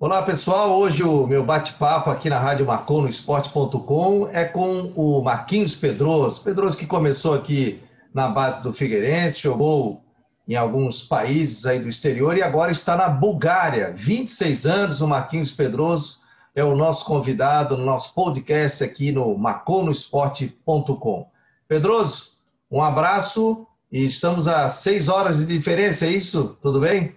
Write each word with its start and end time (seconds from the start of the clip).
Olá 0.00 0.22
pessoal, 0.22 0.78
hoje 0.78 1.02
o 1.02 1.26
meu 1.26 1.44
bate-papo 1.44 2.08
aqui 2.08 2.30
na 2.30 2.38
Rádio 2.38 2.64
Marcon 2.64 3.02
no 3.02 3.08
esporte.com 3.08 4.28
é 4.28 4.44
com 4.44 4.92
o 4.94 5.20
Marquinhos 5.20 5.74
Pedroso. 5.74 6.44
Pedroso 6.44 6.78
que 6.78 6.86
começou 6.86 7.34
aqui 7.34 7.80
na 8.14 8.28
base 8.28 8.62
do 8.62 8.72
Figueirense, 8.72 9.40
jogou 9.40 10.00
em 10.46 10.54
alguns 10.54 11.02
países 11.02 11.66
aí 11.66 11.80
do 11.80 11.88
exterior 11.88 12.36
e 12.36 12.42
agora 12.44 12.70
está 12.70 12.96
na 12.96 13.08
Bulgária. 13.08 13.92
26 13.92 14.66
anos, 14.66 15.00
o 15.00 15.08
Marquinhos 15.08 15.50
Pedroso 15.50 16.20
é 16.54 16.62
o 16.62 16.76
nosso 16.76 17.04
convidado 17.04 17.76
no 17.76 17.84
nosso 17.84 18.14
podcast 18.14 18.84
aqui 18.84 19.10
no 19.10 19.36
maconosport.com. 19.36 21.28
Pedroso, 21.66 22.34
um 22.70 22.80
abraço 22.80 23.66
e 23.90 24.06
estamos 24.06 24.46
a 24.46 24.68
seis 24.68 25.08
horas 25.08 25.38
de 25.38 25.46
diferença, 25.46 26.06
é 26.06 26.10
isso? 26.10 26.56
Tudo 26.62 26.78
bem? 26.78 27.16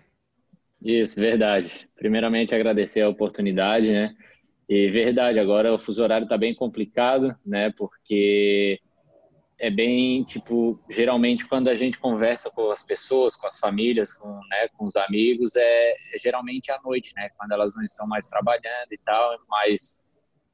Isso, 0.81 1.19
verdade. 1.19 1.87
Primeiramente, 2.01 2.55
agradecer 2.55 3.01
a 3.01 3.09
oportunidade, 3.09 3.91
né? 3.91 4.15
E 4.67 4.89
verdade, 4.89 5.39
agora 5.39 5.71
o 5.71 5.77
fuso 5.77 6.01
horário 6.01 6.23
está 6.23 6.35
bem 6.35 6.55
complicado, 6.55 7.37
né? 7.45 7.71
Porque 7.77 8.79
é 9.59 9.69
bem, 9.69 10.23
tipo, 10.23 10.83
geralmente 10.89 11.47
quando 11.47 11.67
a 11.67 11.75
gente 11.75 11.99
conversa 11.99 12.49
com 12.49 12.71
as 12.71 12.83
pessoas, 12.83 13.35
com 13.35 13.45
as 13.45 13.59
famílias, 13.59 14.13
com, 14.13 14.27
né, 14.49 14.67
com 14.75 14.85
os 14.85 14.95
amigos, 14.95 15.55
é, 15.55 15.91
é 15.91 16.17
geralmente 16.19 16.71
à 16.71 16.81
noite, 16.83 17.11
né? 17.15 17.29
Quando 17.37 17.51
elas 17.51 17.75
não 17.75 17.83
estão 17.83 18.07
mais 18.07 18.27
trabalhando 18.27 18.91
e 18.91 18.97
tal, 19.05 19.37
mas 19.47 20.03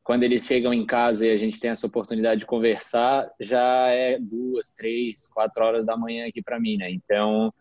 quando 0.04 0.24
eles 0.24 0.46
chegam 0.46 0.74
em 0.74 0.86
casa 0.86 1.26
e 1.26 1.32
a 1.32 1.38
gente 1.38 1.62
tem 1.62 1.72
essa 1.72 1.88
oportunidade 1.88 2.42
de 2.42 2.46
conversar, 2.46 3.26
já 3.40 3.88
é 3.88 4.20
duas, 4.20 4.74
três, 4.74 5.30
quatro 5.30 5.64
horas 5.64 5.86
da 5.86 5.96
manhã 5.96 6.28
aqui 6.28 6.42
para 6.42 6.60
mim, 6.60 6.76
né? 6.76 6.92
Então, 6.92 7.54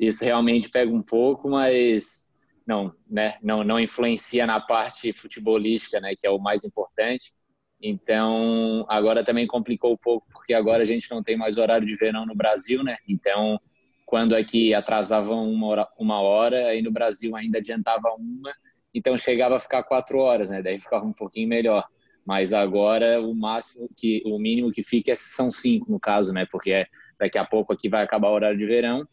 isso 0.00 0.24
realmente 0.24 0.70
pega 0.70 0.90
um 0.90 1.02
pouco, 1.02 1.50
mas 1.50 2.25
não, 2.66 2.92
né, 3.08 3.38
não, 3.42 3.62
não 3.62 3.78
influencia 3.78 4.46
na 4.46 4.60
parte 4.60 5.12
futebolística, 5.12 6.00
né, 6.00 6.14
que 6.18 6.26
é 6.26 6.30
o 6.30 6.38
mais 6.38 6.64
importante. 6.64 7.32
Então, 7.80 8.84
agora 8.88 9.22
também 9.22 9.46
complicou 9.46 9.92
um 9.92 9.96
pouco, 9.96 10.26
porque 10.32 10.52
agora 10.52 10.82
a 10.82 10.86
gente 10.86 11.10
não 11.10 11.22
tem 11.22 11.36
mais 11.36 11.58
horário 11.58 11.86
de 11.86 11.94
verão 11.94 12.26
no 12.26 12.34
Brasil, 12.34 12.82
né? 12.82 12.96
Então, 13.06 13.60
quando 14.06 14.34
aqui 14.34 14.72
atrasavam 14.72 15.48
uma 15.50 15.66
hora, 15.66 15.88
uma 15.98 16.20
hora, 16.20 16.68
aí 16.68 16.80
no 16.80 16.90
Brasil 16.90 17.36
ainda 17.36 17.58
adiantava 17.58 18.14
uma, 18.18 18.52
então 18.94 19.16
chegava 19.18 19.56
a 19.56 19.60
ficar 19.60 19.82
quatro 19.82 20.18
horas, 20.18 20.48
né? 20.48 20.62
Daí 20.62 20.78
ficava 20.78 21.04
um 21.04 21.12
pouquinho 21.12 21.48
melhor. 21.48 21.84
Mas 22.24 22.54
agora 22.54 23.20
o 23.20 23.34
máximo 23.34 23.88
que, 23.94 24.22
o 24.24 24.38
mínimo 24.40 24.72
que 24.72 24.82
fica 24.82 25.12
é, 25.12 25.16
são 25.16 25.50
cinco 25.50 25.90
no 25.92 26.00
caso, 26.00 26.32
né? 26.32 26.46
Porque 26.50 26.72
é, 26.72 26.86
daqui 27.18 27.38
a 27.38 27.44
pouco 27.44 27.72
aqui 27.72 27.88
vai 27.88 28.02
acabar 28.02 28.30
o 28.30 28.34
horário 28.34 28.58
de 28.58 28.66
verão 28.66 29.06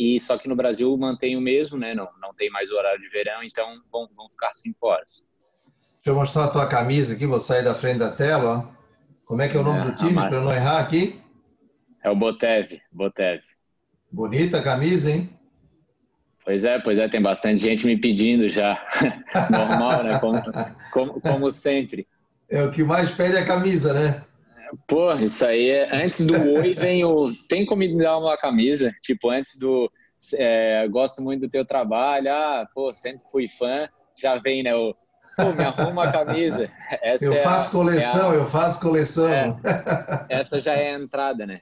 e 0.00 0.18
só 0.18 0.38
que 0.38 0.48
no 0.48 0.56
Brasil 0.56 0.96
mantém 0.96 1.36
o 1.36 1.42
mesmo, 1.42 1.76
né? 1.76 1.94
Não, 1.94 2.08
não 2.22 2.32
tem 2.32 2.48
mais 2.48 2.70
o 2.70 2.74
horário 2.74 3.02
de 3.02 3.08
verão, 3.10 3.42
então 3.44 3.82
vão, 3.92 4.08
vão 4.16 4.30
ficar 4.30 4.54
cinco 4.54 4.86
horas. 4.86 5.22
Deixa 5.96 6.08
eu 6.08 6.14
mostrar 6.14 6.44
a 6.44 6.48
tua 6.48 6.66
camisa 6.66 7.14
aqui, 7.14 7.26
vou 7.26 7.38
sair 7.38 7.62
da 7.62 7.74
frente 7.74 7.98
da 7.98 8.10
tela. 8.10 8.66
Ó. 8.66 8.80
Como 9.26 9.42
é 9.42 9.48
que 9.48 9.58
é 9.58 9.60
o 9.60 9.62
nome 9.62 9.80
é, 9.80 9.84
do 9.84 9.94
time, 9.94 10.14
para 10.14 10.36
eu 10.36 10.40
não 10.40 10.54
errar 10.54 10.80
aqui? 10.80 11.20
É 12.02 12.08
o 12.08 12.16
Botev, 12.16 12.80
Botev. 12.90 13.42
Bonita 14.10 14.60
a 14.60 14.62
camisa, 14.62 15.10
hein? 15.10 15.28
Pois 16.46 16.64
é, 16.64 16.78
pois 16.78 16.98
é, 16.98 17.06
tem 17.06 17.20
bastante 17.20 17.62
gente 17.62 17.84
me 17.84 18.00
pedindo 18.00 18.48
já. 18.48 18.82
Normal, 19.52 20.02
né? 20.02 20.18
Como, 20.18 20.40
como, 20.90 21.20
como 21.20 21.50
sempre. 21.50 22.08
É 22.48 22.62
o 22.62 22.70
que 22.70 22.82
mais 22.82 23.10
pede 23.10 23.36
é 23.36 23.40
a 23.40 23.46
camisa, 23.46 23.92
né? 23.92 24.24
Pô, 24.86 25.12
isso 25.14 25.44
aí 25.44 25.68
é. 25.70 26.04
Antes 26.04 26.24
do 26.24 26.34
oi 26.58 26.74
vem 26.74 27.04
o. 27.04 27.32
Tem 27.48 27.64
como 27.66 27.80
me 27.80 27.96
dar 27.96 28.18
uma 28.18 28.36
camisa? 28.36 28.92
Tipo, 29.02 29.30
antes 29.30 29.56
do. 29.56 29.90
É, 30.34 30.86
gosto 30.88 31.22
muito 31.22 31.42
do 31.42 31.50
teu 31.50 31.64
trabalho. 31.64 32.30
Ah, 32.30 32.68
pô, 32.74 32.92
sempre 32.92 33.22
fui 33.30 33.48
fã. 33.48 33.88
Já 34.16 34.38
vem, 34.38 34.62
né? 34.62 34.74
O, 34.74 34.94
pô, 35.36 35.52
me 35.52 35.64
arruma 35.64 35.90
uma 35.90 36.12
camisa. 36.12 36.70
Essa 37.02 37.24
eu 37.24 37.32
é 37.32 37.42
faço 37.42 37.68
a, 37.68 37.80
coleção, 37.80 38.32
é 38.32 38.34
a, 38.34 38.38
eu 38.38 38.44
faço 38.44 38.80
coleção. 38.80 39.28
É, 39.28 39.56
essa 40.28 40.60
já 40.60 40.74
é 40.74 40.94
a 40.94 40.98
entrada, 40.98 41.46
né? 41.46 41.60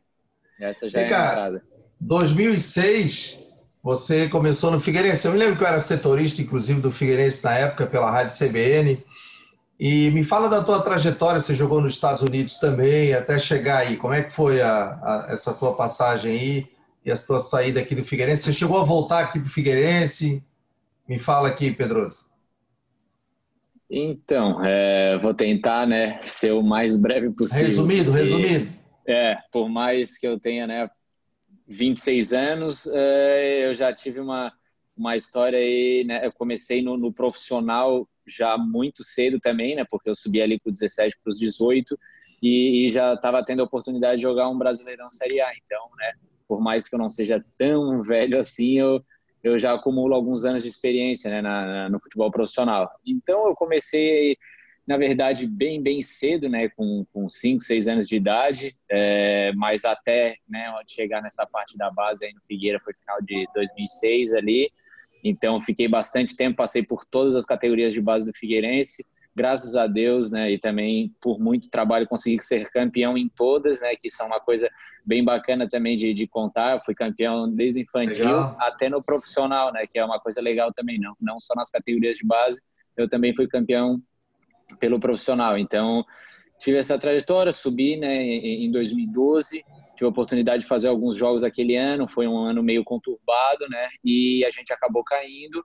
Essa 0.60 0.88
já 0.88 1.00
e, 1.00 1.04
é 1.04 1.08
cara, 1.08 1.28
a 1.28 1.32
entrada. 1.32 1.62
2006, 2.00 3.38
você 3.82 4.28
começou 4.28 4.70
no 4.70 4.80
Figueirense. 4.80 5.26
Eu 5.26 5.32
me 5.32 5.38
lembro 5.38 5.56
que 5.56 5.62
eu 5.62 5.68
era 5.68 5.80
setorista, 5.80 6.42
inclusive, 6.42 6.80
do 6.80 6.90
Figueirense 6.90 7.44
na 7.44 7.54
época, 7.54 7.86
pela 7.86 8.10
Rádio 8.10 8.36
CBN. 8.36 9.02
E 9.78 10.10
me 10.10 10.24
fala 10.24 10.48
da 10.48 10.62
tua 10.62 10.80
trajetória, 10.82 11.40
você 11.40 11.54
jogou 11.54 11.80
nos 11.80 11.94
Estados 11.94 12.20
Unidos 12.20 12.56
também, 12.56 13.14
até 13.14 13.38
chegar 13.38 13.78
aí. 13.78 13.96
Como 13.96 14.12
é 14.12 14.22
que 14.22 14.32
foi 14.32 14.60
a, 14.60 14.98
a, 15.00 15.26
essa 15.30 15.54
tua 15.54 15.74
passagem 15.76 16.32
aí 16.32 16.66
e 17.04 17.12
a 17.12 17.14
tua 17.14 17.38
saída 17.38 17.78
aqui 17.78 17.94
do 17.94 18.04
Figueirense? 18.04 18.42
Você 18.42 18.52
chegou 18.52 18.80
a 18.80 18.84
voltar 18.84 19.20
aqui 19.20 19.38
para 19.38 19.46
o 19.46 19.50
Figueirense? 19.50 20.44
Me 21.08 21.16
fala 21.16 21.46
aqui, 21.46 21.70
Pedroso. 21.70 22.26
Então, 23.88 24.62
é, 24.64 25.16
vou 25.18 25.32
tentar 25.32 25.86
né, 25.86 26.18
ser 26.22 26.52
o 26.52 26.62
mais 26.62 26.96
breve 27.00 27.30
possível. 27.30 27.68
Resumido, 27.68 28.10
resumido. 28.10 28.68
É, 29.06 29.38
por 29.52 29.68
mais 29.68 30.18
que 30.18 30.26
eu 30.26 30.40
tenha 30.40 30.66
né, 30.66 30.90
26 31.68 32.32
anos, 32.32 32.86
é, 32.92 33.68
eu 33.68 33.74
já 33.74 33.94
tive 33.94 34.18
uma, 34.18 34.52
uma 34.96 35.16
história 35.16 35.58
aí, 35.58 36.04
né, 36.04 36.26
eu 36.26 36.32
comecei 36.32 36.82
no, 36.82 36.98
no 36.98 37.12
profissional 37.12 38.06
já 38.28 38.56
muito 38.56 39.02
cedo 39.02 39.40
também, 39.40 39.74
né? 39.74 39.84
Porque 39.88 40.08
eu 40.08 40.14
subi 40.14 40.40
ali 40.40 40.60
com 40.60 40.70
17 40.70 41.16
para 41.22 41.30
os 41.30 41.38
18 41.38 41.98
e, 42.42 42.86
e 42.86 42.88
já 42.88 43.14
estava 43.14 43.44
tendo 43.44 43.60
a 43.60 43.64
oportunidade 43.64 44.16
de 44.16 44.22
jogar 44.22 44.48
um 44.48 44.58
Brasileirão 44.58 45.10
Série 45.10 45.40
A. 45.40 45.50
Então, 45.64 45.90
né? 45.98 46.12
Por 46.46 46.60
mais 46.60 46.88
que 46.88 46.94
eu 46.94 46.98
não 46.98 47.10
seja 47.10 47.44
tão 47.58 48.00
velho 48.02 48.38
assim, 48.38 48.78
eu, 48.78 49.02
eu 49.42 49.58
já 49.58 49.74
acumulo 49.74 50.14
alguns 50.14 50.44
anos 50.44 50.62
de 50.62 50.68
experiência 50.68 51.30
né, 51.30 51.42
na, 51.42 51.66
na, 51.66 51.90
no 51.90 52.00
futebol 52.00 52.30
profissional. 52.30 52.90
Então, 53.04 53.48
eu 53.48 53.54
comecei, 53.54 54.36
na 54.86 54.96
verdade, 54.96 55.46
bem, 55.46 55.82
bem 55.82 56.00
cedo, 56.02 56.48
né? 56.48 56.68
Com, 56.68 57.04
com 57.12 57.28
5, 57.28 57.62
6 57.62 57.88
anos 57.88 58.08
de 58.08 58.16
idade, 58.16 58.76
é, 58.90 59.52
mas 59.54 59.84
até 59.84 60.36
né, 60.48 60.72
chegar 60.86 61.22
nessa 61.22 61.46
parte 61.46 61.76
da 61.76 61.90
base 61.90 62.24
aí 62.24 62.32
no 62.32 62.40
Figueira 62.42 62.78
foi 62.80 62.94
final 62.94 63.20
de 63.22 63.46
2006 63.54 64.34
ali. 64.34 64.70
Então, 65.22 65.60
fiquei 65.60 65.88
bastante 65.88 66.36
tempo, 66.36 66.56
passei 66.56 66.82
por 66.82 67.04
todas 67.04 67.34
as 67.34 67.44
categorias 67.44 67.92
de 67.92 68.00
base 68.00 68.30
do 68.30 68.36
Figueirense, 68.36 69.04
graças 69.34 69.76
a 69.76 69.86
Deus, 69.86 70.32
né, 70.32 70.50
e 70.50 70.58
também 70.58 71.14
por 71.20 71.38
muito 71.38 71.70
trabalho 71.70 72.08
consegui 72.08 72.42
ser 72.42 72.68
campeão 72.70 73.16
em 73.16 73.28
todas, 73.28 73.80
né, 73.80 73.94
que 73.94 74.10
são 74.10 74.26
uma 74.26 74.40
coisa 74.40 74.68
bem 75.06 75.22
bacana 75.22 75.68
também 75.68 75.96
de, 75.96 76.12
de 76.12 76.26
contar. 76.26 76.74
Eu 76.74 76.80
fui 76.80 76.94
campeão 76.94 77.48
desde 77.48 77.80
infantil 77.80 78.24
legal. 78.24 78.56
até 78.58 78.88
no 78.88 79.02
profissional, 79.02 79.72
né, 79.72 79.86
que 79.86 79.98
é 79.98 80.04
uma 80.04 80.18
coisa 80.18 80.40
legal 80.40 80.72
também, 80.72 80.98
não, 80.98 81.14
não 81.20 81.38
só 81.38 81.54
nas 81.54 81.70
categorias 81.70 82.16
de 82.16 82.26
base, 82.26 82.60
eu 82.96 83.08
também 83.08 83.32
fui 83.34 83.46
campeão 83.46 84.02
pelo 84.80 84.98
profissional. 84.98 85.56
Então, 85.56 86.04
tive 86.58 86.78
essa 86.78 86.98
trajetória, 86.98 87.52
subi, 87.52 87.96
né, 87.96 88.20
em 88.20 88.70
2012 88.72 89.64
tive 89.98 90.06
a 90.06 90.10
oportunidade 90.10 90.62
de 90.62 90.68
fazer 90.68 90.86
alguns 90.86 91.16
jogos 91.16 91.42
aquele 91.42 91.74
ano, 91.74 92.06
foi 92.06 92.28
um 92.28 92.38
ano 92.38 92.62
meio 92.62 92.84
conturbado, 92.84 93.68
né? 93.68 93.88
E 94.04 94.44
a 94.44 94.50
gente 94.50 94.72
acabou 94.72 95.02
caindo. 95.02 95.64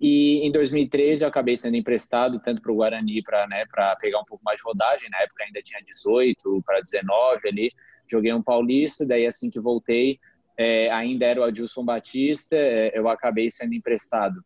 E 0.00 0.44
em 0.44 0.50
2013 0.50 1.22
eu 1.22 1.28
acabei 1.28 1.56
sendo 1.56 1.76
emprestado 1.76 2.40
tanto 2.40 2.60
para 2.60 2.72
o 2.72 2.74
Guarani 2.74 3.22
para 3.22 3.46
né, 3.46 3.64
pegar 4.00 4.20
um 4.20 4.24
pouco 4.24 4.42
mais 4.44 4.58
de 4.58 4.64
rodagem. 4.64 5.08
Na 5.10 5.22
época 5.22 5.44
ainda 5.44 5.62
tinha 5.62 5.80
18 5.80 6.60
para 6.66 6.80
19 6.80 7.48
ali. 7.48 7.72
Joguei 8.10 8.32
um 8.32 8.42
paulista, 8.42 9.06
daí 9.06 9.26
assim 9.26 9.48
que 9.48 9.60
voltei, 9.60 10.18
é, 10.56 10.90
ainda 10.90 11.26
era 11.26 11.40
o 11.40 11.44
Adilson 11.44 11.84
Batista, 11.84 12.56
é, 12.56 12.98
eu 12.98 13.08
acabei 13.08 13.48
sendo 13.48 13.74
emprestado 13.74 14.42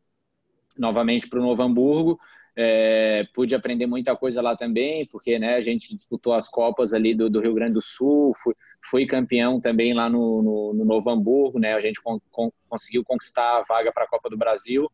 novamente 0.76 1.26
para 1.26 1.38
o 1.38 1.42
Novo 1.42 1.62
Hamburgo. 1.62 2.18
É, 2.54 3.24
pude 3.32 3.54
aprender 3.54 3.86
muita 3.86 4.14
coisa 4.14 4.42
lá 4.42 4.54
também, 4.54 5.06
porque 5.06 5.38
né, 5.38 5.54
a 5.54 5.60
gente 5.62 5.94
disputou 5.94 6.34
as 6.34 6.50
Copas 6.50 6.92
ali 6.92 7.14
do, 7.14 7.30
do 7.30 7.40
Rio 7.40 7.54
Grande 7.54 7.74
do 7.74 7.80
Sul, 7.80 8.34
fui, 8.42 8.54
fui 8.84 9.06
campeão 9.06 9.60
também 9.60 9.94
lá 9.94 10.08
no, 10.08 10.42
no, 10.42 10.74
no 10.74 10.84
Novo 10.84 11.10
Hamburgo, 11.10 11.58
né, 11.58 11.74
a 11.74 11.80
gente 11.80 12.02
con, 12.02 12.18
con, 12.30 12.50
conseguiu 12.68 13.04
conquistar 13.04 13.58
a 13.58 13.62
vaga 13.62 13.92
para 13.92 14.04
a 14.04 14.08
Copa 14.08 14.28
do 14.28 14.36
Brasil. 14.36 14.90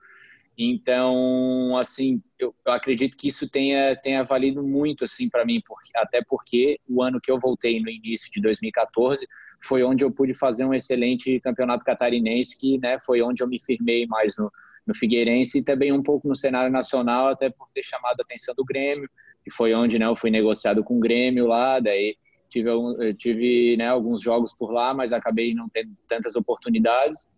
Então, 0.60 1.76
assim, 1.76 2.20
eu, 2.36 2.52
eu, 2.66 2.72
acredito 2.72 3.16
que 3.16 3.28
isso 3.28 3.48
tenha, 3.48 3.94
tenha 3.96 4.24
valido 4.24 4.60
muito, 4.60 5.04
assim, 5.04 5.28
para 5.28 5.44
mim, 5.44 5.62
porque, 5.64 5.96
até 5.96 6.20
porque 6.20 6.80
o 6.88 7.00
ano 7.00 7.20
que 7.20 7.30
eu 7.30 7.38
voltei 7.38 7.80
no 7.80 7.88
início 7.88 8.30
de 8.32 8.40
2014 8.40 9.26
foi 9.62 9.84
onde 9.84 10.04
eu 10.04 10.10
pude 10.10 10.34
fazer 10.34 10.64
um 10.64 10.74
excelente 10.74 11.38
campeonato 11.40 11.84
catarinense, 11.84 12.58
que 12.58 12.76
né, 12.78 12.98
foi 12.98 13.22
onde 13.22 13.40
eu 13.42 13.48
me 13.48 13.60
firmei 13.60 14.04
mais 14.06 14.36
no, 14.36 14.50
no 14.84 14.94
Figueirense 14.94 15.58
e 15.58 15.64
também 15.64 15.92
um 15.92 16.02
pouco 16.02 16.26
no 16.26 16.34
cenário 16.34 16.72
nacional, 16.72 17.28
até 17.28 17.48
por 17.50 17.68
ter 17.70 17.84
chamado 17.84 18.18
a 18.18 18.22
atenção 18.22 18.52
do 18.54 18.64
Grêmio, 18.64 19.08
que 19.44 19.50
foi 19.52 19.72
onde 19.74 19.96
né, 19.96 20.06
eu 20.06 20.16
fui 20.16 20.30
negociado 20.30 20.82
com 20.82 20.96
o 20.96 21.00
Grêmio 21.00 21.46
lá, 21.46 21.78
daí 21.78 22.16
tive, 22.48 22.70
tive 23.14 23.76
né, 23.76 23.88
alguns 23.88 24.20
jogos 24.20 24.52
por 24.52 24.70
lá, 24.70 24.94
mas 24.94 25.12
acabei 25.12 25.54
não 25.54 25.68
tendo 25.68 25.96
tantas 26.06 26.36
oportunidades. 26.36 27.28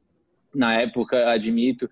Na 0.55 0.81
época, 0.81 1.31
admito, 1.31 1.89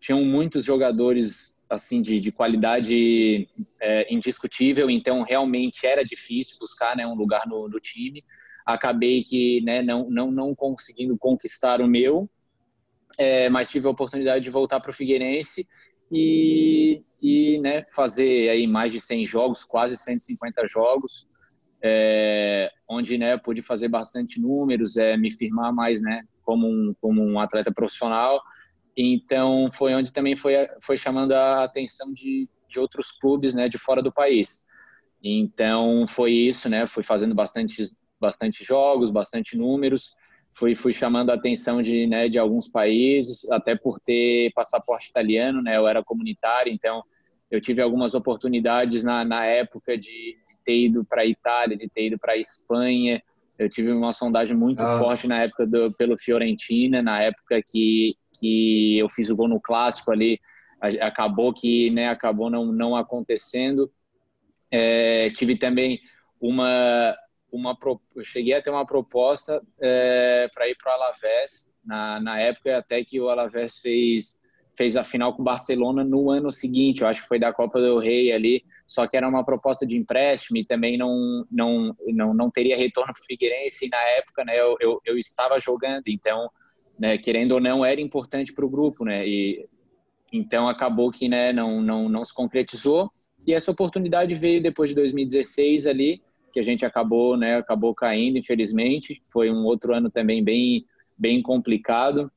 tinham 0.00 0.24
muitos 0.24 0.64
jogadores 0.64 1.54
assim 1.68 2.00
de, 2.00 2.18
de 2.18 2.32
qualidade 2.32 3.46
é, 3.80 4.12
indiscutível, 4.12 4.88
então 4.88 5.22
realmente 5.22 5.86
era 5.86 6.02
difícil 6.02 6.56
buscar 6.58 6.96
né, 6.96 7.06
um 7.06 7.14
lugar 7.14 7.46
no, 7.46 7.68
no 7.68 7.78
time. 7.78 8.24
Acabei 8.64 9.22
que 9.22 9.60
né, 9.62 9.82
não, 9.82 10.08
não, 10.08 10.30
não 10.30 10.54
conseguindo 10.54 11.16
conquistar 11.18 11.80
o 11.80 11.86
meu, 11.86 12.28
é, 13.18 13.48
mas 13.48 13.70
tive 13.70 13.86
a 13.86 13.90
oportunidade 13.90 14.44
de 14.44 14.50
voltar 14.50 14.80
para 14.80 14.90
o 14.90 14.94
Figueirense 14.94 15.66
e, 16.10 17.02
né, 17.60 17.84
fazer 17.90 18.48
aí 18.48 18.66
mais 18.66 18.92
de 18.92 19.00
100 19.00 19.24
jogos, 19.24 19.64
quase 19.64 19.96
150 19.96 20.64
jogos, 20.66 21.28
é, 21.82 22.70
onde 22.88 23.16
né, 23.18 23.36
pude 23.36 23.62
fazer 23.62 23.88
bastante 23.88 24.40
números, 24.40 24.96
é, 24.96 25.16
me 25.16 25.30
firmar 25.30 25.72
mais 25.72 26.02
né, 26.02 26.22
como, 26.42 26.66
um, 26.66 26.94
como 27.00 27.22
um 27.22 27.38
atleta 27.38 27.72
profissional. 27.72 28.42
Então, 28.96 29.70
foi 29.72 29.94
onde 29.94 30.12
também 30.12 30.36
foi, 30.36 30.54
foi 30.82 30.96
chamando 30.96 31.32
a 31.32 31.64
atenção 31.64 32.12
de, 32.12 32.48
de 32.68 32.80
outros 32.80 33.12
clubes 33.12 33.54
né, 33.54 33.68
de 33.68 33.78
fora 33.78 34.02
do 34.02 34.12
país. 34.12 34.66
Então, 35.22 36.06
foi 36.06 36.32
isso, 36.32 36.68
né? 36.68 36.86
Fui 36.86 37.02
fazendo 37.02 37.34
bastante, 37.34 37.84
bastante 38.20 38.64
jogos, 38.64 39.10
bastante 39.10 39.56
números, 39.56 40.14
fui, 40.54 40.74
fui 40.74 40.92
chamando 40.92 41.30
a 41.30 41.34
atenção 41.34 41.82
de, 41.82 42.06
né, 42.06 42.28
de 42.28 42.38
alguns 42.38 42.68
países, 42.68 43.48
até 43.50 43.76
por 43.76 43.98
ter 44.00 44.52
passaporte 44.54 45.08
italiano, 45.08 45.62
né? 45.62 45.76
Eu 45.76 45.86
era 45.86 46.04
comunitário, 46.04 46.72
então 46.72 47.02
eu 47.50 47.60
tive 47.60 47.80
algumas 47.80 48.14
oportunidades 48.14 49.02
na, 49.02 49.24
na 49.24 49.44
época 49.44 49.96
de, 49.96 50.38
de 50.46 50.58
ter 50.64 50.86
ido 50.86 51.04
para 51.04 51.22
a 51.22 51.26
Itália, 51.26 51.76
de 51.76 51.88
ter 51.88 52.06
ido 52.06 52.18
para 52.18 52.34
a 52.34 52.36
Espanha. 52.36 53.22
Eu 53.58 53.70
tive 53.70 53.90
uma 53.90 54.12
sondagem 54.12 54.56
muito 54.56 54.82
ah. 54.82 54.98
forte 54.98 55.26
na 55.26 55.42
época 55.42 55.66
do, 55.66 55.92
pelo 55.92 56.18
Fiorentina, 56.18 57.02
na 57.02 57.22
época 57.22 57.62
que, 57.66 58.16
que 58.38 58.98
eu 58.98 59.08
fiz 59.08 59.30
o 59.30 59.36
gol 59.36 59.48
no 59.48 59.60
clássico 59.60 60.12
ali, 60.12 60.38
acabou 61.00 61.52
que 61.52 61.90
né, 61.90 62.08
acabou 62.08 62.50
não, 62.50 62.66
não 62.66 62.94
acontecendo. 62.94 63.90
É, 64.70 65.30
tive 65.30 65.56
também 65.58 66.00
uma 66.40 67.16
uma 67.50 67.76
eu 68.14 68.22
cheguei 68.22 68.52
a 68.52 68.60
ter 68.60 68.68
uma 68.68 68.84
proposta 68.84 69.62
é, 69.80 70.48
para 70.52 70.68
ir 70.68 70.76
para 70.76 70.92
o 70.92 70.94
Alavés 70.94 71.66
na, 71.82 72.20
na 72.20 72.38
época 72.38 72.76
até 72.76 73.02
que 73.02 73.18
o 73.18 73.30
Alavés 73.30 73.78
fez 73.78 74.37
fez 74.78 74.96
a 74.96 75.02
final 75.04 75.34
com 75.34 75.42
o 75.42 75.44
Barcelona 75.44 76.04
no 76.04 76.30
ano 76.30 76.50
seguinte, 76.50 77.02
eu 77.02 77.08
acho 77.08 77.22
que 77.22 77.28
foi 77.28 77.38
da 77.38 77.52
Copa 77.52 77.80
do 77.80 77.98
Rei 77.98 78.32
ali, 78.32 78.64
só 78.86 79.06
que 79.06 79.16
era 79.16 79.28
uma 79.28 79.44
proposta 79.44 79.84
de 79.84 79.98
empréstimo 79.98 80.56
e 80.56 80.64
também 80.64 80.96
não 80.96 81.44
não 81.50 81.94
não, 82.06 82.32
não 82.32 82.50
teria 82.50 82.76
retorno 82.76 83.12
para 83.12 83.20
o 83.20 83.26
Figueirense 83.26 83.86
e 83.86 83.88
na 83.88 84.00
época 84.18 84.44
né 84.44 84.58
eu, 84.58 84.76
eu, 84.80 85.00
eu 85.04 85.18
estava 85.18 85.58
jogando, 85.58 86.04
então 86.06 86.48
né, 86.98 87.18
querendo 87.18 87.52
ou 87.52 87.60
não 87.60 87.84
era 87.84 88.00
importante 88.00 88.52
para 88.54 88.64
o 88.64 88.70
grupo, 88.70 89.04
né, 89.04 89.26
e 89.26 89.66
então 90.32 90.68
acabou 90.68 91.10
que 91.10 91.28
né 91.28 91.52
não 91.52 91.82
não 91.82 92.08
não 92.08 92.24
se 92.24 92.32
concretizou 92.32 93.10
e 93.48 93.54
essa 93.54 93.70
oportunidade 93.70 94.34
veio 94.34 94.62
depois 94.62 94.90
de 94.90 94.94
2016 94.96 95.86
ali, 95.86 96.22
que 96.52 96.60
a 96.60 96.62
gente 96.62 96.84
acabou, 96.84 97.34
né, 97.34 97.56
acabou 97.56 97.94
caindo, 97.94 98.36
infelizmente. 98.36 99.22
Foi 99.32 99.50
um 99.50 99.64
outro 99.64 99.94
ano 99.94 100.10
também 100.10 100.44
bem, 100.44 100.84
bem 101.16 101.40
complicado. 101.40 102.30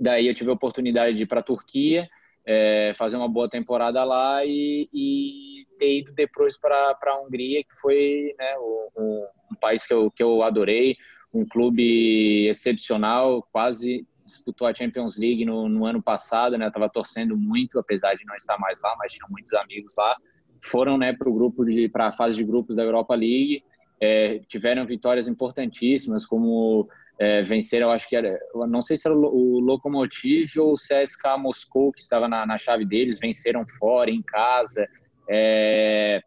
Daí 0.00 0.26
eu 0.26 0.34
tive 0.34 0.50
a 0.50 0.54
oportunidade 0.54 1.14
de 1.14 1.24
ir 1.24 1.26
para 1.26 1.40
a 1.40 1.42
Turquia, 1.42 2.08
é, 2.46 2.92
fazer 2.96 3.18
uma 3.18 3.28
boa 3.28 3.50
temporada 3.50 4.02
lá 4.02 4.44
e, 4.44 4.88
e 4.92 5.66
ter 5.78 5.98
ido 5.98 6.12
depois 6.12 6.58
para 6.58 6.96
a 7.00 7.20
Hungria, 7.20 7.62
que 7.62 7.74
foi 7.80 8.34
né, 8.38 8.56
um, 8.58 9.26
um 9.52 9.54
país 9.60 9.86
que 9.86 9.92
eu, 9.92 10.10
que 10.10 10.22
eu 10.22 10.42
adorei, 10.42 10.96
um 11.32 11.46
clube 11.46 12.48
excepcional, 12.48 13.46
quase 13.52 14.06
disputou 14.30 14.66
a 14.66 14.74
Champions 14.74 15.18
League 15.18 15.44
no, 15.44 15.68
no 15.68 15.84
ano 15.84 16.02
passado, 16.02 16.56
né? 16.56 16.70
Tava 16.70 16.88
torcendo 16.88 17.36
muito, 17.36 17.78
apesar 17.78 18.14
de 18.14 18.24
não 18.24 18.34
estar 18.36 18.58
mais 18.58 18.80
lá, 18.80 18.94
mas 18.98 19.12
tinha 19.12 19.26
muitos 19.28 19.52
amigos 19.54 19.94
lá. 19.98 20.16
Foram, 20.62 20.96
né, 20.96 21.12
para 21.12 21.28
o 21.28 21.34
grupo 21.34 21.64
de 21.64 21.88
para 21.88 22.08
a 22.08 22.12
fase 22.12 22.36
de 22.36 22.44
grupos 22.44 22.76
da 22.76 22.82
Europa 22.82 23.14
League. 23.14 23.62
É, 24.00 24.38
tiveram 24.48 24.86
vitórias 24.86 25.28
importantíssimas, 25.28 26.24
como 26.24 26.88
é, 27.20 27.42
venceram, 27.42 27.90
acho 27.90 28.08
que 28.08 28.16
era, 28.16 28.40
não 28.66 28.80
sei 28.80 28.96
se 28.96 29.06
era 29.06 29.14
o 29.14 29.60
Lokomotiv 29.60 30.58
ou 30.58 30.72
o 30.72 30.76
CSK 30.76 31.36
Moscou 31.38 31.92
que 31.92 32.00
estava 32.00 32.26
na, 32.26 32.46
na 32.46 32.56
chave 32.56 32.86
deles, 32.86 33.18
venceram 33.18 33.62
fora, 33.78 34.10
em 34.10 34.22
casa. 34.22 34.88
É, 35.28 36.22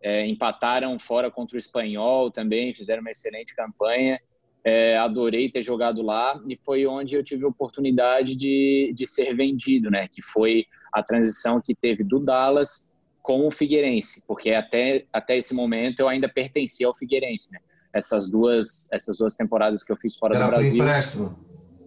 é, 0.00 0.24
empataram 0.24 0.96
fora 1.00 1.32
contra 1.32 1.56
o 1.56 1.58
Espanhol 1.58 2.30
também, 2.30 2.72
fizeram 2.72 3.00
uma 3.00 3.10
excelente 3.10 3.56
campanha. 3.56 4.20
É, 4.62 4.96
adorei 4.96 5.50
ter 5.50 5.62
jogado 5.62 6.00
lá 6.00 6.40
e 6.48 6.56
foi 6.64 6.86
onde 6.86 7.16
eu 7.16 7.24
tive 7.24 7.44
a 7.44 7.48
oportunidade 7.48 8.36
de, 8.36 8.92
de 8.94 9.04
ser 9.04 9.34
vendido, 9.34 9.90
né? 9.90 10.06
Que 10.06 10.22
foi 10.22 10.64
a 10.92 11.02
transição 11.02 11.60
que 11.60 11.74
teve 11.74 12.04
do 12.04 12.20
Dallas 12.20 12.88
com 13.20 13.48
o 13.48 13.50
Figueirense, 13.50 14.22
porque 14.28 14.52
até, 14.52 15.06
até 15.12 15.36
esse 15.36 15.52
momento 15.52 15.98
eu 15.98 16.08
ainda 16.08 16.28
pertencia 16.28 16.86
ao 16.86 16.94
Figueirense, 16.94 17.52
né? 17.52 17.58
Essas 17.92 18.30
duas, 18.30 18.88
essas 18.92 19.16
duas 19.16 19.34
temporadas 19.34 19.82
que 19.82 19.92
eu 19.92 19.96
fiz 19.96 20.16
fora 20.16 20.36
Era 20.36 20.44
do 20.44 20.50
Brasil. 20.50 20.70
Por 20.72 20.78
empréstimo. 20.78 21.46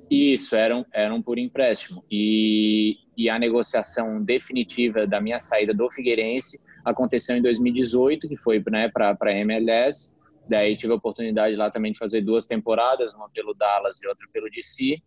Isso, 0.09 0.55
eram, 0.55 0.85
eram 0.91 1.21
por 1.21 1.37
empréstimo. 1.37 2.03
E, 2.09 2.97
e 3.15 3.29
a 3.29 3.37
negociação 3.37 4.23
definitiva 4.23 5.05
da 5.05 5.21
minha 5.21 5.37
saída 5.37 5.73
do 5.73 5.89
Figueirense 5.91 6.59
aconteceu 6.83 7.37
em 7.37 7.41
2018, 7.41 8.27
que 8.27 8.35
foi 8.35 8.63
né, 8.71 8.89
para 8.89 9.15
a 9.19 9.31
MLS 9.31 10.17
Daí 10.49 10.75
tive 10.75 10.91
a 10.91 10.95
oportunidade 10.95 11.55
lá 11.55 11.69
também 11.69 11.91
de 11.91 11.99
fazer 11.99 12.21
duas 12.21 12.47
temporadas, 12.47 13.13
uma 13.13 13.29
pelo 13.29 13.53
Dallas 13.53 14.01
e 14.01 14.07
outra 14.07 14.27
pelo 14.33 14.49
DC. 14.49 14.99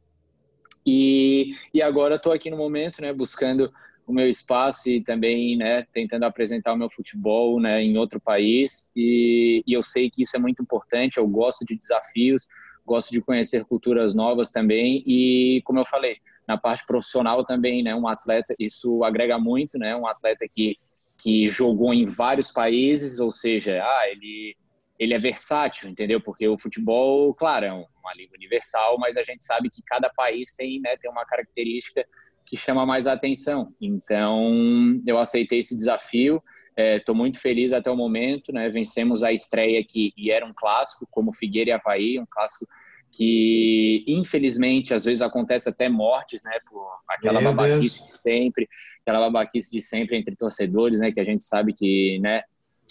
E, 0.86 1.54
e 1.74 1.82
agora 1.82 2.14
estou 2.14 2.32
aqui 2.32 2.48
no 2.48 2.56
momento, 2.56 3.02
né, 3.02 3.12
buscando 3.12 3.72
o 4.06 4.12
meu 4.12 4.28
espaço 4.28 4.90
e 4.90 5.02
também, 5.02 5.56
né, 5.56 5.86
tentando 5.92 6.24
apresentar 6.24 6.72
o 6.72 6.76
meu 6.76 6.90
futebol, 6.90 7.60
né, 7.60 7.82
em 7.82 7.96
outro 7.96 8.20
país. 8.20 8.90
E, 8.96 9.62
e 9.66 9.72
eu 9.72 9.82
sei 9.82 10.10
que 10.10 10.22
isso 10.22 10.36
é 10.36 10.40
muito 10.40 10.62
importante. 10.62 11.18
Eu 11.18 11.26
gosto 11.26 11.64
de 11.64 11.76
desafios, 11.76 12.48
gosto 12.84 13.10
de 13.10 13.20
conhecer 13.20 13.64
culturas 13.64 14.14
novas 14.14 14.50
também. 14.50 15.02
E 15.06 15.62
como 15.64 15.78
eu 15.78 15.86
falei, 15.86 16.16
na 16.46 16.58
parte 16.58 16.84
profissional 16.86 17.44
também, 17.44 17.82
né, 17.82 17.94
um 17.94 18.08
atleta, 18.08 18.54
isso 18.58 19.04
agrega 19.04 19.38
muito, 19.38 19.78
né, 19.78 19.94
um 19.96 20.06
atleta 20.06 20.46
que 20.50 20.76
que 21.22 21.46
jogou 21.46 21.94
em 21.94 22.04
vários 22.04 22.50
países, 22.50 23.20
ou 23.20 23.30
seja, 23.30 23.80
ah, 23.80 24.08
ele 24.10 24.56
ele 24.98 25.14
é 25.14 25.18
versátil, 25.18 25.88
entendeu? 25.88 26.20
Porque 26.20 26.46
o 26.46 26.58
futebol, 26.58 27.34
claro, 27.34 27.64
é 27.64 27.72
uma 27.72 28.14
língua 28.14 28.36
universal, 28.36 28.98
mas 28.98 29.16
a 29.16 29.22
gente 29.22 29.44
sabe 29.44 29.68
que 29.68 29.82
cada 29.82 30.08
país 30.10 30.54
tem, 30.54 30.80
né, 30.80 30.96
tem 30.96 31.10
uma 31.10 31.24
característica 31.24 32.06
que 32.44 32.56
chama 32.56 32.84
mais 32.84 33.06
a 33.06 33.12
atenção. 33.12 33.74
Então, 33.80 35.00
eu 35.06 35.18
aceitei 35.18 35.58
esse 35.58 35.76
desafio. 35.76 36.42
Estou 36.76 37.14
é, 37.14 37.18
muito 37.18 37.38
feliz 37.38 37.72
até 37.72 37.90
o 37.90 37.96
momento, 37.96 38.52
né? 38.52 38.68
Vencemos 38.70 39.22
a 39.22 39.32
estreia 39.32 39.80
aqui 39.80 40.12
e 40.16 40.30
era 40.30 40.44
um 40.44 40.52
clássico, 40.54 41.06
como 41.10 41.34
Figueira 41.34 41.70
e 41.70 41.72
Havaí, 41.72 42.18
um 42.18 42.26
clássico 42.28 42.66
que 43.14 44.02
infelizmente 44.08 44.94
às 44.94 45.04
vezes 45.04 45.20
acontece 45.20 45.68
até 45.68 45.88
mortes, 45.88 46.44
né? 46.44 46.58
Por 46.68 46.88
aquela 47.06 47.40
Meu 47.42 47.52
babaquice 47.52 47.98
Deus. 47.98 48.08
de 48.08 48.18
sempre, 48.18 48.68
aquela 49.02 49.20
babaquice 49.20 49.70
de 49.70 49.82
sempre 49.82 50.16
entre 50.16 50.34
torcedores, 50.34 50.98
né? 50.98 51.12
Que 51.12 51.20
a 51.20 51.24
gente 51.24 51.44
sabe 51.44 51.74
que, 51.74 52.18
né? 52.20 52.42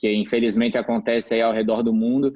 que 0.01 0.11
infelizmente 0.11 0.79
acontece 0.79 1.35
aí 1.35 1.41
ao 1.41 1.53
redor 1.53 1.83
do 1.83 1.93
mundo. 1.93 2.33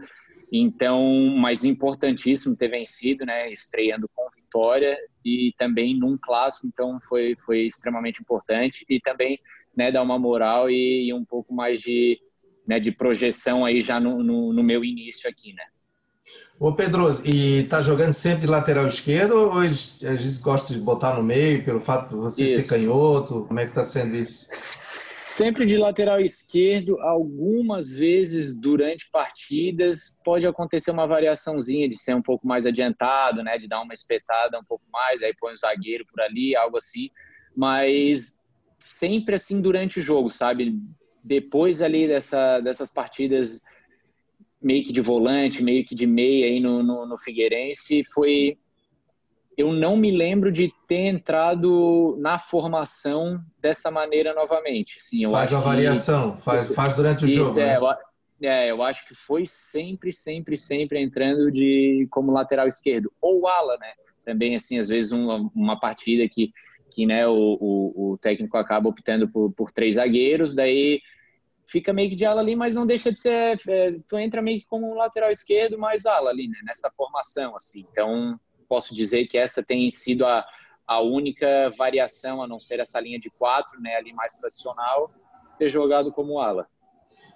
Então, 0.52 1.36
mas 1.36 1.64
importantíssimo 1.64 2.56
ter 2.56 2.68
vencido, 2.68 3.26
né, 3.26 3.52
estreando 3.52 4.08
com 4.14 4.30
vitória 4.56 4.98
e 5.24 5.54
também 5.58 5.98
num 5.98 6.18
clássico, 6.18 6.68
então 6.68 6.98
foi 7.08 7.36
foi 7.46 7.68
extremamente 7.68 8.22
importante 8.22 8.86
e 8.90 9.00
também, 9.00 9.40
né, 9.76 9.92
dar 9.92 10.02
uma 10.02 10.18
moral 10.18 10.70
e, 10.70 11.08
e 11.08 11.14
um 11.14 11.26
pouco 11.26 11.54
mais 11.54 11.82
de, 11.82 12.20
né, 12.66 12.80
de 12.80 12.92
projeção 12.92 13.66
aí 13.66 13.82
já 13.82 14.00
no, 14.00 14.24
no, 14.24 14.54
no 14.54 14.64
meu 14.64 14.84
início 14.84 15.30
aqui, 15.30 15.54
né. 15.54 15.64
Ô 16.58 16.74
Pedro, 16.74 17.10
e 17.26 17.64
tá 17.64 17.82
jogando 17.82 18.14
sempre 18.14 18.42
de 18.42 18.48
lateral 18.48 18.88
esquerdo 18.88 19.36
ou 19.36 19.64
eles, 19.64 20.02
a 20.06 20.16
gente 20.16 20.40
gosta 20.40 20.74
de 20.74 20.80
botar 20.80 21.18
no 21.18 21.24
meio 21.24 21.66
pelo 21.66 21.82
fato 21.82 22.10
de 22.10 22.16
você 22.16 22.46
isso. 22.46 22.62
ser 22.62 22.68
canhoto? 22.70 23.44
Como 23.46 23.60
é 23.60 23.66
que 23.66 23.74
tá 23.74 23.84
sendo 23.84 24.16
isso? 24.16 24.48
Sempre 24.54 25.66
de 25.66 25.78
lateral 25.78 26.22
esquerdo, 26.22 26.98
algumas 27.02 27.94
vezes 27.94 28.58
durante 28.58 29.10
partidas 29.12 30.18
pode 30.24 30.48
acontecer 30.48 30.92
uma 30.92 31.06
variaçãozinha 31.06 31.90
de 31.90 31.98
ser 31.98 32.16
um 32.16 32.22
pouco 32.22 32.48
mais 32.48 32.66
adiantado, 32.66 33.44
né, 33.44 33.58
de 33.58 33.68
dar 33.68 33.82
uma 33.82 33.94
espetada 33.94 34.58
um 34.58 34.64
pouco 34.64 34.86
mais, 34.90 35.22
aí 35.22 35.34
põe 35.38 35.52
o 35.52 35.58
zagueiro 35.58 36.06
por 36.10 36.22
ali, 36.22 36.56
algo 36.56 36.78
assim, 36.78 37.10
mas 37.54 38.40
sempre 38.80 39.36
assim 39.36 39.60
durante 39.60 40.00
o 40.00 40.04
jogo, 40.04 40.30
sabe? 40.30 40.80
Depois 41.22 41.82
ali 41.82 42.08
dessa, 42.08 42.62
dessas 42.62 42.94
partidas 42.94 43.62
meio 44.66 44.84
que 44.84 44.92
de 44.92 45.00
volante, 45.00 45.64
meio 45.64 45.86
que 45.86 45.94
de 45.94 46.08
meia 46.08 46.48
aí 46.48 46.60
no, 46.60 46.82
no, 46.82 47.06
no 47.06 47.20
Figueirense, 47.20 48.04
foi 48.04 48.58
eu 49.56 49.72
não 49.72 49.96
me 49.96 50.12
lembro 50.12 50.52
de 50.52 50.74
ter 50.88 51.06
entrado 51.06 52.18
na 52.20 52.40
formação 52.40 53.40
dessa 53.62 53.90
maneira 53.92 54.34
novamente. 54.34 54.98
Assim, 54.98 55.24
faz 55.30 55.54
a 55.54 55.60
variação, 55.62 56.36
que, 56.36 56.42
faz, 56.42 56.68
faz 56.76 56.94
durante 56.94 57.24
o 57.24 57.28
jogo. 57.28 57.58
É, 57.60 57.66
né? 57.66 57.78
eu, 57.78 58.50
é, 58.50 58.72
eu 58.72 58.82
acho 58.82 59.08
que 59.08 59.14
foi 59.14 59.46
sempre, 59.46 60.12
sempre, 60.12 60.58
sempre 60.58 61.00
entrando 61.00 61.52
de 61.52 62.08
como 62.10 62.34
lateral 62.34 62.68
esquerdo 62.68 63.14
ou 63.22 63.48
ala, 63.48 63.78
né? 63.78 63.94
Também 64.26 64.56
assim, 64.56 64.80
às 64.80 64.90
vezes 64.90 65.12
uma, 65.12 65.50
uma 65.56 65.80
partida 65.80 66.28
que 66.28 66.52
que 66.90 67.06
né, 67.06 67.28
o, 67.28 67.34
o, 67.60 68.12
o 68.14 68.18
técnico 68.18 68.58
acaba 68.58 68.88
optando 68.88 69.28
por, 69.28 69.52
por 69.52 69.72
três 69.72 69.96
zagueiros, 69.96 70.56
daí 70.56 71.02
fica 71.68 71.94
meio 71.94 72.10
que 72.10 72.16
de 72.16 72.26
ala 72.26 72.42
ali, 72.42 72.56
mas 72.56 72.76
não 72.76 72.86
deixa 72.86 73.12
de 73.12 73.20
ser. 73.20 73.60
É, 73.68 73.98
tu 74.08 74.18
entra 74.18 74.42
meio 74.42 74.60
que 74.60 74.66
como 74.66 74.92
um 74.92 74.96
lateral 74.96 75.32
esquerdo, 75.32 75.78
mais 75.78 76.06
ala 76.06 76.30
ali, 76.30 76.48
né? 76.48 76.58
Nessa 76.64 76.90
formação, 76.92 77.56
assim. 77.56 77.86
Então, 77.92 78.40
posso 78.68 78.94
dizer 78.96 79.28
que 79.28 79.38
essa 79.38 79.64
tem 79.64 79.90
sido 79.90 80.26
a, 80.26 80.46
a 80.88 81.02
única 81.02 81.72
variação, 81.78 82.42
a 82.42 82.48
não 82.48 82.60
ser 82.60 82.80
essa 82.80 83.00
linha 83.00 83.20
de 83.20 83.30
quatro, 83.30 83.80
né? 83.82 83.96
Ali 83.96 84.14
mais 84.14 84.34
tradicional. 84.36 85.12
ter 85.58 85.70
jogado 85.70 86.12
como 86.12 86.40
ala. 86.40 86.68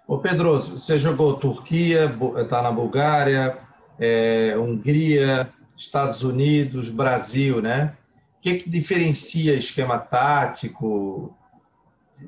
Ô 0.08 0.18
Pedroso, 0.18 0.78
você 0.78 0.98
jogou 0.98 1.38
Turquia, 1.38 2.12
está 2.42 2.64
na 2.64 2.72
Bulgária, 2.72 3.60
é, 4.00 4.58
Hungria, 4.58 5.54
Estados 5.78 6.24
Unidos, 6.24 6.90
Brasil, 6.90 7.62
né? 7.62 7.96
O 8.38 8.42
que, 8.42 8.56
que 8.56 8.70
diferencia 8.70 9.54
esquema 9.54 10.00
tático? 10.00 11.38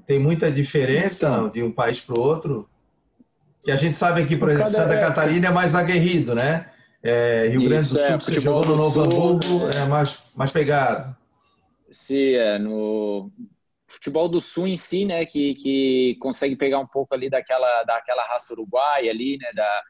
Tem 0.06 0.20
muita 0.20 0.52
diferença 0.52 1.28
então, 1.28 1.44
não, 1.44 1.50
de 1.50 1.64
um 1.64 1.72
país 1.72 2.02
para 2.02 2.16
o 2.16 2.20
outro? 2.20 2.70
Que 3.62 3.72
a 3.72 3.76
gente 3.76 3.98
sabe 3.98 4.26
que, 4.26 4.36
por 4.36 4.50
exemplo, 4.50 4.72
Santa 4.72 4.94
é... 4.94 5.00
Catarina 5.00 5.48
é 5.48 5.52
mais 5.52 5.76
aguerrido, 5.76 6.34
né? 6.34 6.70
É, 7.04 7.48
Rio 7.48 7.64
Grande 7.64 7.90
do 7.90 7.98
Sul, 7.98 8.00
é, 8.00 8.14
você 8.16 8.40
jogou 8.40 8.66
no 8.66 8.76
Novo 8.76 9.02
Hamburgo, 9.02 9.70
é 9.76 9.86
mais, 9.86 10.20
mais 10.36 10.52
pegado. 10.52 11.16
Sim, 11.90 12.34
é, 12.36 12.60
no 12.60 13.32
futebol 13.88 14.30
do 14.30 14.40
Sul 14.40 14.68
em 14.68 14.78
si, 14.78 15.04
né, 15.04 15.26
que, 15.26 15.56
que 15.56 16.18
consegue 16.20 16.56
pegar 16.56 16.80
um 16.80 16.88
pouco 16.88 17.14
ali 17.14 17.30
daquela, 17.30 17.84
daquela 17.84 18.24
raça 18.24 18.54
uruguaia 18.54 19.12
ali, 19.12 19.38
né, 19.38 19.52
da, 19.54 19.84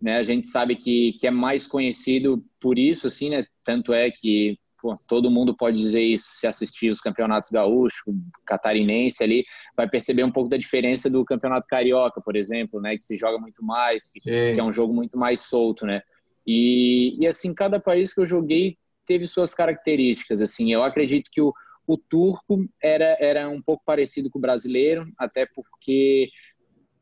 né, 0.00 0.18
a 0.18 0.22
gente 0.22 0.46
sabe 0.46 0.76
que, 0.76 1.14
que 1.14 1.26
é 1.26 1.30
mais 1.30 1.66
conhecido 1.66 2.44
por 2.60 2.78
isso, 2.78 3.06
assim, 3.06 3.30
né, 3.30 3.46
tanto 3.64 3.92
é 3.92 4.10
que 4.10 4.58
pô, 4.80 4.98
todo 5.06 5.30
mundo 5.30 5.56
pode 5.56 5.76
dizer 5.76 6.02
isso 6.02 6.30
se 6.30 6.46
assistir 6.46 6.90
os 6.90 7.00
campeonatos 7.00 7.50
gaúcho, 7.50 8.04
catarinense 8.46 9.22
ali, 9.22 9.44
vai 9.76 9.88
perceber 9.88 10.24
um 10.24 10.32
pouco 10.32 10.48
da 10.48 10.56
diferença 10.56 11.10
do 11.10 11.24
campeonato 11.24 11.66
carioca, 11.66 12.20
por 12.20 12.36
exemplo, 12.36 12.80
né, 12.80 12.96
que 12.96 13.04
se 13.04 13.16
joga 13.16 13.38
muito 13.38 13.64
mais, 13.64 14.10
que, 14.10 14.20
que 14.20 14.60
é 14.60 14.62
um 14.62 14.72
jogo 14.72 14.94
muito 14.94 15.18
mais 15.18 15.42
solto, 15.42 15.84
né, 15.84 16.02
e, 16.46 17.16
e 17.20 17.26
assim, 17.26 17.54
cada 17.54 17.78
país 17.78 18.14
que 18.14 18.20
eu 18.20 18.26
joguei 18.26 18.78
teve 19.04 19.26
suas 19.26 19.52
características, 19.52 20.40
assim, 20.40 20.72
eu 20.72 20.82
acredito 20.82 21.30
que 21.30 21.40
o, 21.40 21.52
o 21.86 21.96
turco 21.96 22.66
era, 22.82 23.16
era 23.20 23.48
um 23.48 23.60
pouco 23.60 23.82
parecido 23.84 24.30
com 24.30 24.38
o 24.38 24.42
brasileiro, 24.42 25.10
até 25.18 25.46
porque 25.46 26.28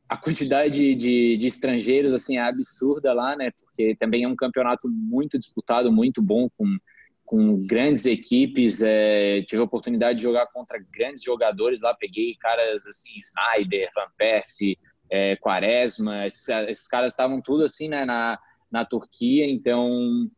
a 0.08 0.16
quantidade 0.16 0.94
de, 0.94 1.36
de, 1.36 1.46
estrangeiros 1.46 2.12
assim 2.12 2.38
é 2.38 2.40
absurda 2.40 3.12
lá, 3.12 3.36
né? 3.36 3.50
Porque 3.50 3.96
também 3.96 4.22
é 4.22 4.28
um 4.28 4.36
campeonato 4.36 4.88
muito 4.88 5.36
disputado, 5.36 5.90
muito 5.90 6.22
bom, 6.22 6.48
com, 6.56 6.78
com 7.26 7.66
grandes 7.66 8.06
equipes. 8.06 8.80
É, 8.82 9.42
tive 9.42 9.60
a 9.60 9.64
oportunidade 9.64 10.18
de 10.18 10.22
jogar 10.22 10.46
contra 10.46 10.82
grandes 10.90 11.22
jogadores 11.22 11.82
lá. 11.82 11.92
Peguei 11.94 12.34
caras 12.36 12.86
assim, 12.86 13.12
Snyder, 13.16 13.90
Van 13.94 14.08
Persie, 14.16 14.78
é, 15.10 15.36
Quaresma. 15.36 16.24
Esses, 16.24 16.48
esses 16.48 16.88
caras 16.88 17.12
estavam 17.12 17.42
tudo 17.42 17.64
assim, 17.64 17.88
né? 17.88 18.04
Na, 18.04 18.38
na 18.70 18.84
Turquia, 18.84 19.46
então 19.46 20.30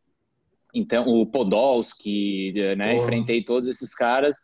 então 0.73 1.07
o 1.07 1.25
Podolski, 1.25 2.53
né, 2.77 2.95
enfrentei 2.95 3.43
todos 3.43 3.67
esses 3.67 3.95
caras 3.95 4.35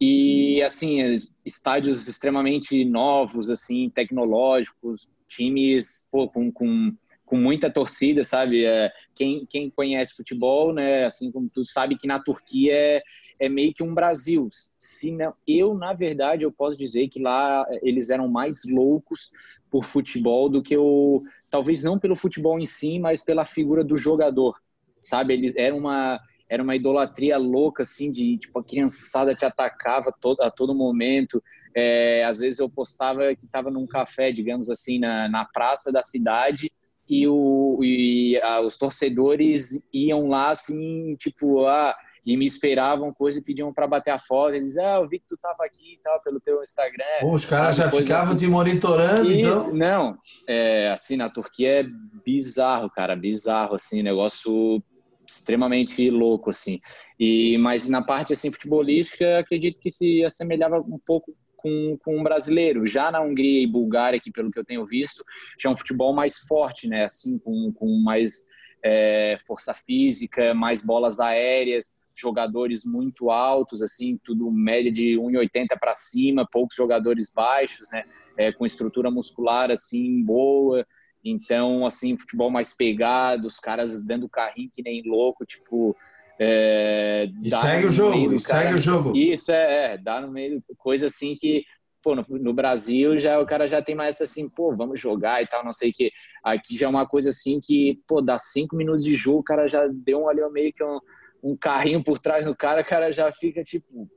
e 0.00 0.60
assim 0.60 0.98
estádios 1.44 2.08
extremamente 2.08 2.84
novos, 2.84 3.48
assim 3.48 3.88
tecnológicos, 3.88 5.12
times 5.28 6.08
pô, 6.10 6.28
com, 6.28 6.50
com, 6.50 6.92
com 7.32 7.38
muita 7.38 7.70
torcida, 7.70 8.22
sabe? 8.22 8.62
É, 8.62 8.92
quem, 9.14 9.46
quem 9.46 9.70
conhece 9.70 10.14
futebol, 10.14 10.70
né, 10.74 11.06
assim 11.06 11.32
como 11.32 11.48
tu 11.48 11.64
sabe 11.64 11.96
que 11.96 12.06
na 12.06 12.22
Turquia 12.22 12.74
é, 12.74 13.02
é 13.40 13.48
meio 13.48 13.72
que 13.72 13.82
um 13.82 13.94
Brasil. 13.94 14.50
Se 14.76 15.10
não, 15.10 15.32
eu 15.48 15.72
na 15.72 15.94
verdade 15.94 16.44
eu 16.44 16.52
posso 16.52 16.78
dizer 16.78 17.08
que 17.08 17.18
lá 17.18 17.64
eles 17.80 18.10
eram 18.10 18.28
mais 18.28 18.64
loucos 18.68 19.30
por 19.70 19.82
futebol 19.82 20.50
do 20.50 20.62
que 20.62 20.76
o 20.76 21.22
talvez 21.50 21.82
não 21.82 21.98
pelo 21.98 22.14
futebol 22.14 22.60
em 22.60 22.66
si, 22.66 22.98
mas 22.98 23.24
pela 23.24 23.46
figura 23.46 23.82
do 23.82 23.96
jogador, 23.96 24.60
sabe? 25.00 25.32
Eles 25.32 25.56
era 25.56 25.74
uma 25.74 26.20
era 26.50 26.62
uma 26.62 26.76
idolatria 26.76 27.38
louca 27.38 27.82
assim 27.82 28.12
de 28.12 28.36
tipo 28.36 28.58
a 28.58 28.62
criançada 28.62 29.34
te 29.34 29.46
atacava 29.46 30.12
todo, 30.20 30.42
a 30.42 30.50
todo 30.50 30.74
momento. 30.74 31.42
É, 31.74 32.26
às 32.26 32.40
vezes 32.40 32.58
eu 32.58 32.68
postava 32.68 33.34
que 33.34 33.46
estava 33.46 33.70
num 33.70 33.86
café, 33.86 34.30
digamos 34.30 34.68
assim, 34.68 34.98
na, 34.98 35.30
na 35.30 35.46
praça 35.46 35.90
da 35.90 36.02
cidade 36.02 36.70
e, 37.12 37.28
o, 37.28 37.78
e 37.82 38.40
a, 38.42 38.62
os 38.62 38.78
torcedores 38.78 39.82
iam 39.92 40.28
lá 40.28 40.48
assim, 40.48 41.14
tipo, 41.16 41.66
ah, 41.66 41.94
e 42.24 42.38
me 42.38 42.46
esperavam 42.46 43.12
coisa 43.12 43.38
e 43.38 43.42
pediam 43.42 43.70
para 43.70 43.86
bater 43.86 44.12
a 44.12 44.18
foto. 44.18 44.54
Eles 44.54 44.68
diziam, 44.68 44.86
ah, 44.86 44.96
eu 44.96 45.08
vi 45.08 45.18
que 45.18 45.26
tu 45.28 45.36
tava 45.36 45.62
aqui 45.62 45.94
e 45.94 45.98
tal, 46.02 46.22
pelo 46.22 46.40
teu 46.40 46.62
Instagram. 46.62 47.04
Pô, 47.20 47.34
os 47.34 47.44
caras 47.44 47.76
já 47.76 47.90
ficavam 47.90 48.34
assim. 48.34 48.46
te 48.46 48.50
monitorando, 48.50 49.30
Isso, 49.30 49.66
então? 49.66 49.74
Não, 49.74 50.18
é, 50.48 50.90
assim, 50.90 51.18
na 51.18 51.28
Turquia 51.28 51.80
é 51.80 51.84
bizarro, 52.24 52.88
cara, 52.88 53.14
bizarro, 53.14 53.74
assim, 53.74 54.02
negócio 54.02 54.82
extremamente 55.28 56.08
louco, 56.08 56.48
assim. 56.48 56.80
E, 57.20 57.58
mas 57.58 57.86
na 57.88 58.02
parte, 58.02 58.32
assim, 58.32 58.50
futebolística, 58.50 59.38
acredito 59.38 59.78
que 59.80 59.90
se 59.90 60.24
assemelhava 60.24 60.78
um 60.78 60.98
pouco 61.04 61.36
com, 61.62 61.96
com 62.02 62.18
um 62.18 62.22
brasileiro. 62.22 62.86
Já 62.86 63.10
na 63.10 63.20
Hungria 63.20 63.62
e 63.62 63.66
Bulgária, 63.66 64.20
que 64.20 64.30
pelo 64.30 64.50
que 64.50 64.58
eu 64.58 64.64
tenho 64.64 64.84
visto, 64.84 65.24
já 65.58 65.70
é 65.70 65.72
um 65.72 65.76
futebol 65.76 66.12
mais 66.12 66.40
forte, 66.40 66.88
né? 66.88 67.04
Assim, 67.04 67.38
com, 67.38 67.72
com 67.72 67.98
mais 68.02 68.46
é, 68.84 69.36
força 69.46 69.72
física, 69.72 70.52
mais 70.52 70.84
bolas 70.84 71.20
aéreas 71.20 71.94
jogadores 72.14 72.84
muito 72.84 73.30
altos, 73.30 73.82
assim, 73.82 74.18
tudo 74.22 74.50
média 74.50 74.92
de 74.92 75.16
1,80 75.16 75.78
para 75.80 75.94
cima, 75.94 76.46
poucos 76.50 76.76
jogadores 76.76 77.30
baixos, 77.34 77.88
né, 77.90 78.04
é, 78.36 78.52
com 78.52 78.66
estrutura 78.66 79.10
muscular, 79.10 79.70
assim, 79.70 80.22
boa. 80.22 80.86
Então, 81.24 81.86
assim, 81.86 82.18
futebol 82.18 82.50
mais 82.50 82.76
pegado, 82.76 83.46
os 83.46 83.58
caras 83.58 84.02
dando 84.02 84.28
carrinho 84.28 84.70
que 84.72 84.82
nem 84.82 85.02
louco, 85.06 85.46
tipo... 85.46 85.96
É, 86.38 87.28
e 87.42 87.50
segue 87.50 87.86
o 87.86 87.90
jogo, 87.90 88.32
e 88.32 88.40
segue 88.40 88.74
o 88.74 88.78
jogo. 88.78 89.16
Isso, 89.16 89.52
é, 89.52 89.94
é, 89.94 89.98
dá 89.98 90.20
no 90.20 90.30
meio, 90.30 90.62
coisa 90.78 91.06
assim 91.06 91.34
que 91.34 91.64
pô, 92.02 92.16
no, 92.16 92.22
no, 92.28 92.52
Brasil 92.52 93.16
já 93.16 93.38
o 93.38 93.46
cara 93.46 93.68
já 93.68 93.80
tem 93.80 93.94
mais 93.94 94.20
assim, 94.20 94.48
pô, 94.48 94.74
vamos 94.74 95.00
jogar 95.00 95.42
e 95.42 95.46
tal, 95.46 95.64
não 95.64 95.72
sei 95.72 95.90
o 95.90 95.92
que. 95.92 96.10
Aqui 96.42 96.76
já 96.76 96.86
é 96.86 96.88
uma 96.88 97.06
coisa 97.06 97.30
assim 97.30 97.60
que, 97.62 98.00
pô, 98.06 98.20
dá 98.20 98.38
cinco 98.38 98.76
minutos 98.76 99.04
de 99.04 99.14
jogo, 99.14 99.38
o 99.38 99.44
cara 99.44 99.68
já 99.68 99.86
deu 99.86 100.22
um 100.22 100.28
ali 100.28 100.40
meio 100.50 100.72
que 100.72 100.82
um, 100.82 100.98
um 101.42 101.56
carrinho 101.56 102.02
por 102.02 102.18
trás 102.18 102.46
do 102.46 102.56
cara, 102.56 102.82
o 102.82 102.84
cara 102.84 103.12
já 103.12 103.32
fica 103.32 103.62
tipo, 103.62 104.10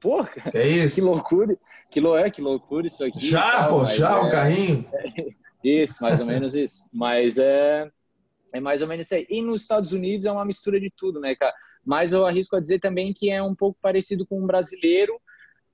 porra, 0.00 0.30
é 0.52 0.66
isso? 0.66 0.96
que 0.96 1.00
loucura, 1.00 1.56
que, 1.90 2.00
lo, 2.00 2.16
é, 2.16 2.28
que 2.28 2.42
loucura 2.42 2.86
isso 2.86 3.04
aqui. 3.04 3.24
Já, 3.24 3.64
tal, 3.64 3.80
pô, 3.80 3.86
já 3.86 4.10
é, 4.10 4.20
o 4.20 4.30
carrinho? 4.30 4.84
É, 4.92 5.30
isso, 5.82 6.02
mais 6.02 6.20
ou 6.20 6.26
menos 6.26 6.54
isso. 6.54 6.88
Mas 6.92 7.38
é, 7.38 7.88
é 8.54 8.60
mais 8.60 8.82
ou 8.82 8.88
menos 8.88 9.06
isso 9.06 9.14
aí. 9.14 9.26
E 9.28 9.42
nos 9.42 9.62
Estados 9.62 9.92
Unidos 9.92 10.26
é 10.26 10.32
uma 10.32 10.44
mistura 10.44 10.80
de 10.80 10.90
tudo, 10.90 11.20
né, 11.20 11.34
cara? 11.34 11.54
Mas 11.84 12.12
eu 12.12 12.24
arrisco 12.26 12.56
a 12.56 12.60
dizer 12.60 12.78
também 12.78 13.12
que 13.12 13.30
é 13.30 13.42
um 13.42 13.54
pouco 13.54 13.78
parecido 13.80 14.26
com 14.26 14.42
um 14.42 14.46
brasileiro, 14.46 15.20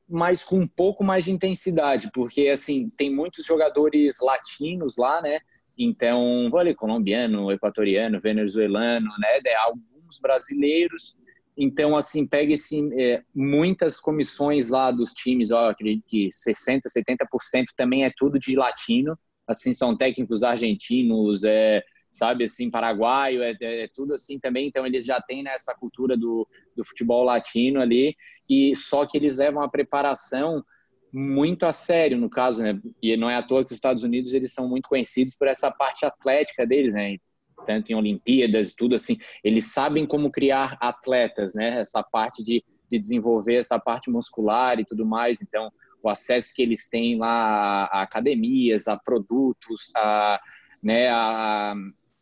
mas 0.08 0.44
com 0.44 0.60
um 0.60 0.66
pouco 0.66 1.02
mais 1.02 1.24
de 1.24 1.32
intensidade, 1.32 2.10
porque, 2.12 2.48
assim, 2.48 2.90
tem 2.90 3.14
muitos 3.14 3.44
jogadores 3.46 4.16
latinos 4.20 4.96
lá, 4.96 5.22
né? 5.22 5.38
Então, 5.76 6.50
olha, 6.52 6.74
colombiano, 6.74 7.50
equatoriano, 7.50 8.20
venezuelano, 8.20 9.08
né? 9.18 9.40
É 9.44 9.56
algo 9.56 9.80
os 10.06 10.18
brasileiros. 10.18 11.16
Então, 11.56 11.96
assim, 11.96 12.26
pega 12.26 12.52
esse, 12.52 12.80
é, 12.98 13.22
muitas 13.34 14.00
comissões 14.00 14.70
lá 14.70 14.90
dos 14.90 15.12
times, 15.12 15.50
ó, 15.50 15.70
acredito 15.70 16.06
que 16.06 16.28
60%, 16.28 16.80
70% 16.88 17.64
também 17.76 18.04
é 18.04 18.12
tudo 18.16 18.38
de 18.38 18.56
latino. 18.56 19.16
Assim, 19.46 19.72
são 19.74 19.96
técnicos 19.96 20.42
argentinos, 20.42 21.44
é, 21.44 21.82
sabe, 22.14 22.44
assim, 22.44 22.70
paraguaio, 22.70 23.42
é, 23.42 23.56
é, 23.60 23.84
é 23.84 23.88
tudo 23.88 24.14
assim 24.14 24.38
também. 24.38 24.68
Então, 24.68 24.86
eles 24.86 25.04
já 25.04 25.20
têm 25.20 25.42
né, 25.42 25.52
essa 25.52 25.74
cultura 25.74 26.16
do, 26.16 26.46
do 26.76 26.84
futebol 26.84 27.24
latino 27.24 27.80
ali. 27.80 28.16
E 28.48 28.74
só 28.76 29.04
que 29.04 29.18
eles 29.18 29.36
levam 29.36 29.62
a 29.62 29.68
preparação 29.68 30.64
muito 31.12 31.66
a 31.66 31.72
sério, 31.72 32.16
no 32.16 32.30
caso, 32.30 32.62
né? 32.62 32.80
E 33.02 33.16
não 33.16 33.28
é 33.28 33.36
à 33.36 33.42
toa 33.42 33.64
que 33.64 33.66
os 33.66 33.76
Estados 33.76 34.02
Unidos 34.02 34.32
eles 34.32 34.52
são 34.52 34.68
muito 34.68 34.88
conhecidos 34.88 35.34
por 35.34 35.48
essa 35.48 35.70
parte 35.70 36.06
atlética 36.06 36.66
deles, 36.66 36.94
né? 36.94 37.16
tanto 37.64 37.90
em 37.90 37.94
Olimpíadas 37.94 38.70
e 38.70 38.76
tudo 38.76 38.94
assim, 38.94 39.16
eles 39.42 39.72
sabem 39.72 40.06
como 40.06 40.30
criar 40.30 40.76
atletas, 40.80 41.54
né? 41.54 41.80
Essa 41.80 42.02
parte 42.02 42.42
de, 42.42 42.62
de 42.90 42.98
desenvolver 42.98 43.56
essa 43.56 43.78
parte 43.78 44.10
muscular 44.10 44.78
e 44.78 44.84
tudo 44.84 45.06
mais. 45.06 45.40
Então, 45.40 45.70
o 46.02 46.08
acesso 46.08 46.52
que 46.54 46.62
eles 46.62 46.88
têm 46.88 47.16
lá 47.16 47.84
a, 47.84 48.02
academias, 48.02 48.86
a 48.88 48.96
produtos, 48.96 49.90
a, 49.96 50.40
né, 50.82 51.08
a, 51.08 51.74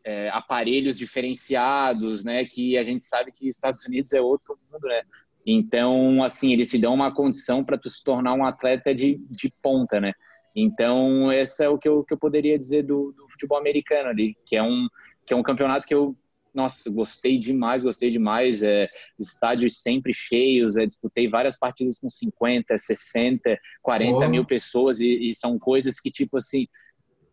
é, 0.05 0.29
aparelhos 0.31 0.99
diferenciados, 0.99 2.25
né? 2.25 2.45
Que 2.45 2.77
a 2.77 2.83
gente 2.83 3.05
sabe 3.05 3.33
que 3.33 3.49
Estados 3.49 3.85
Unidos 3.87 4.13
é 4.13 4.21
outro 4.21 4.59
mundo, 4.71 4.87
né? 4.87 5.03
Então, 5.47 6.23
assim, 6.23 6.53
eles 6.53 6.71
te 6.71 6.79
dão 6.79 6.95
uma 6.95 7.13
condição 7.13 7.65
para 7.65 7.79
tu 7.79 7.89
se 7.89 8.03
tornar 8.03 8.35
um 8.35 8.45
atleta 8.45 8.95
de, 8.95 9.21
de 9.31 9.53
ponta, 9.61 10.01
né? 10.01 10.13
Então, 10.55 11.33
esse 11.33 11.65
é 11.65 11.69
o 11.69 11.79
que 11.79 11.89
eu, 11.89 12.05
que 12.05 12.13
eu 12.13 12.19
poderia 12.19 12.59
dizer 12.59 12.83
do, 12.83 13.13
do 13.13 13.29
futebol 13.29 13.59
americano 13.59 14.11
ali, 14.11 14.37
que 14.47 14.57
é 14.57 14.63
um, 14.63 14.87
que 15.27 15.33
é 15.33 15.37
um 15.37 15.43
campeonato 15.43 15.87
que 15.87 15.95
eu, 15.95 16.15
nossa, 16.55 16.91
gostei 16.91 17.39
demais, 17.39 17.83
gostei 17.83 18.11
demais. 18.11 18.63
É, 18.63 18.89
estádios 19.19 19.79
sempre 19.79 20.13
cheios, 20.13 20.77
é, 20.77 20.85
disputei 20.85 21.29
várias 21.29 21.59
partidas 21.59 21.99
com 21.99 22.11
50, 22.11 22.77
60, 22.77 23.59
40 23.81 24.19
oh. 24.19 24.29
mil 24.29 24.45
pessoas 24.45 25.01
e, 25.01 25.29
e 25.29 25.35
são 25.35 25.59
coisas 25.59 25.99
que, 25.99 26.11
tipo 26.11 26.37
assim, 26.37 26.67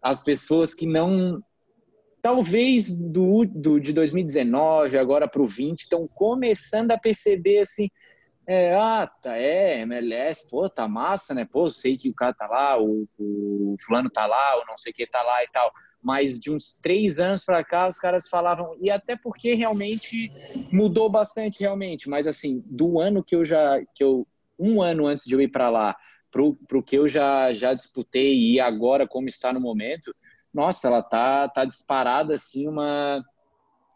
as 0.01 0.23
pessoas 0.23 0.73
que 0.73 0.87
não 0.87 1.43
talvez 2.21 2.91
do, 2.91 3.45
do 3.45 3.79
de 3.79 3.93
2019 3.93 4.97
agora 4.97 5.27
para 5.27 5.41
o 5.41 5.47
20 5.47 5.81
estão 5.81 6.07
começando 6.07 6.91
a 6.91 6.97
perceber 6.97 7.59
assim 7.59 7.89
é, 8.51 8.73
ah, 8.73 9.05
tá, 9.21 9.37
é, 9.37 9.81
MLS, 9.81 10.49
pô, 10.49 10.67
tá 10.67 10.87
massa, 10.87 11.35
né? 11.35 11.45
Pô, 11.45 11.69
sei 11.69 11.95
que 11.95 12.09
o 12.09 12.15
cara 12.15 12.33
tá 12.33 12.47
lá, 12.47 12.81
o, 12.81 13.07
o 13.19 13.75
fulano 13.79 14.09
tá 14.09 14.25
lá, 14.25 14.59
o 14.59 14.65
não 14.65 14.75
sei 14.75 14.91
o 14.91 14.95
que 14.95 15.05
tá 15.05 15.21
lá 15.21 15.43
e 15.43 15.47
tal. 15.49 15.71
Mas 16.01 16.39
de 16.39 16.51
uns 16.51 16.73
três 16.81 17.19
anos 17.19 17.45
para 17.45 17.63
cá, 17.63 17.87
os 17.87 17.99
caras 17.99 18.27
falavam, 18.27 18.75
e 18.81 18.89
até 18.89 19.15
porque 19.15 19.53
realmente 19.53 20.31
mudou 20.71 21.11
bastante, 21.11 21.59
realmente. 21.59 22.09
Mas 22.09 22.25
assim, 22.25 22.63
do 22.65 22.99
ano 22.99 23.23
que 23.23 23.35
eu 23.35 23.45
já, 23.45 23.79
que 23.93 24.03
eu, 24.03 24.27
um 24.57 24.81
ano 24.81 25.05
antes 25.05 25.25
de 25.25 25.35
eu 25.35 25.41
ir 25.41 25.49
para 25.49 25.69
lá, 25.69 25.95
pro, 26.31 26.55
pro 26.67 26.81
que 26.81 26.97
eu 26.97 27.07
já, 27.07 27.53
já 27.53 27.75
disputei 27.75 28.35
e 28.35 28.59
agora 28.59 29.07
como 29.07 29.29
está 29.29 29.53
no 29.53 29.61
momento, 29.61 30.11
nossa, 30.53 30.87
ela 30.87 31.01
tá, 31.01 31.47
tá 31.47 31.65
disparada 31.65 32.33
assim, 32.33 32.67
uma 32.67 33.23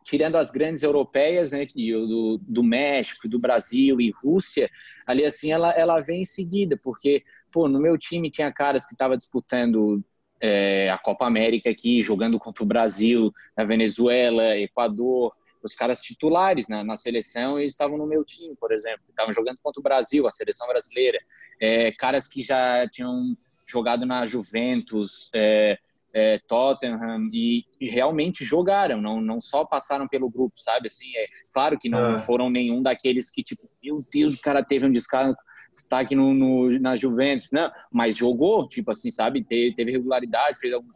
tirando 0.04 0.36
as 0.36 0.52
grandes 0.52 0.84
europeias, 0.84 1.52
né, 1.52 1.66
do, 1.66 2.38
do 2.42 2.64
México, 2.64 3.28
do 3.28 3.40
Brasil 3.40 4.02
e 4.02 4.12
Rússia, 4.12 4.70
ali 5.08 5.24
assim 5.24 5.52
ela, 5.52 5.72
ela 5.72 6.02
vem 6.02 6.22
em 6.22 6.26
seguida, 6.26 6.78
porque 6.82 7.24
pô, 7.52 7.68
no 7.68 7.80
meu 7.80 7.98
time 7.98 8.30
tinha 8.30 8.52
caras 8.52 8.86
que 8.86 8.94
estavam 8.94 9.16
disputando 9.16 10.04
é, 10.42 10.90
a 10.90 10.98
Copa 10.98 11.26
América 11.26 11.70
aqui, 11.70 12.02
jogando 12.02 12.38
contra 12.38 12.64
o 12.64 12.68
Brasil, 12.68 13.32
na 13.56 13.64
Venezuela, 13.64 14.58
Equador, 14.58 15.34
os 15.64 15.74
caras 15.74 16.02
titulares 16.02 16.68
na, 16.68 16.84
na 16.84 16.98
seleção 16.98 17.58
e 17.58 17.66
estavam 17.66 17.98
no 17.98 18.06
meu 18.06 18.26
time, 18.26 18.54
por 18.56 18.74
exemplo, 18.74 19.04
estavam 19.10 19.32
jogando 19.32 19.58
contra 19.64 19.80
o 19.80 19.84
Brasil, 19.84 20.28
a 20.28 20.32
seleção 20.32 20.68
brasileira, 20.68 21.18
é, 21.62 21.92
caras 21.94 22.28
que 22.28 22.44
já 22.44 22.86
tinham 22.90 23.38
jogado 23.66 24.06
na 24.06 24.26
Juventus, 24.26 25.30
é, 25.34 25.80
é, 26.14 26.40
Tottenham 26.48 27.30
e, 27.34 27.66
e, 27.82 27.90
realmente 27.90 28.46
jogaram, 28.46 29.02
não, 29.02 29.20
não 29.20 29.42
só 29.42 29.66
passaram 29.66 30.08
pelo 30.08 30.30
grupo, 30.30 30.54
sabe? 30.58 30.88
Assim, 30.88 31.10
é 31.16 31.26
claro 31.52 31.78
que 31.78 31.90
não 31.90 32.14
é. 32.14 32.18
foram 32.18 32.50
nenhum 32.50 32.82
daqueles 32.82 33.32
que 33.32 33.42
tipo, 33.42 33.68
meu 33.84 34.06
Deus, 34.14 34.36
o 34.36 34.42
cara 34.42 34.64
teve 34.64 34.86
um 34.86 34.92
destaque 34.92 36.16
no, 36.16 36.34
no, 36.34 36.80
na 36.80 36.96
Juventus, 36.96 37.50
não, 37.52 37.72
mas 37.92 38.16
jogou, 38.16 38.68
tipo 38.68 38.92
assim, 38.92 39.10
sabe? 39.10 39.44
Teve, 39.44 39.74
teve 39.74 39.92
regularidade, 39.92 40.60
fez 40.60 40.72
alguns 40.74 40.96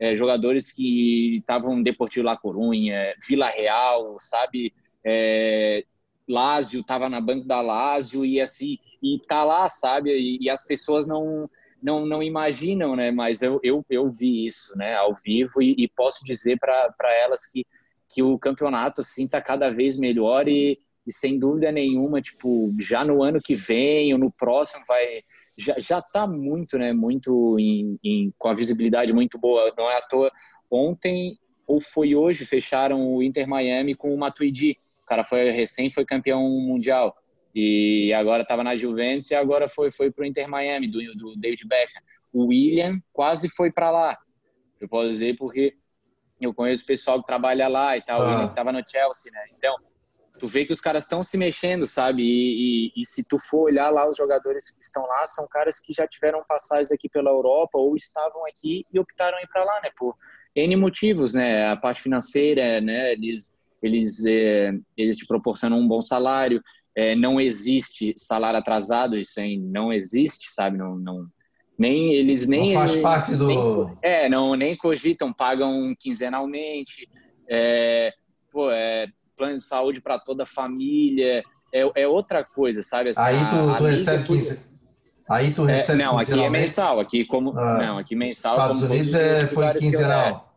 é, 0.00 0.16
jogadores 0.16 0.72
que 0.72 1.36
estavam 1.36 1.82
Deportivo 1.82 2.26
La 2.26 2.36
Corunha, 2.36 3.14
Vila 3.28 3.48
Real, 3.48 4.16
sabe? 4.18 4.74
É, 5.04 5.84
Lázio 6.28 6.80
estava 6.80 7.08
na 7.08 7.20
banca 7.20 7.46
da 7.46 7.60
Lázio 7.60 8.24
e 8.24 8.40
assim 8.40 8.78
e 9.00 9.20
tá 9.28 9.44
lá, 9.44 9.68
sabe? 9.68 10.10
E, 10.10 10.38
e 10.40 10.50
as 10.50 10.64
pessoas 10.64 11.06
não 11.06 11.48
não, 11.82 12.06
não 12.06 12.22
imaginam, 12.22 12.96
né? 12.96 13.10
Mas 13.10 13.42
eu, 13.42 13.60
eu, 13.62 13.84
eu 13.88 14.10
vi 14.10 14.46
isso, 14.46 14.76
né? 14.76 14.94
Ao 14.94 15.14
vivo 15.14 15.62
e, 15.62 15.74
e 15.78 15.88
posso 15.88 16.24
dizer 16.24 16.58
para 16.58 17.12
elas 17.22 17.46
que, 17.46 17.64
que 18.12 18.22
o 18.22 18.38
campeonato, 18.38 19.00
assim, 19.00 19.26
tá 19.26 19.40
cada 19.40 19.70
vez 19.70 19.98
melhor 19.98 20.48
e, 20.48 20.78
e 21.06 21.12
sem 21.12 21.38
dúvida 21.38 21.70
nenhuma, 21.70 22.20
tipo, 22.20 22.74
já 22.80 23.04
no 23.04 23.22
ano 23.22 23.40
que 23.40 23.54
vem 23.54 24.12
ou 24.12 24.18
no 24.18 24.30
próximo 24.30 24.84
vai... 24.86 25.22
Já, 25.58 25.74
já 25.78 26.02
tá 26.02 26.26
muito, 26.26 26.76
né? 26.76 26.92
Muito 26.92 27.58
em, 27.58 27.98
em, 28.04 28.32
com 28.38 28.48
a 28.48 28.54
visibilidade 28.54 29.12
muito 29.14 29.38
boa. 29.38 29.72
Não 29.76 29.90
é 29.90 29.96
à 29.96 30.02
toa. 30.02 30.30
Ontem 30.70 31.38
ou 31.66 31.80
foi 31.80 32.14
hoje 32.14 32.44
fecharam 32.44 33.14
o 33.14 33.22
Inter 33.22 33.48
Miami 33.48 33.94
com 33.94 34.14
o 34.14 34.18
Matuidi. 34.18 34.78
O 35.02 35.06
cara 35.06 35.24
foi 35.24 35.50
recém 35.50 35.88
foi 35.88 36.04
campeão 36.04 36.42
mundial 36.42 37.16
e 37.58 38.12
agora 38.12 38.42
estava 38.42 38.62
na 38.62 38.76
Juventus 38.76 39.30
e 39.30 39.34
agora 39.34 39.66
foi 39.66 39.90
foi 39.90 40.10
para 40.10 40.22
o 40.22 40.26
Inter 40.26 40.46
Miami 40.46 40.88
do, 40.88 41.00
do 41.14 41.34
David 41.36 41.66
Beckham. 41.66 42.02
O 42.30 42.48
William 42.48 43.00
quase 43.14 43.48
foi 43.48 43.72
para 43.72 43.90
lá, 43.90 44.18
eu 44.78 44.86
posso 44.86 45.08
dizer 45.08 45.36
porque 45.38 45.74
eu 46.38 46.52
conheço 46.52 46.84
o 46.84 46.86
pessoal 46.86 47.18
que 47.18 47.26
trabalha 47.26 47.66
lá 47.66 47.96
e 47.96 48.02
tal, 48.02 48.20
ah. 48.20 48.34
ele 48.34 48.44
estava 48.50 48.72
no 48.72 48.82
Chelsea, 48.86 49.32
né? 49.32 49.40
Então 49.56 49.74
tu 50.38 50.46
vê 50.46 50.66
que 50.66 50.72
os 50.72 50.82
caras 50.82 51.04
estão 51.04 51.22
se 51.22 51.38
mexendo, 51.38 51.86
sabe? 51.86 52.22
E, 52.22 52.90
e, 52.94 53.00
e, 53.00 53.06
se 53.06 53.26
tu 53.26 53.38
for 53.38 53.70
olhar 53.70 53.88
lá 53.88 54.06
os 54.06 54.18
jogadores 54.18 54.70
que 54.70 54.84
estão 54.84 55.02
lá, 55.06 55.26
são 55.26 55.48
caras 55.48 55.80
que 55.80 55.94
já 55.94 56.06
tiveram 56.06 56.44
passagens 56.46 56.92
aqui 56.92 57.08
pela 57.08 57.30
Europa 57.30 57.78
ou 57.78 57.96
estavam 57.96 58.44
aqui 58.46 58.84
e 58.92 59.00
optaram 59.00 59.38
ir 59.40 59.48
para 59.48 59.64
lá, 59.64 59.80
né? 59.82 59.88
Por 59.96 60.14
N 60.54 60.76
motivos, 60.76 61.32
né? 61.32 61.66
A 61.66 61.76
parte 61.76 62.02
financeira, 62.02 62.82
né? 62.82 63.12
Eles 63.12 63.56
eles 63.82 64.24
é, 64.26 64.72
eles 64.96 65.16
te 65.16 65.26
proporcionam 65.26 65.78
um 65.78 65.88
bom 65.88 66.02
salário, 66.02 66.62
é, 66.96 67.14
não 67.14 67.38
existe 67.38 68.14
salário 68.16 68.58
atrasado, 68.58 69.18
isso 69.18 69.38
aí 69.38 69.58
não 69.58 69.92
existe, 69.92 70.50
sabe? 70.50 70.78
Não, 70.78 70.96
não 70.96 71.26
nem 71.78 72.14
eles 72.14 72.48
nem 72.48 72.72
não 72.72 72.80
faz 72.80 72.96
parte 72.96 73.36
do 73.36 73.46
nem, 73.46 73.98
é 74.00 74.28
não 74.30 74.54
nem 74.54 74.74
cogitam, 74.74 75.30
pagam 75.30 75.94
quinzenalmente, 75.98 77.06
é, 77.46 78.14
pô, 78.50 78.70
é 78.70 79.08
plano 79.36 79.56
de 79.56 79.62
saúde 79.62 80.00
para 80.00 80.18
toda 80.18 80.44
a 80.44 80.46
família, 80.46 81.44
é, 81.72 82.02
é 82.02 82.08
outra 82.08 82.42
coisa, 82.42 82.82
sabe? 82.82 83.10
Assim, 83.10 83.20
aí 83.20 83.36
tu, 83.50 83.76
tu 83.76 83.84
recebe 83.84 84.24
quinze... 84.24 84.74
Aí 85.28 85.52
tu 85.52 85.68
é, 85.68 85.72
recebe 85.74 86.02
é, 86.02 86.06
Não, 86.06 86.18
aqui 86.18 86.40
é 86.40 86.48
mensal, 86.48 87.00
aqui 87.00 87.24
como 87.26 87.50
ah, 87.58 87.78
não, 87.78 87.98
aqui 87.98 88.14
mensal. 88.14 88.54
Estados 88.54 88.82
Unidos 88.82 89.12
é, 89.12 89.46
foi 89.48 89.74
quinzenal. 89.74 90.54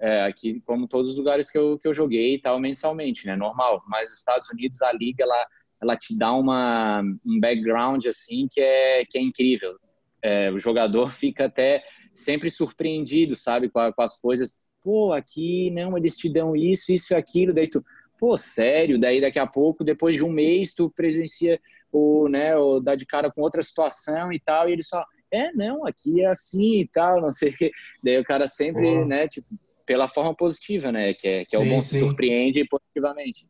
É, 0.00 0.24
aqui 0.24 0.62
como 0.64 0.88
todos 0.88 1.10
os 1.10 1.16
lugares 1.16 1.50
que 1.50 1.58
eu, 1.58 1.78
que 1.78 1.86
eu 1.86 1.92
joguei 1.92 2.34
e 2.34 2.40
tal 2.40 2.58
mensalmente, 2.58 3.26
né? 3.26 3.36
Normal. 3.36 3.82
Mas 3.88 4.10
os 4.10 4.18
Estados 4.18 4.48
Unidos 4.48 4.80
a 4.80 4.92
liga 4.92 5.24
ela 5.24 5.46
ela 5.82 5.96
te 5.96 6.16
dá 6.16 6.32
uma, 6.32 7.02
um 7.26 7.40
background 7.40 8.06
assim 8.06 8.46
que 8.50 8.60
é, 8.60 9.04
que 9.04 9.18
é 9.18 9.20
incrível. 9.20 9.76
É, 10.22 10.50
o 10.52 10.58
jogador 10.58 11.12
fica 11.12 11.46
até 11.46 11.82
sempre 12.14 12.50
surpreendido, 12.50 13.34
sabe, 13.34 13.68
com, 13.68 13.80
a, 13.80 13.92
com, 13.92 14.02
as 14.02 14.18
coisas. 14.20 14.60
Pô, 14.80 15.12
aqui 15.12 15.70
não, 15.70 15.96
eles 15.96 16.16
te 16.16 16.32
dão 16.32 16.54
isso, 16.54 16.92
isso 16.92 17.12
e 17.12 17.16
aquilo, 17.16 17.52
daí 17.52 17.68
tu, 17.68 17.84
pô, 18.18 18.36
sério, 18.36 18.98
daí 18.98 19.20
daqui 19.20 19.38
a 19.38 19.46
pouco, 19.46 19.84
depois 19.84 20.16
de 20.16 20.24
um 20.24 20.30
mês, 20.30 20.72
tu 20.72 20.90
presencia 20.90 21.58
o, 21.90 22.28
né, 22.28 22.56
o 22.56 22.80
dá 22.80 22.94
de 22.94 23.06
cara 23.06 23.30
com 23.30 23.42
outra 23.42 23.62
situação 23.62 24.32
e 24.32 24.40
tal, 24.40 24.68
e 24.68 24.72
eles 24.72 24.88
falam, 24.88 25.06
é, 25.30 25.52
não, 25.52 25.86
aqui 25.86 26.22
é 26.22 26.26
assim 26.26 26.80
e 26.80 26.88
tal, 26.88 27.20
não 27.20 27.32
sei 27.32 27.50
o 27.50 27.56
quê. 27.56 27.70
Daí 28.02 28.18
o 28.18 28.24
cara 28.24 28.46
sempre, 28.46 28.86
uhum. 28.86 29.06
né, 29.06 29.28
tipo, 29.28 29.46
pela 29.86 30.08
forma 30.08 30.34
positiva, 30.34 30.92
né, 30.92 31.14
que 31.14 31.26
é, 31.26 31.44
que 31.44 31.56
é 31.56 31.60
sim, 31.60 31.66
o 31.66 31.68
bom, 31.68 31.80
sim. 31.80 31.88
se 31.88 31.98
surpreende 32.00 32.64
positivamente. 32.66 33.46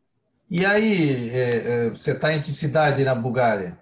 E 0.54 0.66
aí, 0.66 1.30
é, 1.30 1.86
é, 1.86 1.88
você 1.88 2.12
está 2.12 2.34
em 2.34 2.42
que 2.42 2.50
cidade 2.50 3.02
na 3.04 3.14
Bulgária? 3.14 3.78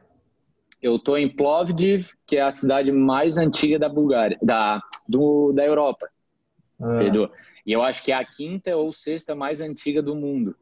Eu 0.81 0.95
estou 0.95 1.19
em 1.19 1.29
Plovdiv, 1.29 2.11
que 2.25 2.37
é 2.37 2.43
a 2.43 2.51
cidade 2.53 2.93
mais 2.93 3.39
antiga 3.39 3.77
da 3.77 3.89
Bulgária, 3.89 4.39
da, 4.41 4.81
do, 5.09 5.51
da 5.53 5.67
Europa. 5.67 6.09
Ah. 6.81 7.01
E 7.67 7.73
eu 7.73 7.83
acho 7.83 8.05
que 8.05 8.13
é 8.13 8.15
a 8.15 8.25
quinta 8.25 8.77
ou 8.77 8.93
sexta 8.93 9.35
mais 9.35 9.61
antiga 9.61 10.01
do 10.01 10.15
mundo. 10.15 10.55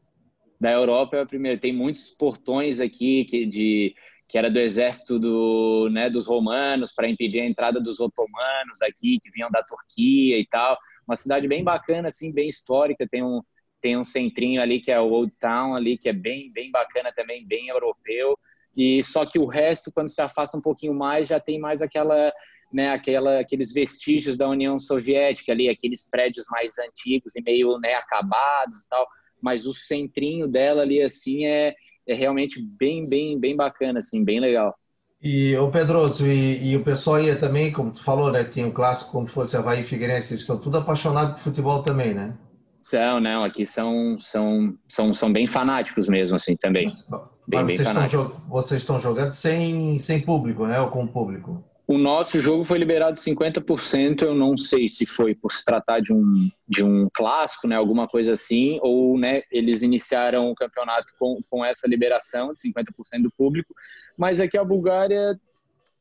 Da 0.58 0.72
Europa 0.72 1.18
é 1.18 1.20
a 1.20 1.26
primeira. 1.26 1.60
Tem 1.60 1.74
muitos 1.74 2.08
portões 2.08 2.80
aqui 2.80 3.26
que, 3.26 3.44
de, 3.44 3.94
que 4.26 4.38
era 4.38 4.50
do 4.50 4.58
exército 4.58 5.18
do, 5.18 5.90
né, 5.92 6.08
dos 6.08 6.26
romanos 6.26 6.90
para 6.90 7.06
impedir 7.06 7.40
a 7.40 7.46
entrada 7.46 7.78
dos 7.78 8.00
otomanos 8.00 8.80
aqui, 8.80 9.18
que 9.22 9.30
vinham 9.30 9.50
da 9.50 9.62
Turquia 9.62 10.38
e 10.38 10.46
tal. 10.46 10.74
Uma 11.06 11.16
cidade 11.16 11.46
bem 11.46 11.62
bacana, 11.62 12.08
assim, 12.08 12.32
bem 12.32 12.48
histórica. 12.48 13.06
Tem 13.06 13.22
um, 13.22 13.42
tem 13.80 13.96
um 13.96 14.04
centrinho 14.04 14.60
ali 14.60 14.80
que 14.80 14.90
é 14.90 15.00
o 15.00 15.10
Old 15.10 15.32
Town 15.40 15.74
ali, 15.74 15.96
que 15.96 16.08
é 16.08 16.12
bem, 16.12 16.50
bem 16.52 16.70
bacana 16.70 17.12
também, 17.12 17.46
bem 17.46 17.68
europeu. 17.68 18.38
E 18.76 19.02
só 19.02 19.26
que 19.26 19.38
o 19.38 19.46
resto, 19.46 19.90
quando 19.92 20.08
se 20.08 20.20
afasta 20.20 20.56
um 20.56 20.60
pouquinho 20.60 20.94
mais, 20.94 21.28
já 21.28 21.40
tem 21.40 21.58
mais 21.58 21.82
aquela, 21.82 22.32
né, 22.72 22.90
aquela, 22.90 23.40
aqueles 23.40 23.72
vestígios 23.72 24.36
da 24.36 24.48
União 24.48 24.78
Soviética 24.78 25.52
ali, 25.52 25.68
aqueles 25.68 26.08
prédios 26.08 26.46
mais 26.50 26.78
antigos 26.78 27.34
e 27.34 27.42
meio, 27.42 27.78
né, 27.78 27.94
acabados 27.94 28.84
e 28.84 28.88
tal. 28.88 29.06
Mas 29.40 29.66
o 29.66 29.74
centrinho 29.74 30.46
dela 30.46 30.82
ali, 30.82 31.02
assim, 31.02 31.44
é, 31.44 31.74
é 32.06 32.14
realmente 32.14 32.60
bem, 32.60 33.06
bem, 33.06 33.38
bem 33.38 33.56
bacana, 33.56 33.98
assim, 33.98 34.24
bem 34.24 34.40
legal. 34.40 34.74
E 35.20 35.56
o 35.56 35.68
Pedroso, 35.70 36.24
e, 36.24 36.70
e, 36.70 36.76
o 36.76 36.84
pessoal 36.84 37.16
aí 37.16 37.34
também, 37.34 37.72
como 37.72 37.90
tu 37.90 38.02
falou, 38.02 38.30
né? 38.30 38.44
Tem 38.44 38.64
um 38.64 38.70
clássico 38.70 39.10
como 39.10 39.26
fosse 39.26 39.56
Havaí 39.56 39.80
e 39.80 39.84
Figueirense, 39.84 40.34
eles 40.34 40.42
estão 40.42 40.56
tudo 40.56 40.78
apaixonados 40.78 41.32
por 41.32 41.50
futebol 41.50 41.82
também, 41.82 42.14
né? 42.14 42.36
São, 42.88 43.20
não, 43.20 43.44
aqui 43.44 43.66
são, 43.66 44.18
são, 44.18 44.74
são, 44.88 45.12
são 45.12 45.30
bem 45.30 45.46
fanáticos 45.46 46.08
mesmo, 46.08 46.36
assim, 46.36 46.56
também. 46.56 46.84
Mas, 46.84 47.06
bem, 47.46 47.62
mas 47.62 47.76
vocês, 47.76 47.88
estão, 47.90 48.28
vocês 48.48 48.80
estão 48.80 48.98
jogando 48.98 49.30
sem, 49.30 49.98
sem 49.98 50.22
público, 50.22 50.66
né? 50.66 50.80
Ou 50.80 50.88
com 50.88 51.06
público? 51.06 51.62
O 51.86 51.98
nosso 51.98 52.40
jogo 52.40 52.64
foi 52.64 52.78
liberado 52.78 53.18
50%, 53.18 54.22
eu 54.22 54.34
não 54.34 54.56
sei 54.56 54.88
se 54.88 55.04
foi 55.04 55.34
por 55.34 55.52
se 55.52 55.66
tratar 55.66 56.00
de 56.00 56.14
um, 56.14 56.50
de 56.66 56.82
um 56.82 57.10
clássico, 57.12 57.68
né, 57.68 57.76
alguma 57.76 58.06
coisa 58.06 58.32
assim, 58.32 58.78
ou 58.82 59.18
né, 59.18 59.42
eles 59.50 59.82
iniciaram 59.82 60.50
o 60.50 60.54
campeonato 60.54 61.12
com, 61.18 61.40
com 61.50 61.64
essa 61.64 61.86
liberação 61.86 62.54
de 62.54 62.60
50% 62.60 63.22
do 63.22 63.30
público, 63.30 63.74
mas 64.16 64.40
aqui 64.40 64.56
a 64.56 64.64
Bulgária, 64.64 65.38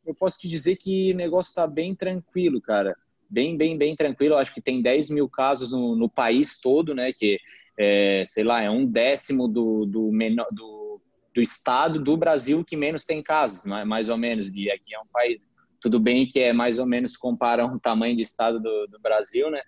eu 0.06 0.16
posso 0.16 0.40
te 0.40 0.48
dizer 0.48 0.78
que 0.78 1.14
o 1.14 1.16
negócio 1.16 1.50
está 1.50 1.66
bem 1.66 1.96
tranquilo, 1.96 2.62
cara 2.62 2.96
bem, 3.30 3.58
bem, 3.58 3.78
bem 3.78 3.96
tranquilo. 3.96 4.36
Eu 4.36 4.40
acho 4.40 4.54
que 4.54 4.62
tem 4.62 4.82
10 4.82 5.10
mil 5.10 5.30
casos 5.30 5.72
no, 5.72 5.96
no 5.96 6.10
país 6.10 6.60
todo, 6.60 6.94
né? 6.94 7.12
Que, 7.14 7.40
é, 7.78 8.24
sei 8.26 8.44
lá, 8.44 8.62
é 8.62 8.70
um 8.70 8.86
décimo 8.86 9.48
do, 9.48 9.86
do, 9.86 10.12
menor, 10.12 10.48
do, 10.52 11.02
do 11.34 11.42
estado 11.42 12.00
do 12.00 12.18
Brasil 12.18 12.64
que 12.64 12.76
menos 12.76 13.06
tem 13.06 13.22
casos, 13.22 13.66
mais 13.66 14.10
ou 14.10 14.18
menos. 14.18 14.52
E 14.54 14.72
aqui 14.72 14.94
é 14.94 15.00
um 15.00 15.08
país, 15.12 15.46
tudo 15.80 16.00
bem 16.00 16.28
que 16.28 16.40
é 16.40 16.54
mais 16.54 16.80
ou 16.80 16.86
menos 16.86 17.16
compara 17.16 17.66
o 17.66 17.80
tamanho 17.80 18.16
do 18.16 18.22
estado 18.22 18.60
do, 18.60 18.88
do 18.88 19.00
Brasil, 19.00 19.52
né? 19.52 19.62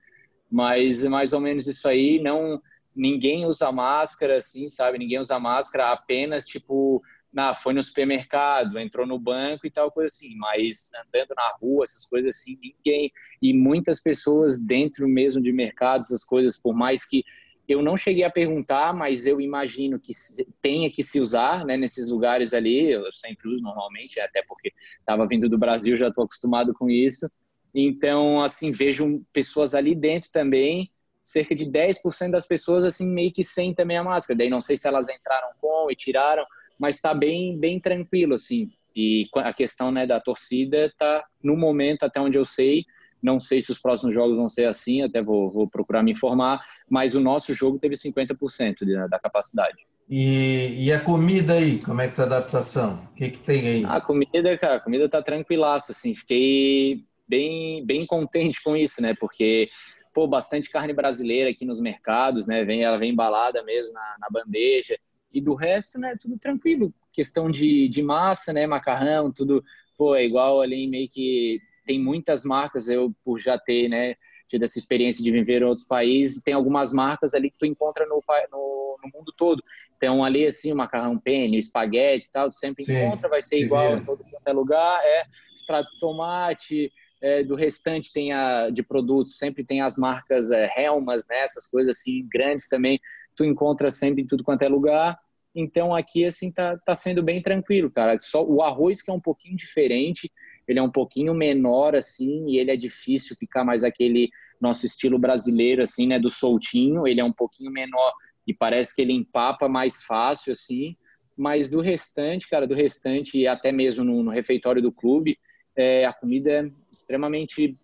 Mas 0.51 1.03
mais 1.03 1.33
ou 1.33 1.39
menos 1.39 1.67
isso 1.67 1.87
aí, 1.87 2.19
não 2.19 2.61
ninguém 2.95 3.45
usa 3.45 3.71
máscara, 3.71 4.37
assim, 4.37 4.67
sabe? 4.67 4.97
Ninguém 4.97 5.19
usa 5.19 5.39
máscara, 5.39 5.91
apenas 5.91 6.45
tipo 6.45 7.01
na, 7.31 7.53
foi 7.53 7.73
no 7.73 7.83
supermercado, 7.83 8.79
entrou 8.79 9.05
no 9.05 9.19
banco 9.19 9.67
e 9.67 9.71
tal 9.71 9.91
coisa 9.91 10.07
assim, 10.07 10.35
mas 10.35 10.91
andando 11.05 11.35
na 11.35 11.55
rua, 11.61 11.83
essas 11.83 12.05
coisas 12.05 12.35
assim, 12.35 12.57
ninguém 12.61 13.11
e 13.41 13.53
muitas 13.53 14.01
pessoas 14.01 14.59
dentro 14.59 15.07
mesmo 15.07 15.41
de 15.41 15.51
mercados, 15.51 16.07
essas 16.07 16.25
coisas, 16.25 16.59
por 16.59 16.73
mais 16.73 17.05
que 17.05 17.23
eu 17.69 17.83
não 17.83 17.95
cheguei 17.95 18.23
a 18.23 18.31
perguntar, 18.31 18.91
mas 18.93 19.27
eu 19.27 19.39
imagino 19.39 19.99
que 19.99 20.11
tenha 20.59 20.91
que 20.91 21.03
se 21.03 21.19
usar 21.19 21.63
né, 21.63 21.77
nesses 21.77 22.09
lugares 22.09 22.51
ali. 22.51 22.89
Eu 22.89 23.13
sempre 23.13 23.47
uso 23.47 23.63
normalmente, 23.63 24.19
até 24.19 24.41
porque 24.41 24.73
estava 24.97 25.27
vindo 25.27 25.47
do 25.47 25.57
Brasil, 25.57 25.95
já 25.95 26.07
estou 26.07 26.23
acostumado 26.23 26.73
com 26.73 26.89
isso. 26.89 27.29
Então, 27.73 28.41
assim, 28.41 28.71
vejo 28.71 29.23
pessoas 29.31 29.75
ali 29.75 29.93
dentro 29.93 30.31
também, 30.31 30.91
cerca 31.21 31.53
de 31.53 31.65
10% 31.65 32.31
das 32.31 32.47
pessoas, 32.47 32.83
assim, 32.83 33.07
meio 33.07 33.31
que 33.31 33.43
sem 33.43 33.71
também 33.71 33.97
a 33.97 34.03
máscara. 34.03 34.39
Daí 34.39 34.49
não 34.49 34.61
sei 34.61 34.75
se 34.75 34.87
elas 34.87 35.07
entraram 35.07 35.49
com 35.61 35.91
e 35.91 35.95
tiraram, 35.95 36.45
mas 36.79 36.95
está 36.95 37.13
bem, 37.13 37.59
bem 37.59 37.79
tranquilo, 37.79 38.35
assim. 38.35 38.71
E 38.95 39.27
a 39.35 39.53
questão 39.53 39.91
né, 39.91 40.07
da 40.07 40.19
torcida 40.19 40.85
está, 40.85 41.23
no 41.43 41.55
momento, 41.55 42.03
até 42.03 42.19
onde 42.19 42.37
eu 42.37 42.45
sei, 42.45 42.85
não 43.21 43.39
sei 43.39 43.61
se 43.61 43.71
os 43.71 43.79
próximos 43.79 44.13
jogos 44.13 44.37
vão 44.37 44.47
ser 44.47 44.65
assim, 44.65 45.01
até 45.01 45.21
vou, 45.21 45.51
vou 45.51 45.69
procurar 45.69 46.01
me 46.01 46.11
informar, 46.11 46.65
mas 46.89 47.15
o 47.15 47.19
nosso 47.19 47.53
jogo 47.53 47.77
teve 47.77 47.95
50% 47.95 48.85
de, 48.85 48.95
da 49.09 49.19
capacidade. 49.19 49.77
E, 50.09 50.85
e, 50.85 50.91
a 50.91 50.99
comida 50.99 51.53
aí, 51.53 51.79
como 51.79 52.01
é 52.01 52.07
que 52.07 52.15
tá 52.15 52.23
a 52.23 52.25
adaptação? 52.25 53.07
O 53.11 53.15
que, 53.15 53.29
que 53.29 53.37
tem 53.39 53.67
aí? 53.67 53.85
A 53.85 54.01
comida, 54.01 54.57
cara, 54.57 54.77
a 54.77 54.79
comida 54.79 55.07
tá 55.07 55.21
tranquilaça, 55.21 55.91
assim, 55.91 56.15
fiquei 56.15 57.05
bem, 57.27 57.85
bem 57.85 58.07
contente 58.07 58.63
com 58.63 58.75
isso, 58.75 59.03
né? 59.03 59.13
Porque, 59.19 59.69
pô, 60.11 60.27
bastante 60.27 60.71
carne 60.71 60.93
brasileira 60.93 61.51
aqui 61.51 61.63
nos 61.63 61.79
mercados, 61.79 62.47
né? 62.47 62.65
Vem, 62.65 62.81
ela 62.81 62.97
vem 62.97 63.11
embalada 63.11 63.61
mesmo 63.61 63.93
na, 63.93 64.15
na 64.19 64.27
bandeja. 64.31 64.97
E 65.31 65.41
do 65.41 65.53
resto, 65.53 65.99
né, 65.99 66.15
tudo 66.19 66.37
tranquilo. 66.37 66.93
Questão 67.13 67.49
de, 67.49 67.87
de 67.87 68.01
massa, 68.01 68.51
né, 68.53 68.65
macarrão, 68.65 69.31
tudo, 69.31 69.63
pô, 69.97 70.15
é 70.15 70.25
igual 70.25 70.61
ali 70.61 70.87
meio 70.87 71.09
que 71.09 71.61
tem 71.85 71.99
muitas 71.99 72.43
marcas, 72.43 72.87
eu 72.87 73.13
por 73.23 73.39
já 73.39 73.57
ter, 73.57 73.87
né, 73.89 74.15
tido 74.49 74.63
essa 74.63 74.77
experiência 74.77 75.23
de 75.23 75.31
viver 75.31 75.61
em 75.61 75.65
outros 75.65 75.85
países, 75.85 76.41
tem 76.41 76.53
algumas 76.53 76.91
marcas 76.91 77.33
ali 77.33 77.51
que 77.51 77.57
tu 77.57 77.65
encontra 77.65 78.05
no, 78.05 78.23
no, 78.51 78.97
no 79.03 79.11
mundo 79.13 79.31
todo. 79.37 79.63
Então 79.95 80.23
ali 80.23 80.45
assim, 80.45 80.73
o 80.73 80.75
macarrão 80.75 81.17
penne, 81.17 81.57
espaguete 81.57 82.25
e 82.25 82.31
tal, 82.31 82.51
sempre 82.51 82.83
Sim, 82.83 82.93
encontra, 82.93 83.29
vai 83.29 83.41
ser 83.41 83.59
igual 83.59 83.89
vira. 83.89 83.99
em 83.99 84.03
todo 84.03 84.23
é 84.45 84.53
lugar, 84.53 84.99
é 85.03 85.25
extrato 85.53 85.91
de 85.91 85.99
tomate, 85.99 86.91
é, 87.21 87.43
do 87.43 87.55
restante 87.55 88.11
tem 88.11 88.33
a 88.33 88.69
de 88.69 88.81
produtos, 88.81 89.37
sempre 89.37 89.63
tem 89.63 89.81
as 89.81 89.97
marcas 89.97 90.51
é, 90.51 90.67
Helmas, 90.75 91.25
né, 91.29 91.39
essas 91.39 91.67
coisas 91.67 91.97
assim 91.97 92.27
grandes 92.31 92.67
também, 92.67 92.99
tu 93.39 93.45
encontra 93.45 93.89
sempre 93.89 94.21
em 94.21 94.27
tudo 94.27 94.43
quanto 94.43 94.63
é 94.63 94.67
lugar. 94.67 95.17
Então 95.55 95.95
aqui 95.95 96.25
assim 96.25 96.51
tá, 96.51 96.77
tá 96.85 96.93
sendo 96.93 97.23
bem 97.23 97.41
tranquilo, 97.41 97.89
cara. 97.89 98.19
Só 98.19 98.45
o 98.45 98.61
arroz 98.61 99.01
que 99.01 99.09
é 99.09 99.13
um 99.13 99.19
pouquinho 99.19 99.55
diferente, 99.55 100.29
ele 100.67 100.77
é 100.77 100.83
um 100.83 100.91
pouquinho 100.91 101.33
menor 101.33 101.95
assim 101.95 102.49
e 102.49 102.57
ele 102.57 102.69
é 102.69 102.75
difícil 102.75 103.37
ficar 103.37 103.63
mais 103.63 103.83
aquele 103.83 104.29
nosso 104.59 104.85
estilo 104.85 105.17
brasileiro 105.17 105.81
assim, 105.81 106.05
né, 106.05 106.19
do 106.19 106.29
soltinho, 106.29 107.07
ele 107.07 107.21
é 107.21 107.23
um 107.23 107.31
pouquinho 107.31 107.71
menor 107.71 108.11
e 108.45 108.53
parece 108.53 108.93
que 108.93 109.01
ele 109.01 109.13
empapa 109.13 109.69
mais 109.69 110.03
fácil 110.03 110.51
assim, 110.51 110.97
mas 111.37 111.69
do 111.69 111.79
restante, 111.79 112.49
cara, 112.49 112.67
do 112.67 112.75
restante 112.75 113.47
até 113.47 113.71
mesmo 113.71 114.03
no, 114.03 114.21
no 114.21 114.31
refeitório 114.31 114.81
do 114.81 114.91
clube, 114.91 115.39
é, 115.77 116.05
a 116.05 116.11
comida 116.11 116.51
é 116.51 116.69
extremamente 116.91 117.77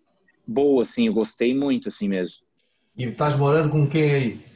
boa 0.46 0.82
assim, 0.82 1.06
eu 1.06 1.14
gostei 1.14 1.54
muito 1.54 1.88
assim 1.88 2.08
mesmo. 2.08 2.44
E 2.94 3.04
estás 3.04 3.36
morando 3.38 3.70
com 3.70 3.86
quem 3.86 4.12
aí? 4.12 4.55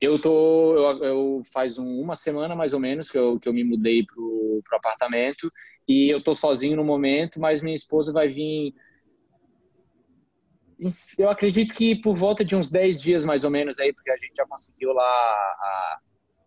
Eu 0.00 0.20
tô, 0.20 0.74
eu, 0.74 1.04
eu 1.04 1.42
faz 1.52 1.78
um, 1.78 2.00
uma 2.00 2.14
semana 2.14 2.54
mais 2.54 2.72
ou 2.72 2.78
menos 2.78 3.10
que 3.10 3.18
eu, 3.18 3.38
que 3.38 3.48
eu 3.48 3.52
me 3.52 3.64
mudei 3.64 4.04
pro, 4.04 4.62
pro 4.64 4.76
apartamento 4.76 5.52
e 5.88 6.12
eu 6.12 6.22
tô 6.22 6.34
sozinho 6.34 6.76
no 6.76 6.84
momento, 6.84 7.40
mas 7.40 7.62
minha 7.62 7.74
esposa 7.74 8.12
vai 8.12 8.28
vir. 8.28 8.74
Eu 11.18 11.28
acredito 11.28 11.74
que 11.74 12.00
por 12.00 12.16
volta 12.16 12.44
de 12.44 12.54
uns 12.54 12.70
10 12.70 13.00
dias 13.00 13.24
mais 13.24 13.42
ou 13.42 13.50
menos 13.50 13.80
aí, 13.80 13.92
porque 13.92 14.10
a 14.10 14.16
gente 14.16 14.36
já 14.36 14.46
conseguiu 14.46 14.92
lá 14.92 15.02
a, 15.02 15.98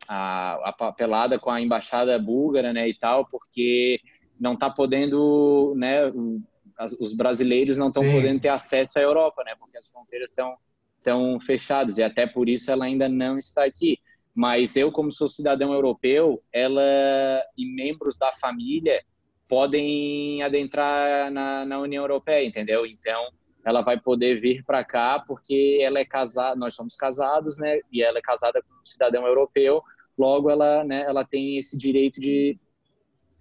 a, 0.08 0.70
a 0.70 0.74
papelada 0.74 1.38
com 1.38 1.50
a 1.50 1.60
embaixada 1.60 2.18
búlgara, 2.18 2.72
né, 2.72 2.88
e 2.88 2.98
tal, 2.98 3.28
porque 3.28 4.00
não 4.40 4.56
tá 4.56 4.70
podendo, 4.70 5.74
né, 5.76 6.10
os 7.00 7.14
brasileiros 7.14 7.78
não 7.78 7.88
estão 7.88 8.04
podendo 8.04 8.40
ter 8.40 8.50
acesso 8.50 8.98
à 8.98 9.02
Europa, 9.02 9.44
né, 9.44 9.56
porque 9.60 9.78
as 9.78 9.90
fronteiras 9.90 10.30
estão 10.30 10.56
estão 11.02 11.40
fechadas 11.40 11.98
e 11.98 12.04
até 12.04 12.28
por 12.28 12.48
isso 12.48 12.72
ela 12.72 12.86
ainda 12.86 13.10
não 13.10 13.38
está 13.38 13.66
aqui. 13.66 13.98
Mas 14.34 14.78
eu, 14.78 14.92
como 14.92 15.12
sou 15.12 15.28
cidadão 15.28 15.74
europeu, 15.74 16.42
ela 16.54 16.82
e 17.58 17.66
membros 17.66 18.18
da 18.18 18.32
família 18.32 19.04
podem 19.50 20.42
adentrar 20.42 21.30
na, 21.32 21.66
na 21.66 21.80
União 21.80 22.04
Europeia, 22.04 22.48
entendeu? 22.48 22.86
Então, 22.86 23.28
ela 23.66 23.82
vai 23.82 24.00
poder 24.00 24.40
vir 24.40 24.64
para 24.64 24.86
cá 24.86 25.20
porque 25.20 25.80
ela 25.82 26.00
é 26.00 26.06
casada, 26.06 26.56
nós 26.56 26.74
somos 26.74 26.96
casados, 26.96 27.58
né? 27.58 27.80
E 27.92 28.02
ela 28.02 28.20
é 28.20 28.22
casada 28.22 28.62
com 28.62 28.74
um 28.74 28.84
cidadão 28.84 29.28
europeu, 29.28 29.84
logo 30.18 30.50
ela, 30.50 30.84
né, 30.86 31.04
ela 31.06 31.26
tem 31.26 31.58
esse 31.58 31.78
direito 31.78 32.22
de, 32.22 32.58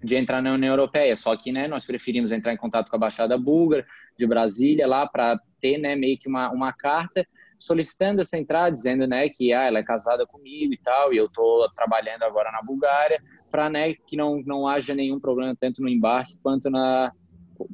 de 0.03 0.17
entrar 0.17 0.43
na 0.43 0.53
União 0.53 0.73
Europeia. 0.73 1.15
Só 1.15 1.37
que, 1.37 1.53
né, 1.53 1.69
nós 1.69 1.87
preferimos 1.87 2.33
entrar 2.33 2.53
em 2.53 2.57
contato 2.57 2.91
com 2.91 2.97
a 2.97 2.99
Baixada 2.99 3.39
Búlgara 3.39 3.87
de 4.19 4.27
Brasília 4.27 4.89
lá 4.89 5.07
para 5.07 5.39
ter, 5.61 5.79
né, 5.79 5.95
meio 5.95 6.19
que 6.19 6.29
uma, 6.29 6.51
uma 6.51 6.73
carta 6.73 7.25
solicitando 7.61 8.23
essa 8.23 8.39
entrada, 8.39 8.73
dizendo, 8.73 9.07
né, 9.07 9.29
que 9.29 9.53
ah, 9.53 9.65
ela 9.65 9.79
é 9.79 9.85
casada 9.85 10.27
comigo 10.27 10.73
e 10.73 10.79
tal, 10.79 11.13
e 11.13 11.19
eu 11.19 11.29
tô 11.29 11.71
trabalhando 11.75 12.23
agora 12.23 12.51
na 12.51 12.63
Bulgária, 12.63 13.23
para 13.51 13.69
né, 13.69 13.95
que 14.07 14.17
não, 14.17 14.43
não 14.45 14.67
haja 14.67 14.95
nenhum 14.95 15.21
problema 15.21 15.55
tanto 15.59 15.83
no 15.83 15.89
embarque 15.89 16.39
quanto 16.43 16.71
na 16.71 17.13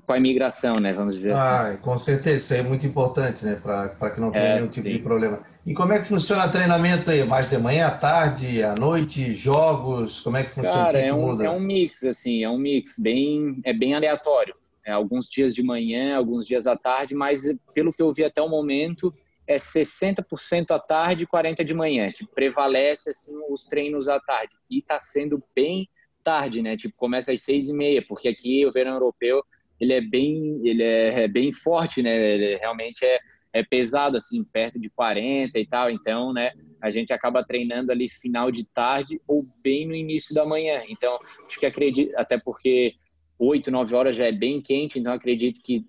com 0.05 0.12
a 0.12 0.18
imigração, 0.18 0.81
né, 0.81 0.92
vamos 0.92 1.14
dizer 1.14 1.33
ah, 1.35 1.68
assim. 1.68 1.77
Com 1.79 1.96
certeza, 1.96 2.37
isso 2.37 2.55
é 2.55 2.68
muito 2.68 2.85
importante, 2.85 3.44
né, 3.44 3.55
para 3.55 4.11
que 4.11 4.20
não 4.20 4.33
tenha 4.33 4.44
é, 4.44 4.55
nenhum 4.57 4.66
tipo 4.66 4.88
sim. 4.88 4.94
de 4.94 4.99
problema. 4.99 5.38
E 5.64 5.75
como 5.75 5.92
é 5.92 6.01
que 6.01 6.07
funciona 6.07 6.44
o 6.44 6.51
treinamento 6.51 7.09
aí? 7.09 7.25
Mais 7.25 7.49
de 7.49 7.57
manhã, 7.57 7.87
à 7.87 7.90
tarde, 7.92 8.64
à 8.64 8.75
noite, 8.75 9.33
jogos? 9.33 10.20
Como 10.20 10.37
é 10.37 10.42
que 10.42 10.51
funciona? 10.51 10.87
Cara, 10.87 10.99
é 10.99 11.14
um, 11.14 11.40
é 11.40 11.51
um 11.51 11.61
mix, 11.61 12.03
assim, 12.03 12.42
é 12.42 12.51
um 12.51 12.59
mix, 12.59 12.99
bem, 12.99 13.61
é 13.64 13.72
bem 13.72 13.94
aleatório. 13.94 14.57
É, 14.85 14.90
alguns 14.90 15.29
dias 15.29 15.55
de 15.55 15.62
manhã, 15.62 16.16
alguns 16.16 16.46
dias 16.46 16.66
à 16.66 16.77
tarde, 16.77 17.14
mas 17.14 17.42
pelo 17.75 17.92
que 17.92 18.03
eu 18.03 18.12
vi 18.12 18.25
até 18.25 18.42
o 18.42 18.49
momento, 18.49 19.14
é 19.46 19.56
60% 19.56 20.70
à 20.70 20.78
tarde 20.78 21.24
e 21.24 21.26
40% 21.26 21.64
de 21.64 21.74
manhã. 21.74 22.11
Tipo, 22.11 22.32
prevalece 22.35 23.11
assim, 23.11 23.32
os 23.48 23.64
treinos 23.64 24.09
à 24.09 24.18
tarde. 24.18 24.54
E 24.70 24.78
está 24.78 24.98
sendo 24.98 25.42
bem 25.54 25.88
tarde, 26.24 26.61
né? 26.62 26.76
Tipo, 26.76 26.96
começa 26.96 27.32
às 27.32 27.42
seis 27.42 27.68
e 27.68 27.72
meia, 27.72 28.04
porque 28.06 28.28
aqui 28.28 28.66
o 28.66 28.72
verão 28.72 28.94
europeu 28.94 29.42
ele 29.78 29.92
é 29.92 30.00
bem, 30.00 30.61
ele 30.64 30.82
é, 30.82 31.24
é 31.24 31.28
bem 31.28 31.52
forte, 31.52 32.02
né? 32.02 32.35
Ele 32.35 32.56
realmente 32.56 33.04
é, 33.04 33.18
é 33.52 33.62
pesado, 33.62 34.16
assim, 34.16 34.42
perto 34.42 34.80
de 34.80 34.90
40 34.90 35.59
e 35.59 35.66
tal. 35.66 35.90
Então, 35.90 36.32
né? 36.32 36.52
A 36.82 36.90
gente 36.90 37.12
acaba 37.12 37.44
treinando 37.44 37.92
ali 37.92 38.09
final 38.09 38.50
de 38.50 38.64
tarde 38.64 39.20
ou 39.26 39.46
bem 39.62 39.87
no 39.87 39.94
início 39.94 40.35
da 40.35 40.44
manhã. 40.44 40.82
Então, 40.88 41.18
acho 41.46 41.61
que 41.61 41.66
acredito, 41.66 42.12
até 42.16 42.38
porque 42.38 42.94
8, 43.38 43.70
9 43.70 43.94
horas 43.94 44.16
já 44.16 44.26
é 44.26 44.32
bem 44.32 44.61
quente, 44.61 44.98
então 44.98 45.12
acredito 45.12 45.61
que 45.62 45.85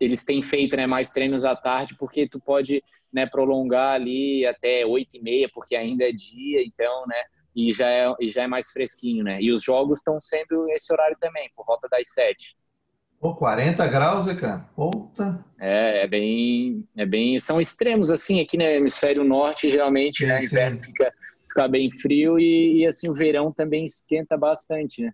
eles 0.00 0.24
têm 0.24 0.40
feito 0.40 0.76
né, 0.76 0.86
mais 0.86 1.10
treinos 1.10 1.44
à 1.44 1.54
tarde, 1.54 1.94
porque 1.96 2.26
tu 2.26 2.40
pode 2.40 2.82
né, 3.12 3.26
prolongar 3.26 3.94
ali 3.94 4.46
até 4.46 4.86
oito 4.86 5.18
e 5.18 5.22
meia, 5.22 5.48
porque 5.52 5.76
ainda 5.76 6.04
é 6.04 6.12
dia, 6.12 6.64
então, 6.64 7.06
né, 7.06 7.22
e 7.54 7.72
já 7.72 7.88
é, 7.88 8.14
e 8.18 8.28
já 8.28 8.44
é 8.44 8.46
mais 8.46 8.70
fresquinho, 8.70 9.24
né? 9.24 9.38
E 9.40 9.52
os 9.52 9.62
jogos 9.62 9.98
estão 9.98 10.18
sendo 10.20 10.68
esse 10.70 10.92
horário 10.92 11.16
também, 11.20 11.50
por 11.54 11.66
volta 11.66 11.88
das 11.88 12.08
sete. 12.12 12.56
Pô, 13.20 13.34
40 13.34 13.86
graus, 13.88 14.28
é, 14.28 14.34
cara? 14.34 14.60
Puta. 14.74 15.44
É, 15.58 16.04
é 16.04 16.08
bem, 16.08 16.88
é 16.96 17.04
bem, 17.04 17.38
são 17.38 17.60
extremos, 17.60 18.10
assim, 18.10 18.40
aqui 18.40 18.56
no 18.56 18.62
hemisfério 18.62 19.22
norte, 19.24 19.68
geralmente, 19.68 20.18
sim, 20.18 20.26
né, 20.26 20.42
inverno 20.42 20.82
fica, 20.82 21.12
fica 21.46 21.68
bem 21.68 21.90
frio 21.90 22.38
e, 22.38 22.78
e, 22.78 22.86
assim, 22.86 23.10
o 23.10 23.14
verão 23.14 23.52
também 23.52 23.84
esquenta 23.84 24.38
bastante, 24.38 25.02
né? 25.02 25.12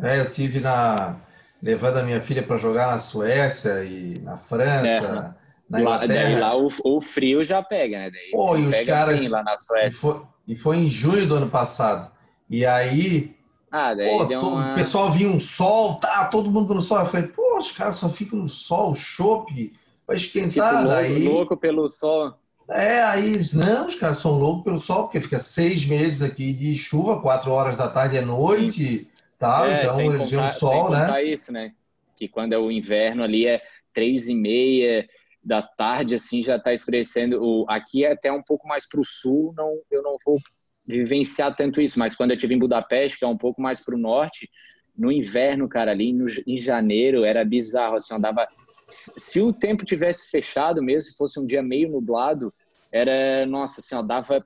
É, 0.00 0.20
eu 0.20 0.30
tive 0.30 0.60
na 0.60 1.20
levando 1.64 1.96
a 1.96 2.02
minha 2.02 2.20
filha 2.20 2.42
para 2.42 2.58
jogar 2.58 2.88
na 2.88 2.98
Suécia 2.98 3.82
e 3.84 4.20
na 4.20 4.36
França. 4.36 5.34
É. 5.40 5.44
Na 5.70 5.78
lá, 5.78 6.06
daí 6.06 6.38
lá 6.38 6.54
o, 6.54 6.68
o, 6.84 7.00
frio 7.00 7.42
já 7.42 7.62
pega, 7.62 7.96
né? 7.96 8.10
Daí 8.10 8.30
Pô, 8.32 8.54
e 8.58 8.66
os 8.66 8.78
caras. 8.80 9.26
Lá 9.26 9.42
na 9.42 9.56
Suécia. 9.56 9.88
E 9.88 9.90
foi, 9.90 10.22
e 10.48 10.56
foi, 10.56 10.76
em 10.76 10.90
junho 10.90 11.26
do 11.26 11.36
ano 11.36 11.48
passado. 11.48 12.12
E 12.50 12.66
aí. 12.66 13.34
Ah, 13.72 13.94
daí 13.94 14.10
pô, 14.10 14.26
todo, 14.26 14.48
uma... 14.48 14.72
o 14.72 14.74
pessoal 14.74 15.10
vinha 15.10 15.30
um 15.30 15.40
sol, 15.40 15.94
tá, 15.94 16.26
todo 16.26 16.50
mundo 16.50 16.74
no 16.74 16.82
sol. 16.82 16.98
Eu 16.98 17.06
falei, 17.06 17.28
pô, 17.28 17.56
os 17.56 17.72
caras 17.72 17.96
só 17.96 18.10
ficam 18.10 18.40
no 18.40 18.48
sol, 18.48 18.94
chope, 18.94 19.72
vai 20.06 20.16
esquentar. 20.16 20.50
Tipo, 20.50 20.84
louco, 20.84 20.88
daí... 20.88 21.28
louco 21.28 21.56
pelo 21.56 21.88
sol. 21.88 22.34
É, 22.68 23.02
aí 23.02 23.32
eles, 23.32 23.54
não, 23.54 23.86
os 23.86 23.94
caras 23.94 24.18
são 24.18 24.38
loucos 24.38 24.64
pelo 24.64 24.78
sol, 24.78 25.04
porque 25.04 25.20
fica 25.20 25.38
seis 25.38 25.84
meses 25.86 26.22
aqui 26.22 26.52
de 26.52 26.76
chuva, 26.76 27.20
quatro 27.20 27.50
horas 27.50 27.78
da 27.78 27.88
tarde 27.88 28.18
é 28.18 28.24
noite. 28.24 28.98
Sim 28.98 29.13
tal, 29.44 29.66
é, 29.66 29.84
então 29.84 30.00
eles 30.00 30.30
contar, 30.30 30.48
sol, 30.48 30.90
né? 30.90 31.22
isso, 31.22 31.52
né? 31.52 31.74
Que 32.16 32.28
quando 32.28 32.52
é 32.52 32.58
o 32.58 32.70
inverno 32.70 33.22
ali 33.22 33.46
é 33.46 33.62
três 33.92 34.28
e 34.28 34.34
meia 34.34 35.08
da 35.42 35.60
tarde, 35.62 36.14
assim, 36.14 36.42
já 36.42 36.56
está 36.56 36.72
escurecendo. 36.72 37.42
O, 37.42 37.66
aqui 37.68 38.04
é 38.04 38.12
até 38.12 38.32
um 38.32 38.42
pouco 38.42 38.66
mais 38.66 38.88
para 38.88 39.00
o 39.00 39.04
sul, 39.04 39.52
não, 39.56 39.78
eu 39.90 40.02
não 40.02 40.16
vou 40.24 40.38
vivenciar 40.86 41.54
tanto 41.54 41.80
isso, 41.80 41.98
mas 41.98 42.16
quando 42.16 42.30
eu 42.30 42.36
tive 42.36 42.54
em 42.54 42.58
Budapeste, 42.58 43.18
que 43.18 43.24
é 43.24 43.28
um 43.28 43.36
pouco 43.36 43.60
mais 43.60 43.82
para 43.82 43.94
o 43.94 43.98
norte, 43.98 44.50
no 44.96 45.10
inverno, 45.10 45.68
cara, 45.68 45.90
ali 45.90 46.12
no, 46.12 46.26
em 46.46 46.58
janeiro, 46.58 47.24
era 47.24 47.44
bizarro, 47.44 47.96
assim, 47.96 48.14
andava... 48.14 48.46
Se 48.86 49.40
o 49.40 49.52
tempo 49.52 49.84
tivesse 49.84 50.30
fechado 50.30 50.82
mesmo, 50.82 51.10
se 51.10 51.16
fosse 51.16 51.40
um 51.40 51.46
dia 51.46 51.62
meio 51.62 51.90
nublado, 51.90 52.52
era, 52.92 53.46
nossa, 53.46 53.80
assim, 53.80 53.94
ó, 53.94 54.02
dava 54.02 54.44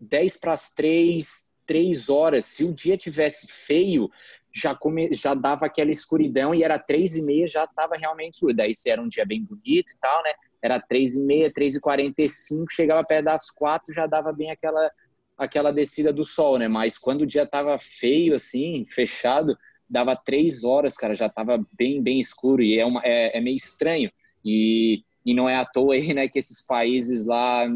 10 0.00 0.38
para 0.38 0.52
as 0.52 0.72
3, 0.74 1.43
3 1.66 2.08
horas. 2.08 2.44
Se 2.44 2.64
o 2.64 2.72
dia 2.72 2.96
tivesse 2.96 3.46
feio, 3.48 4.10
já, 4.54 4.74
come, 4.74 5.12
já 5.12 5.34
dava 5.34 5.66
aquela 5.66 5.90
escuridão 5.90 6.54
e 6.54 6.62
era 6.62 6.78
três 6.78 7.16
e 7.16 7.22
meia, 7.22 7.46
já 7.46 7.64
estava 7.64 7.96
realmente 7.96 8.34
escuro. 8.34 8.54
Daí 8.54 8.74
se 8.74 8.88
era 8.88 9.02
um 9.02 9.08
dia 9.08 9.26
bem 9.26 9.42
bonito 9.42 9.92
e 9.92 9.98
tal, 10.00 10.22
né? 10.22 10.32
Era 10.62 10.80
três 10.80 11.16
e 11.16 11.22
meia, 11.22 11.52
três 11.52 11.74
e 11.74 11.80
quarenta 11.80 12.22
e 12.22 12.28
cinco, 12.28 12.72
chegava 12.72 13.04
perto 13.04 13.24
das 13.24 13.50
quatro, 13.50 13.92
já 13.92 14.06
dava 14.06 14.32
bem 14.32 14.50
aquela 14.50 14.90
aquela 15.36 15.72
descida 15.72 16.12
do 16.12 16.24
sol, 16.24 16.58
né? 16.58 16.68
Mas 16.68 16.96
quando 16.96 17.22
o 17.22 17.26
dia 17.26 17.42
estava 17.42 17.76
feio, 17.76 18.36
assim, 18.36 18.84
fechado, 18.86 19.56
dava 19.88 20.14
três 20.16 20.64
horas, 20.64 20.96
cara, 20.96 21.14
já 21.14 21.26
estava 21.26 21.64
bem, 21.72 22.00
bem 22.00 22.20
escuro 22.20 22.62
e 22.62 22.78
é, 22.78 22.86
uma, 22.86 23.00
é, 23.04 23.36
é 23.36 23.40
meio 23.40 23.56
estranho. 23.56 24.10
E, 24.44 24.96
e 25.24 25.34
não 25.34 25.48
é 25.48 25.56
à 25.56 25.64
toa 25.64 25.94
aí, 25.94 26.12
né, 26.14 26.28
que 26.28 26.38
esses 26.38 26.64
países 26.64 27.26
lá 27.26 27.66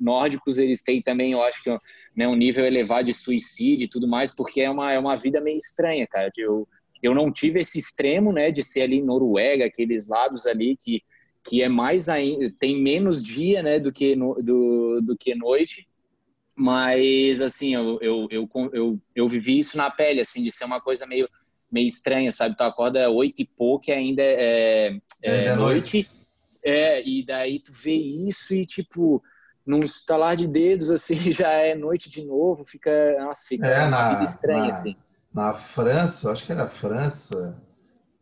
nórdicos, 0.00 0.58
eles 0.58 0.82
têm 0.82 1.02
também, 1.02 1.32
eu 1.32 1.42
acho 1.42 1.62
que 1.62 1.70
né, 2.16 2.28
um 2.28 2.36
nível 2.36 2.64
elevado 2.64 3.06
de 3.06 3.14
suicídio 3.14 3.84
e 3.84 3.88
tudo 3.88 4.06
mais, 4.06 4.32
porque 4.32 4.60
é 4.60 4.70
uma, 4.70 4.92
é 4.92 4.98
uma 4.98 5.16
vida 5.16 5.40
meio 5.40 5.56
estranha, 5.56 6.06
cara. 6.06 6.30
Eu, 6.36 6.68
eu 7.02 7.14
não 7.14 7.32
tive 7.32 7.60
esse 7.60 7.78
extremo, 7.78 8.32
né, 8.32 8.50
de 8.50 8.62
ser 8.62 8.82
ali 8.82 8.96
em 8.96 9.04
Noruega, 9.04 9.64
aqueles 9.64 10.08
lados 10.08 10.46
ali 10.46 10.76
que, 10.76 11.02
que 11.42 11.62
é 11.62 11.68
mais 11.68 12.08
ainda, 12.08 12.52
tem 12.58 12.80
menos 12.80 13.22
dia, 13.22 13.62
né, 13.62 13.78
do 13.78 13.92
que, 13.92 14.14
no, 14.14 14.34
do, 14.34 15.00
do 15.02 15.16
que 15.16 15.34
noite, 15.34 15.86
mas, 16.54 17.42
assim, 17.42 17.74
eu, 17.74 17.98
eu, 18.00 18.28
eu, 18.30 18.48
eu, 18.72 19.00
eu 19.14 19.28
vivi 19.28 19.58
isso 19.58 19.76
na 19.76 19.90
pele, 19.90 20.20
assim, 20.20 20.42
de 20.42 20.52
ser 20.52 20.64
uma 20.64 20.80
coisa 20.80 21.04
meio, 21.04 21.28
meio 21.70 21.88
estranha, 21.88 22.30
sabe? 22.30 22.56
Tu 22.56 22.62
acorda 22.62 23.10
oito 23.10 23.42
e 23.42 23.44
pouco 23.44 23.90
e 23.90 23.92
ainda 23.92 24.22
é, 24.22 24.96
é, 25.22 25.46
é 25.46 25.56
noite. 25.56 25.96
noite. 25.96 26.10
É, 26.62 27.02
e 27.06 27.26
daí 27.26 27.58
tu 27.58 27.72
vê 27.72 27.94
isso 27.96 28.54
e, 28.54 28.64
tipo, 28.64 29.20
num 29.66 29.80
estalar 29.80 30.36
de 30.36 30.46
dedos, 30.46 30.90
assim, 30.90 31.16
já 31.32 31.50
é 31.50 31.74
noite 31.74 32.10
de 32.10 32.24
novo, 32.24 32.64
fica, 32.64 32.90
nossa, 33.20 33.46
fica 33.46 33.66
é, 33.66 33.86
na, 33.86 34.10
vida 34.10 34.24
estranha, 34.24 34.62
na, 34.62 34.68
assim. 34.68 34.96
Na 35.32 35.52
França, 35.52 36.30
acho 36.30 36.46
que 36.46 36.52
era 36.52 36.66
França, 36.66 37.56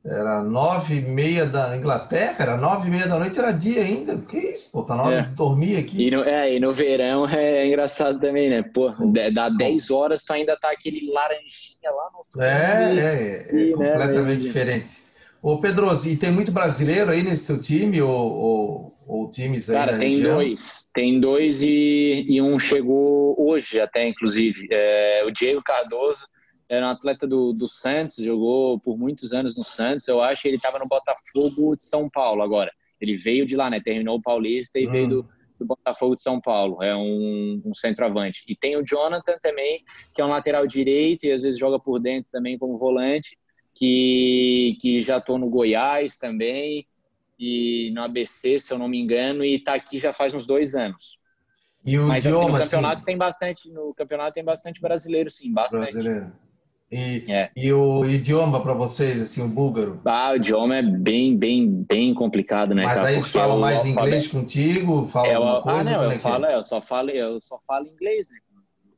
era 0.04 0.42
nove 0.42 0.96
e 0.96 1.00
meia 1.00 1.46
da 1.46 1.76
Inglaterra, 1.76 2.34
era 2.40 2.56
nove 2.56 2.88
e 2.88 2.90
meia 2.90 3.06
da 3.06 3.18
noite, 3.18 3.38
era 3.38 3.52
dia 3.52 3.82
ainda. 3.82 4.16
Que 4.16 4.36
isso, 4.36 4.70
pô, 4.72 4.82
tá 4.82 4.96
na 4.96 5.04
hora 5.04 5.18
é. 5.20 5.22
de 5.22 5.30
dormir 5.32 5.76
aqui. 5.76 6.08
E 6.08 6.10
no, 6.10 6.24
é, 6.24 6.54
e 6.54 6.58
no 6.58 6.72
verão 6.72 7.28
é 7.28 7.66
engraçado 7.66 8.18
também, 8.18 8.50
né? 8.50 8.62
Pô, 8.62 8.92
dá 9.32 9.48
10 9.48 9.90
horas, 9.92 10.24
tu 10.24 10.32
ainda 10.32 10.56
tá 10.56 10.72
aquele 10.72 11.08
laranjinha 11.12 11.90
lá 11.90 12.10
no 12.12 12.24
fundo. 12.24 12.42
É, 12.42 12.98
é, 12.98 13.46
é, 13.48 13.54
e, 13.54 13.76
né, 13.76 13.90
completamente 13.92 14.24
né, 14.24 14.36
diferente. 14.36 15.11
Ô, 15.42 15.58
Pedroso, 15.58 16.08
e 16.08 16.16
tem 16.16 16.30
muito 16.30 16.52
brasileiro 16.52 17.10
aí 17.10 17.20
nesse 17.20 17.46
seu 17.46 17.60
time 17.60 18.00
ou, 18.00 18.08
ou, 18.08 18.96
ou 19.08 19.28
times 19.28 19.68
aí 19.68 19.76
Cara, 19.76 19.98
tem 19.98 20.10
região? 20.14 20.36
dois. 20.36 20.88
Tem 20.94 21.18
dois 21.18 21.62
e, 21.62 22.24
e, 22.28 22.40
um 22.40 22.56
chegou 22.60 23.34
hoje 23.36 23.80
até, 23.80 24.08
inclusive. 24.08 24.68
É, 24.70 25.24
o 25.26 25.32
Diego 25.32 25.60
Cardoso 25.60 26.28
era 26.68 26.86
um 26.86 26.90
atleta 26.90 27.26
do, 27.26 27.52
do 27.52 27.66
Santos, 27.66 28.24
jogou 28.24 28.78
por 28.78 28.96
muitos 28.96 29.32
anos 29.32 29.56
no 29.56 29.64
Santos, 29.64 30.06
eu 30.06 30.20
acho. 30.20 30.46
Ele 30.46 30.56
estava 30.56 30.78
no 30.78 30.86
Botafogo 30.86 31.76
de 31.76 31.84
São 31.84 32.08
Paulo 32.08 32.40
agora. 32.40 32.70
Ele 33.00 33.16
veio 33.16 33.44
de 33.44 33.56
lá, 33.56 33.68
né? 33.68 33.80
Terminou 33.80 34.18
o 34.18 34.22
Paulista 34.22 34.78
e 34.78 34.86
hum. 34.86 34.92
veio 34.92 35.08
do, 35.08 35.28
do 35.58 35.66
Botafogo 35.66 36.14
de 36.14 36.22
São 36.22 36.40
Paulo. 36.40 36.80
É 36.80 36.94
um, 36.94 37.60
um 37.64 37.74
centroavante. 37.74 38.44
E 38.46 38.54
tem 38.54 38.76
o 38.76 38.84
Jonathan 38.84 39.36
também, 39.42 39.82
que 40.14 40.22
é 40.22 40.24
um 40.24 40.28
lateral 40.28 40.68
direito 40.68 41.26
e 41.26 41.32
às 41.32 41.42
vezes 41.42 41.58
joga 41.58 41.80
por 41.80 41.98
dentro 41.98 42.30
também 42.30 42.56
como 42.56 42.78
volante 42.78 43.36
que, 43.74 44.76
que 44.80 45.02
já 45.02 45.18
estou 45.18 45.38
no 45.38 45.48
Goiás 45.48 46.18
também 46.18 46.86
e 47.38 47.90
no 47.94 48.02
ABC, 48.02 48.58
se 48.58 48.72
eu 48.72 48.78
não 48.78 48.88
me 48.88 49.00
engano, 49.00 49.44
e 49.44 49.56
está 49.56 49.74
aqui 49.74 49.98
já 49.98 50.12
faz 50.12 50.34
uns 50.34 50.46
dois 50.46 50.74
anos. 50.74 51.18
E 51.84 51.98
o 51.98 52.06
Mas 52.06 52.24
idioma, 52.24 52.44
assim, 52.44 52.52
no 52.52 52.58
campeonato 52.58 52.94
assim, 52.94 53.04
tem 53.04 53.18
bastante, 53.18 53.70
no 53.70 53.94
campeonato 53.94 54.34
tem 54.34 54.44
bastante 54.44 54.80
brasileiro, 54.80 55.28
sim, 55.28 55.52
bastante. 55.52 55.92
Brasileiro. 55.92 56.32
E, 56.92 57.24
é. 57.26 57.50
e 57.56 57.72
o 57.72 58.04
idioma 58.04 58.62
para 58.62 58.74
vocês, 58.74 59.18
assim, 59.18 59.42
o 59.42 59.48
búlgaro? 59.48 60.00
Ah, 60.04 60.32
o 60.32 60.36
idioma 60.36 60.76
é 60.76 60.82
bem, 60.82 61.36
bem, 61.36 61.84
bem 61.88 62.12
complicado, 62.12 62.74
né? 62.74 62.84
Mas 62.84 62.96
cara? 62.96 63.08
aí 63.08 63.14
eles 63.14 63.28
falam 63.28 63.58
mais 63.58 63.86
inglês 63.86 64.26
contigo? 64.28 65.06
Falam 65.06 65.30
é, 65.30 65.34
alguma 65.34 65.62
coisa? 65.62 65.90
Ah, 65.90 65.96
não, 65.96 66.04
eu 66.04 66.10
é, 66.10 66.14
é 66.14 66.18
falo, 66.18 66.44
eu 66.44 66.62
só 66.62 66.82
falo, 66.82 67.10
eu 67.10 67.40
só 67.40 67.58
falo 67.66 67.88
inglês, 67.88 68.28
né? 68.30 68.36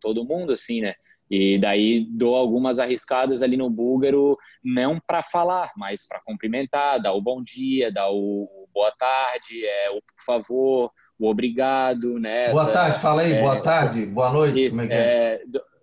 Todo 0.01 0.25
mundo, 0.25 0.53
assim, 0.53 0.81
né? 0.81 0.95
E 1.37 1.59
daí 1.59 2.07
dou 2.09 2.37
algumas 2.37 2.79
arriscadas 2.79 3.42
ali 3.42 3.57
no 3.57 3.68
búlgaro, 3.68 4.38
não 4.62 5.01
para 5.05 5.20
falar, 5.20 5.73
mas 5.77 6.07
para 6.07 6.20
cumprimentar, 6.25 7.03
dar 7.03 7.12
o 7.12 7.20
bom 7.20 7.42
dia, 7.42 7.90
dar 7.90 8.09
o, 8.09 8.68
boa 8.73 8.92
tarde, 8.92 9.66
é, 9.66 9.90
o 9.90 9.94
por 9.94 10.25
favor, 10.25 10.92
o 11.18 11.29
obrigado, 11.29 12.20
né? 12.20 12.53
Boa 12.53 12.70
tarde, 12.70 13.01
fala 13.01 13.23
aí, 13.23 13.33
é, 13.33 13.40
boa 13.40 13.61
tarde, 13.61 14.07
boa 14.07 14.33
noite, 14.33 14.66
isso, 14.66 14.77
como 14.77 14.83
é 14.83 14.87
que 14.87 14.94
é? 14.94 14.99
é 14.99 15.42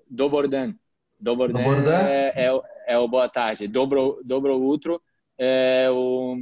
Dobordan. 0.09 0.73
Dobordan, 1.19 1.59
É, 2.07 2.45
é, 2.45 2.61
é, 2.87 2.97
o 2.97 3.07
boa 3.09 3.27
tarde. 3.27 3.67
Dobro, 3.67 4.21
dobro 4.23 4.57
outro 4.57 5.01
é 5.37 5.89
o, 5.91 6.37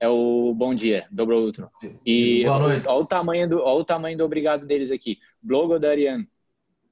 é 0.00 0.08
o 0.08 0.54
bom 0.56 0.74
dia, 0.74 1.06
dobro 1.10 1.36
outro. 1.38 1.70
E 2.06 2.42
boa 2.46 2.58
noite. 2.58 2.88
Olha 2.88 3.02
o 3.02 3.06
tamanho 3.06 3.48
do, 3.50 3.60
olha 3.60 3.80
o 3.80 3.84
tamanho 3.84 4.16
do 4.16 4.24
obrigado 4.24 4.66
deles 4.66 4.90
aqui. 4.90 5.18
Blogodarian. 5.42 6.26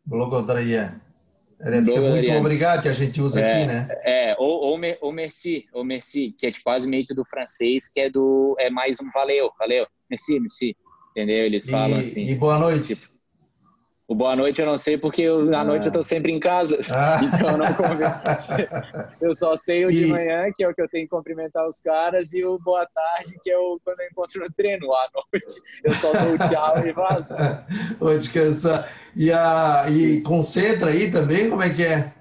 Blogodarian. 0.04 1.00
Deve 1.60 1.86
ser 1.86 2.00
muito 2.00 2.32
obrigado 2.32 2.82
que 2.82 2.88
a 2.88 2.92
gente 2.92 3.20
usa 3.20 3.40
é, 3.40 3.52
aqui, 3.52 3.66
né? 3.66 3.88
É, 4.04 4.36
ou, 4.38 4.60
ou, 4.60 4.80
ou 5.00 5.12
merci, 5.12 5.66
ou 5.72 5.84
merci, 5.84 6.34
que 6.36 6.46
é 6.46 6.50
tipo 6.50 6.64
quase 6.64 6.88
meio 6.88 7.06
que 7.06 7.14
do 7.14 7.24
francês, 7.24 7.88
que 7.88 8.00
é 8.00 8.10
do 8.10 8.56
é 8.58 8.70
mais 8.70 8.98
um 9.00 9.10
valeu, 9.12 9.50
valeu, 9.58 9.86
merci, 10.10 10.38
merci, 10.38 10.76
entendeu? 11.10 11.44
Eles 11.44 11.68
falam 11.68 11.96
e, 11.96 12.00
assim. 12.00 12.26
E 12.26 12.34
boa 12.34 12.58
noite. 12.58 12.94
Tipo, 12.94 13.13
o 14.06 14.14
boa 14.14 14.36
noite 14.36 14.60
eu 14.60 14.66
não 14.66 14.76
sei 14.76 14.98
porque 14.98 15.22
eu, 15.22 15.54
à 15.54 15.60
ah. 15.60 15.64
noite 15.64 15.86
eu 15.86 15.92
tô 15.92 16.02
sempre 16.02 16.30
em 16.30 16.38
casa, 16.38 16.78
ah. 16.94 17.20
então 17.22 17.50
eu 17.50 17.58
não 17.58 17.66
Eu 19.20 19.32
só 19.32 19.56
sei 19.56 19.86
o 19.86 19.90
de 19.90 20.06
manhã, 20.06 20.50
que 20.54 20.62
é 20.62 20.68
o 20.68 20.74
que 20.74 20.82
eu 20.82 20.88
tenho 20.88 21.04
que 21.04 21.10
cumprimentar 21.10 21.66
os 21.66 21.80
caras, 21.80 22.32
e 22.34 22.44
o 22.44 22.58
boa 22.58 22.86
tarde, 22.86 23.34
que 23.42 23.50
é 23.50 23.56
o 23.56 23.80
quando 23.82 24.00
eu 24.00 24.06
encontro 24.06 24.40
no 24.40 24.52
treino. 24.52 24.92
À 24.92 25.08
noite 25.14 25.60
eu 25.84 25.94
só 25.94 26.12
dou 26.12 26.34
o 26.34 26.38
tchau 26.38 26.86
e 26.86 26.92
vazo. 26.92 27.34
Vou 27.98 28.16
descansar. 28.16 28.90
E, 29.16 29.32
a, 29.32 29.86
e 29.88 30.20
concentra 30.22 30.90
aí 30.90 31.10
também, 31.10 31.48
como 31.48 31.62
é 31.62 31.72
que 31.72 31.84
é? 31.84 32.12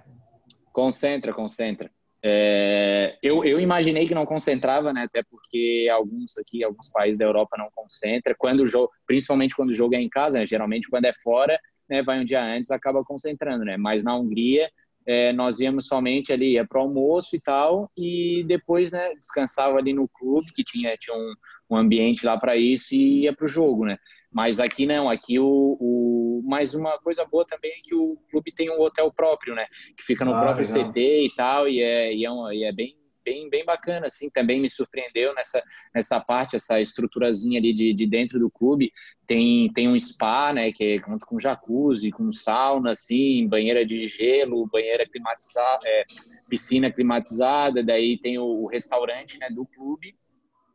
Concentra, 0.71 1.33
concentra. 1.33 1.91
É, 2.25 3.17
eu, 3.21 3.43
eu 3.43 3.59
imaginei 3.59 4.07
que 4.07 4.15
não 4.15 4.25
concentrava, 4.25 4.93
né? 4.93 5.03
Até 5.03 5.21
porque 5.23 5.89
alguns 5.91 6.37
aqui, 6.37 6.63
alguns 6.63 6.89
países 6.89 7.17
da 7.17 7.25
Europa 7.25 7.57
não 7.57 7.69
concentram. 7.75 8.33
Quando 8.37 8.61
o 8.61 8.67
jogo, 8.67 8.89
principalmente 9.05 9.53
quando 9.53 9.71
o 9.71 9.75
jogo 9.75 9.93
é 9.95 10.01
em 10.01 10.07
casa, 10.07 10.39
né? 10.39 10.45
geralmente 10.45 10.89
quando 10.89 11.03
é 11.03 11.13
fora, 11.21 11.59
né, 11.89 12.01
vai 12.01 12.19
um 12.19 12.25
dia 12.25 12.43
antes, 12.43 12.71
acaba 12.71 13.03
concentrando, 13.03 13.65
né? 13.65 13.77
Mas 13.77 14.03
na 14.03 14.15
Hungria, 14.15 14.69
é, 15.05 15.33
nós 15.33 15.59
íamos 15.59 15.87
somente 15.87 16.31
ali, 16.31 16.53
ia 16.53 16.65
para 16.65 16.79
o 16.79 16.83
almoço 16.83 17.35
e 17.35 17.39
tal, 17.39 17.91
e 17.97 18.43
depois, 18.47 18.91
né, 18.91 19.13
descansava 19.15 19.77
ali 19.77 19.93
no 19.93 20.07
clube, 20.07 20.51
que 20.53 20.63
tinha, 20.63 20.95
tinha 20.97 21.15
um, 21.15 21.33
um 21.71 21.77
ambiente 21.77 22.25
lá 22.25 22.37
para 22.37 22.55
isso, 22.55 22.95
e 22.95 23.23
ia 23.23 23.33
para 23.33 23.45
o 23.45 23.49
jogo, 23.49 23.85
né? 23.85 23.97
Mas 24.31 24.59
aqui 24.59 24.87
não, 24.87 25.09
aqui 25.09 25.37
o, 25.39 25.77
o. 25.79 26.41
Mais 26.45 26.73
uma 26.73 26.97
coisa 26.97 27.23
boa 27.23 27.45
também 27.45 27.71
é 27.71 27.81
que 27.83 27.93
o 27.93 28.17
clube 28.31 28.51
tem 28.51 28.71
um 28.71 28.81
hotel 28.81 29.13
próprio, 29.13 29.53
né? 29.53 29.67
Que 29.95 30.03
fica 30.03 30.25
no 30.25 30.33
ah, 30.33 30.41
próprio 30.41 30.67
legal. 30.67 30.91
CT 30.91 30.99
e 30.99 31.35
tal, 31.35 31.69
e 31.69 31.79
é, 31.79 32.15
e 32.15 32.25
é, 32.25 32.31
um, 32.31 32.51
e 32.51 32.63
é 32.63 32.71
bem 32.71 32.97
bem, 33.23 33.49
bem 33.49 33.65
bacana, 33.65 34.07
assim, 34.07 34.29
também 34.29 34.59
me 34.59 34.69
surpreendeu 34.69 35.33
nessa, 35.33 35.63
nessa 35.93 36.19
parte, 36.19 36.55
essa 36.55 36.79
estruturazinha 36.79 37.59
ali 37.59 37.73
de, 37.73 37.93
de 37.93 38.05
dentro 38.05 38.39
do 38.39 38.49
clube, 38.49 38.91
tem, 39.25 39.71
tem 39.73 39.87
um 39.87 39.97
spa, 39.97 40.53
né, 40.53 40.71
que 40.71 40.99
conta 40.99 41.25
com 41.25 41.39
jacuzzi, 41.39 42.11
com 42.11 42.31
sauna, 42.31 42.91
assim, 42.91 43.47
banheira 43.47 43.85
de 43.85 44.07
gelo, 44.07 44.67
banheira 44.67 45.07
climatizada, 45.07 45.79
é, 45.85 46.05
piscina 46.49 46.91
climatizada, 46.91 47.83
daí 47.83 48.17
tem 48.19 48.37
o, 48.37 48.43
o 48.43 48.67
restaurante, 48.67 49.37
né, 49.39 49.49
do 49.49 49.65
clube, 49.65 50.15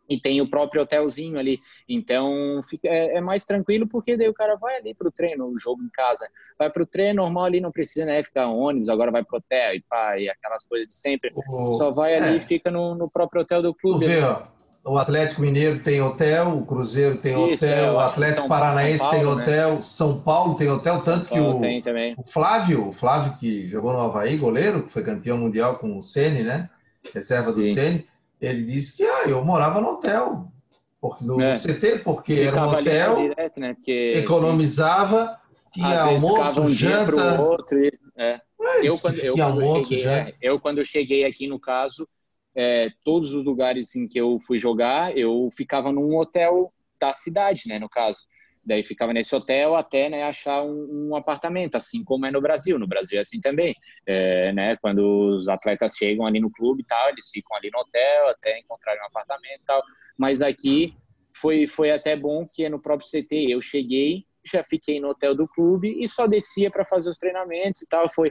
e 0.09 0.19
tem 0.19 0.41
o 0.41 0.49
próprio 0.49 0.83
hotelzinho 0.83 1.39
ali. 1.39 1.61
Então 1.89 2.61
fica, 2.69 2.89
é, 2.89 3.17
é, 3.17 3.21
mais 3.21 3.45
tranquilo 3.45 3.87
porque 3.87 4.17
daí 4.17 4.29
o 4.29 4.35
cara 4.35 4.57
vai 4.57 4.77
ali 4.77 4.95
para 4.95 5.09
o 5.09 5.13
treino, 5.13 5.47
o 5.47 5.59
jogo 5.59 5.83
em 5.83 5.91
casa. 5.91 6.27
Vai 6.59 6.71
para 6.71 6.83
o 6.83 6.87
treino 6.87 7.23
normal 7.23 7.45
ali, 7.45 7.61
não 7.61 7.71
precisa 7.71 8.07
né, 8.07 8.23
ficar 8.23 8.49
ônibus, 8.49 8.89
agora 8.89 9.11
vai 9.11 9.23
pro 9.23 9.39
hotel 9.39 9.75
e 9.75 9.83
pá, 9.83 10.19
e 10.19 10.29
aquelas 10.29 10.65
coisas 10.65 10.89
de 10.89 10.95
sempre. 10.95 11.33
O... 11.37 11.77
Só 11.77 11.91
vai 11.91 12.15
ali 12.15 12.35
é. 12.35 12.37
e 12.37 12.41
fica 12.41 12.71
no, 12.71 12.95
no, 12.95 13.11
próprio 13.11 13.43
hotel 13.43 13.63
do 13.63 13.75
clube. 13.75 14.07
Vê, 14.07 14.21
o 14.85 14.97
Atlético 14.97 15.43
Mineiro 15.43 15.81
tem 15.81 16.01
hotel, 16.01 16.57
o 16.57 16.65
Cruzeiro 16.65 17.19
tem 17.19 17.33
Isso, 17.53 17.67
hotel, 17.67 17.85
é, 17.85 17.93
o 17.93 18.01
Atlético 18.01 18.41
São, 18.41 18.49
Paranaense 18.49 18.99
São 18.99 19.11
Paulo, 19.11 19.21
tem 19.21 19.37
né? 19.37 19.43
hotel, 19.43 19.75
né? 19.75 19.81
São 19.81 20.21
Paulo 20.21 20.55
tem 20.55 20.71
hotel, 20.71 21.03
tanto 21.03 21.29
que 21.29 21.39
o, 21.39 21.61
o, 22.17 22.23
Flávio, 22.23 22.89
o 22.89 22.93
Flávio 22.93 23.37
que 23.39 23.67
jogou 23.67 23.93
no 23.93 24.01
Havaí, 24.01 24.37
goleiro, 24.37 24.85
que 24.85 24.93
foi 24.93 25.03
campeão 25.05 25.37
mundial 25.37 25.79
com 25.79 25.99
o 25.99 26.03
Ceni, 26.03 26.43
né? 26.43 26.71
Reserva 27.13 27.53
Sim. 27.53 27.61
do 27.61 27.63
Ceni 27.65 28.09
ele 28.41 28.63
disse 28.63 28.99
que 28.99 29.03
ah, 29.05 29.25
eu 29.27 29.45
morava 29.45 29.81
no 29.81 29.91
hotel, 29.91 30.53
no 31.21 31.41
é. 31.41 31.53
CT, 31.53 32.01
porque 32.05 32.35
era 32.35 32.67
um 32.67 32.69
hotel, 32.69 33.17
direto, 33.17 33.61
né? 33.61 33.75
porque, 33.75 34.13
economizava, 34.17 35.39
Tinha 35.73 36.03
almoço, 36.03 36.63
um 36.63 36.69
janta... 36.69 37.41
outro. 37.41 37.79
E, 37.79 37.93
é. 38.17 38.41
eu, 38.83 38.99
quando, 38.99 39.19
eu, 39.19 39.35
quando 39.35 39.43
almoço, 39.43 39.89
cheguei, 39.89 40.07
é, 40.07 40.35
eu, 40.41 40.61
quando 40.61 40.85
cheguei 40.85 41.25
aqui, 41.25 41.47
no 41.47 41.61
caso, 41.61 42.09
é, 42.55 42.91
todos 43.05 43.35
os 43.35 43.45
lugares 43.45 43.95
em 43.95 44.09
que 44.09 44.21
eu 44.21 44.39
fui 44.41 44.59
jogar, 44.59 45.17
eu 45.17 45.49
ficava 45.53 45.93
num 45.93 46.17
hotel 46.17 46.73
da 47.01 47.13
cidade, 47.13 47.65
né, 47.67 47.79
no 47.79 47.89
caso. 47.89 48.19
Daí 48.69 48.85
ficava 48.85 49.15
nesse 49.15 49.35
hotel 49.35 49.75
até 49.75 50.11
né, 50.11 50.25
achar 50.25 50.63
um, 50.63 51.09
um, 51.09 51.17
apartamento, 51.17 51.77
assim 51.77 52.05
como 52.05 52.27
é 52.27 52.31
no 52.31 52.39
Brasil. 52.39 52.79
No 52.79 52.87
Brasil 52.87 53.17
é 53.17 53.23
assim 53.23 53.41
também. 53.41 53.75
É, 54.07 54.53
né, 54.53 54.77
quando 54.77 55.31
os 55.33 55.49
atletas 55.49 55.97
chegam 55.97 56.27
ali 56.27 56.39
no 56.39 56.51
clube 56.51 56.83
e 56.83 56.85
tal, 56.85 57.09
eles 57.09 57.31
ficam 57.33 57.57
ali 57.57 57.71
no 57.73 57.81
hotel 57.81 58.29
até 58.29 58.59
encontrarem 58.59 59.01
um 59.03 59.07
apartamento 59.07 59.63
e 59.63 59.65
tal. 59.65 59.83
Mas 60.19 60.43
aqui 60.43 60.95
foi, 61.35 61.67
foi 61.67 61.91
até 61.91 62.15
bom 62.15 62.47
que 62.47 62.69
no 62.69 62.79
próprio 62.79 63.09
CT 63.09 63.51
eu 63.51 63.63
cheguei, 63.63 64.27
já 64.45 64.63
fiquei 64.63 65.01
no 65.01 65.09
hotel 65.09 65.35
do 65.35 65.49
clube 65.49 65.97
e 65.99 66.07
só 66.07 66.27
descia 66.27 66.71
para 66.71 66.85
fazer 66.85 67.09
os 67.09 67.17
treinamentos 67.17 67.81
e 67.81 67.87
tal. 67.87 68.07
Foi, 68.13 68.31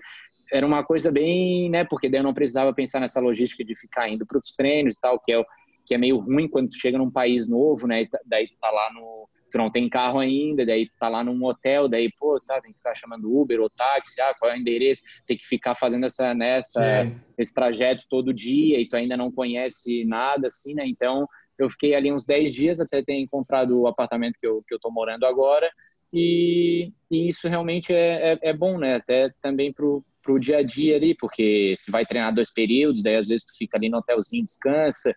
era 0.53 0.67
uma 0.67 0.83
coisa 0.83 1.11
bem, 1.11 1.67
né? 1.67 1.83
Porque 1.83 2.07
daí 2.07 2.19
eu 2.19 2.23
não 2.23 2.33
precisava 2.33 2.71
pensar 2.75 2.99
nessa 2.99 3.19
logística 3.19 3.65
de 3.65 3.75
ficar 3.75 4.07
indo 4.07 4.23
para 4.23 4.37
os 4.37 4.53
treinos 4.53 4.93
e 4.93 4.99
tal, 4.99 5.19
que 5.19 5.33
é, 5.33 5.43
que 5.83 5.95
é 5.95 5.97
meio 5.97 6.19
ruim 6.19 6.47
quando 6.47 6.69
tu 6.69 6.77
chega 6.77 6.99
num 6.99 7.09
país 7.09 7.49
novo, 7.49 7.87
né? 7.87 8.05
daí 8.23 8.47
tu 8.47 8.57
tá 8.59 8.69
lá 8.69 8.93
no, 8.93 9.27
tu 9.49 9.57
não 9.57 9.71
tem 9.71 9.89
carro 9.89 10.19
ainda, 10.19 10.65
daí 10.65 10.87
tu 10.87 10.97
tá 10.97 11.07
lá 11.07 11.23
num 11.23 11.43
hotel, 11.43 11.87
daí, 11.87 12.11
pô, 12.17 12.39
tá, 12.39 12.61
tem 12.61 12.71
que 12.71 12.77
ficar 12.77 12.95
chamando 12.95 13.33
Uber 13.35 13.61
ou 13.61 13.69
táxi, 13.69 14.19
ah, 14.21 14.33
qual 14.37 14.51
é 14.51 14.55
o 14.55 14.57
endereço, 14.57 15.01
tem 15.25 15.37
que 15.37 15.45
ficar 15.45 15.75
fazendo 15.75 16.05
essa, 16.05 16.33
nessa, 16.33 16.79
né, 16.79 17.19
esse 17.37 17.53
trajeto 17.53 18.05
todo 18.09 18.33
dia 18.33 18.79
e 18.79 18.87
tu 18.87 18.95
ainda 18.95 19.15
não 19.15 19.31
conhece 19.31 20.03
nada, 20.05 20.47
assim, 20.47 20.73
né, 20.73 20.85
então 20.85 21.27
eu 21.57 21.69
fiquei 21.69 21.95
ali 21.95 22.11
uns 22.11 22.25
10 22.25 22.53
dias 22.53 22.79
até 22.79 23.01
ter 23.01 23.15
encontrado 23.15 23.81
o 23.81 23.87
apartamento 23.87 24.37
que 24.39 24.47
eu, 24.47 24.61
que 24.67 24.73
eu 24.73 24.79
tô 24.79 24.91
morando 24.91 25.25
agora 25.25 25.69
e, 26.13 26.91
e 27.09 27.27
isso 27.27 27.47
realmente 27.47 27.93
é, 27.93 28.33
é, 28.33 28.39
é, 28.41 28.53
bom, 28.53 28.77
né, 28.77 28.95
até 28.95 29.29
também 29.41 29.73
pro, 29.73 30.03
pro 30.23 30.39
dia 30.39 30.57
a 30.57 30.63
dia 30.63 30.95
ali, 30.95 31.15
porque 31.15 31.73
se 31.77 31.91
vai 31.91 32.05
treinar 32.05 32.33
dois 32.33 32.51
períodos, 32.51 33.01
daí 33.01 33.15
às 33.15 33.27
vezes 33.27 33.45
tu 33.45 33.57
fica 33.57 33.77
ali 33.77 33.89
no 33.89 33.97
hotelzinho, 33.97 34.43
descansa, 34.43 35.13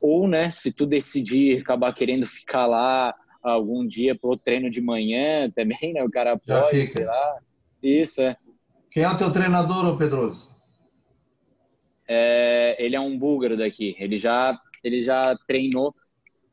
ou, 0.00 0.28
né, 0.28 0.52
se 0.52 0.72
tu 0.72 0.86
decidir 0.86 1.60
acabar 1.60 1.92
querendo 1.94 2.26
ficar 2.26 2.66
lá 2.66 3.14
algum 3.52 3.86
dia 3.86 4.14
para 4.14 4.30
o 4.30 4.36
treino 4.36 4.70
de 4.70 4.80
manhã 4.80 5.50
também, 5.50 5.92
né? 5.92 6.02
O 6.02 6.10
cara 6.10 6.38
pode, 6.38 6.86
sei 6.86 7.04
lá. 7.04 7.38
Isso, 7.82 8.22
é. 8.22 8.36
Quem 8.90 9.02
é 9.02 9.08
o 9.08 9.16
teu 9.16 9.30
treinador, 9.32 9.96
Pedroso? 9.96 10.56
É, 12.08 12.76
ele 12.78 12.96
é 12.96 13.00
um 13.00 13.18
búlgaro 13.18 13.56
daqui. 13.56 13.94
Ele 13.98 14.16
já, 14.16 14.58
ele 14.82 15.02
já 15.02 15.36
treinou, 15.46 15.94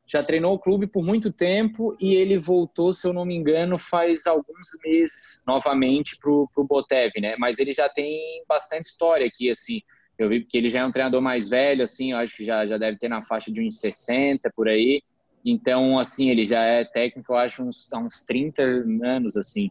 já 0.06 0.24
treinou 0.24 0.54
o 0.54 0.60
clube 0.60 0.88
por 0.88 1.04
muito 1.04 1.32
tempo 1.32 1.96
e 2.00 2.16
ele 2.16 2.38
voltou, 2.38 2.94
se 2.94 3.08
eu 3.08 3.14
não 3.14 3.26
me 3.26 3.36
engano, 3.36 3.80
faz 3.80 4.28
alguns 4.28 4.68
meses 4.84 5.42
novamente 5.48 6.18
pro, 6.18 6.50
pro 6.54 6.66
Botev, 6.66 7.12
né? 7.22 7.36
Mas 7.38 7.60
ele 7.60 7.74
já 7.74 7.88
tem 7.88 8.44
bastante 8.48 8.86
história 8.86 9.26
aqui, 9.26 9.50
assim. 9.50 9.82
Eu 10.18 10.30
vi 10.30 10.44
que 10.44 10.58
ele 10.58 10.70
já 10.70 10.82
é 10.82 10.86
um 10.86 10.92
treinador 10.92 11.22
mais 11.22 11.50
velho, 11.50 11.84
assim, 11.84 12.12
eu 12.12 12.18
acho 12.18 12.36
que 12.36 12.46
já, 12.46 12.66
já 12.68 12.78
deve 12.78 12.98
ter 12.98 13.08
na 13.08 13.22
faixa 13.22 13.52
de 13.52 13.62
uns 13.62 13.80
60 13.80 14.52
por 14.56 14.68
aí. 14.68 15.02
Então, 15.46 16.00
assim, 16.00 16.30
ele 16.30 16.46
já 16.46 16.64
é 16.64 16.86
técnico, 16.86 17.34
eu 17.34 17.38
acho, 17.38 17.64
uns, 17.64 17.92
há 17.92 18.00
uns 18.00 18.22
30 18.22 18.64
anos, 19.04 19.36
assim. 19.36 19.70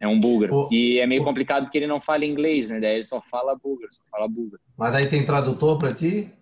É 0.00 0.08
um 0.08 0.18
búlgaro. 0.18 0.66
e 0.72 0.98
é 0.98 1.06
meio 1.06 1.22
complicado 1.22 1.64
porque 1.64 1.76
ele 1.76 1.86
não 1.86 2.00
fala 2.00 2.24
inglês, 2.24 2.70
né? 2.70 2.80
Daí 2.80 2.94
ele 2.94 3.04
só 3.04 3.20
fala 3.20 3.54
búlgaro, 3.54 3.92
só 3.92 4.02
fala 4.10 4.26
búlgaro. 4.26 4.62
Mas 4.74 4.92
daí 4.92 5.06
tem 5.06 5.26
tradutor 5.26 5.78
para 5.78 5.92
ti? 5.92 6.32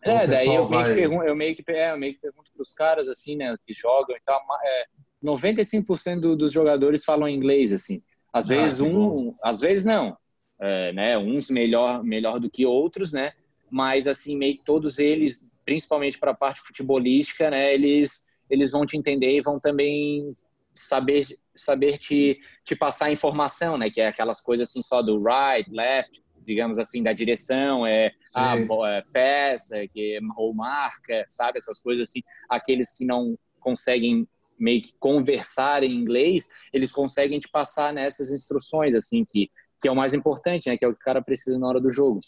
É, 0.00 0.26
daí 0.26 0.46
eu 0.46 0.66
meio, 0.66 0.84
vai... 0.84 0.94
pergunto, 0.94 1.24
eu 1.24 1.36
meio 1.36 1.54
que 1.54 1.62
é, 1.70 1.92
eu 1.92 1.98
meio 1.98 2.14
que 2.14 2.20
pergunto 2.20 2.50
para 2.52 2.62
os 2.62 2.72
caras, 2.72 3.08
assim, 3.08 3.36
né, 3.36 3.54
que 3.62 3.74
jogam. 3.74 4.16
Então, 4.18 4.38
é, 4.62 4.84
95% 5.22 6.20
do, 6.20 6.34
dos 6.34 6.52
jogadores 6.52 7.04
falam 7.04 7.28
inglês, 7.28 7.74
assim. 7.74 8.02
Às 8.32 8.50
ah, 8.50 8.54
vezes 8.54 8.80
um, 8.80 8.92
bom. 8.92 9.34
às 9.42 9.60
vezes 9.60 9.84
não. 9.84 10.16
É, 10.58 10.92
né, 10.94 11.18
uns 11.18 11.50
melhor, 11.50 12.02
melhor 12.02 12.40
do 12.40 12.48
que 12.48 12.64
outros, 12.64 13.12
né? 13.12 13.32
Mas, 13.70 14.06
assim, 14.06 14.34
meio 14.34 14.56
que 14.56 14.64
todos 14.64 14.98
eles 14.98 15.46
principalmente 15.66 16.18
para 16.18 16.30
a 16.30 16.36
parte 16.36 16.62
futebolística, 16.62 17.50
né, 17.50 17.74
eles, 17.74 18.24
eles 18.48 18.70
vão 18.70 18.86
te 18.86 18.96
entender 18.96 19.36
e 19.36 19.42
vão 19.42 19.60
também 19.60 20.32
saber 20.74 21.26
saber 21.54 21.98
te, 21.98 22.38
te 22.64 22.76
passar 22.76 23.10
informação, 23.10 23.76
né, 23.76 23.90
que 23.90 24.00
é 24.00 24.08
aquelas 24.08 24.40
coisas 24.40 24.68
assim 24.68 24.82
só 24.82 25.02
do 25.02 25.22
right, 25.22 25.70
left, 25.70 26.22
digamos 26.46 26.78
assim, 26.78 27.02
da 27.02 27.12
direção, 27.12 27.86
é 27.86 28.12
a 28.34 28.56
é, 28.56 29.02
peça, 29.12 29.86
que, 29.88 30.18
ou 30.36 30.54
marca, 30.54 31.26
sabe, 31.28 31.58
essas 31.58 31.80
coisas 31.80 32.08
assim, 32.08 32.22
aqueles 32.48 32.96
que 32.96 33.04
não 33.04 33.36
conseguem 33.58 34.28
meio 34.58 34.80
que 34.80 34.92
conversar 34.98 35.82
em 35.82 35.92
inglês, 35.92 36.48
eles 36.72 36.92
conseguem 36.92 37.40
te 37.40 37.48
passar 37.48 37.92
nessas 37.92 38.30
instruções, 38.30 38.94
assim, 38.94 39.24
que, 39.24 39.50
que 39.80 39.88
é 39.88 39.90
o 39.90 39.96
mais 39.96 40.14
importante, 40.14 40.68
né, 40.68 40.76
que 40.76 40.84
é 40.84 40.88
o 40.88 40.94
que 40.94 41.00
o 41.00 41.04
cara 41.04 41.22
precisa 41.22 41.58
na 41.58 41.66
hora 41.66 41.80
do 41.80 41.90
jogo. 41.90 42.20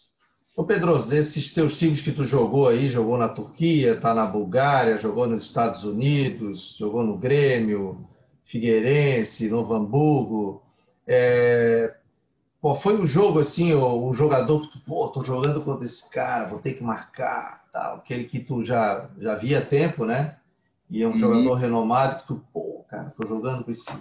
Ô 0.59 0.65
Pedroso, 0.65 1.09
desses 1.09 1.55
teus 1.55 1.79
times 1.79 2.01
que 2.01 2.11
tu 2.11 2.25
jogou 2.25 2.67
aí, 2.67 2.89
jogou 2.89 3.17
na 3.17 3.29
Turquia, 3.29 3.95
tá 3.95 4.13
na 4.13 4.27
Bulgária, 4.27 4.99
jogou 4.99 5.25
nos 5.29 5.45
Estados 5.45 5.85
Unidos, 5.85 6.75
jogou 6.77 7.05
no 7.05 7.17
Grêmio, 7.17 8.05
Figueirense, 8.45 9.49
Novo 9.49 9.73
Hamburgo, 9.73 10.61
é... 11.07 11.95
Pô, 12.61 12.75
foi 12.75 13.01
um 13.01 13.07
jogo 13.07 13.39
assim, 13.39 13.73
o, 13.73 14.09
o 14.09 14.13
jogador 14.13 14.63
que 14.63 14.73
tu, 14.73 14.81
pô, 14.85 15.07
tô 15.07 15.23
jogando 15.23 15.61
contra 15.61 15.85
esse 15.85 16.11
cara, 16.11 16.47
vou 16.47 16.59
ter 16.59 16.75
que 16.75 16.83
marcar, 16.83 17.65
tal, 17.73 17.99
aquele 17.99 18.25
que 18.25 18.41
tu 18.41 18.61
já, 18.61 19.09
já 19.17 19.37
via 19.37 19.61
tempo, 19.61 20.05
né? 20.05 20.39
E 20.91 21.05
é 21.05 21.07
um 21.07 21.13
uhum. 21.13 21.19
jogador 21.19 21.55
renomado 21.55 22.23
que 22.23 22.27
tu, 22.27 22.43
pô, 22.53 22.85
cara, 22.91 23.15
tô 23.17 23.29
jogando 23.29 23.63
com 23.63 23.71
esse. 23.71 23.93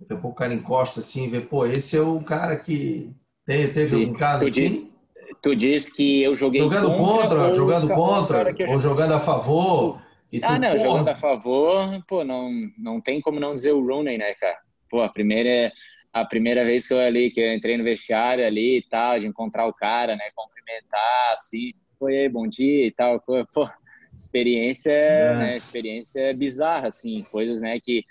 Daqui 0.00 0.14
a 0.14 0.16
pouco 0.16 0.30
o 0.30 0.34
cara 0.34 0.54
encosta 0.54 1.00
assim 1.00 1.24
e 1.24 1.28
vê, 1.28 1.42
pô, 1.42 1.66
esse 1.66 1.94
é 1.94 2.00
o 2.00 2.22
cara 2.22 2.56
que 2.56 3.14
teve, 3.44 3.74
teve 3.74 3.96
um 3.96 4.14
caso 4.14 4.46
assim. 4.46 4.95
Tu 5.42 5.54
diz 5.54 5.92
que 5.92 6.22
eu 6.22 6.34
joguei 6.34 6.60
jogando 6.60 6.96
contra, 6.96 7.28
contra 7.28 7.54
jogando 7.54 7.88
contra, 7.88 8.72
ou 8.72 8.78
jogando 8.78 9.14
a 9.14 9.20
favor. 9.20 10.02
ah, 10.42 10.58
não, 10.58 10.70
porra. 10.70 10.78
jogando 10.78 11.08
a 11.08 11.16
favor, 11.16 12.04
pô, 12.08 12.24
não, 12.24 12.50
não 12.78 13.00
tem 13.00 13.20
como 13.20 13.38
não 13.38 13.54
dizer 13.54 13.72
o 13.72 13.84
Rooney, 13.84 14.18
né, 14.18 14.34
cara? 14.34 14.58
Pô, 14.90 15.02
a 15.02 15.08
primeira 15.08 15.72
a 16.16 16.24
primeira 16.24 16.64
vez 16.64 16.88
que 16.88 16.94
eu 16.94 16.98
ali, 16.98 17.30
que 17.30 17.38
eu 17.38 17.52
entrei 17.52 17.76
no 17.76 17.84
vestiário 17.84 18.46
ali 18.46 18.78
e 18.78 18.82
tal, 18.88 19.20
de 19.20 19.26
encontrar 19.26 19.66
o 19.66 19.74
cara, 19.74 20.16
né, 20.16 20.24
cumprimentar, 20.34 21.32
assim, 21.34 21.72
foi 21.98 22.16
aí, 22.16 22.28
bom 22.28 22.46
dia 22.46 22.86
e 22.86 22.90
tal, 22.90 23.20
pô, 23.20 23.34
experiência, 24.14 24.92
é. 24.92 25.36
né, 25.36 25.56
experiência 25.58 26.32
bizarra, 26.34 26.88
assim, 26.88 27.22
coisas, 27.30 27.60
né, 27.60 27.78
que, 27.78 28.02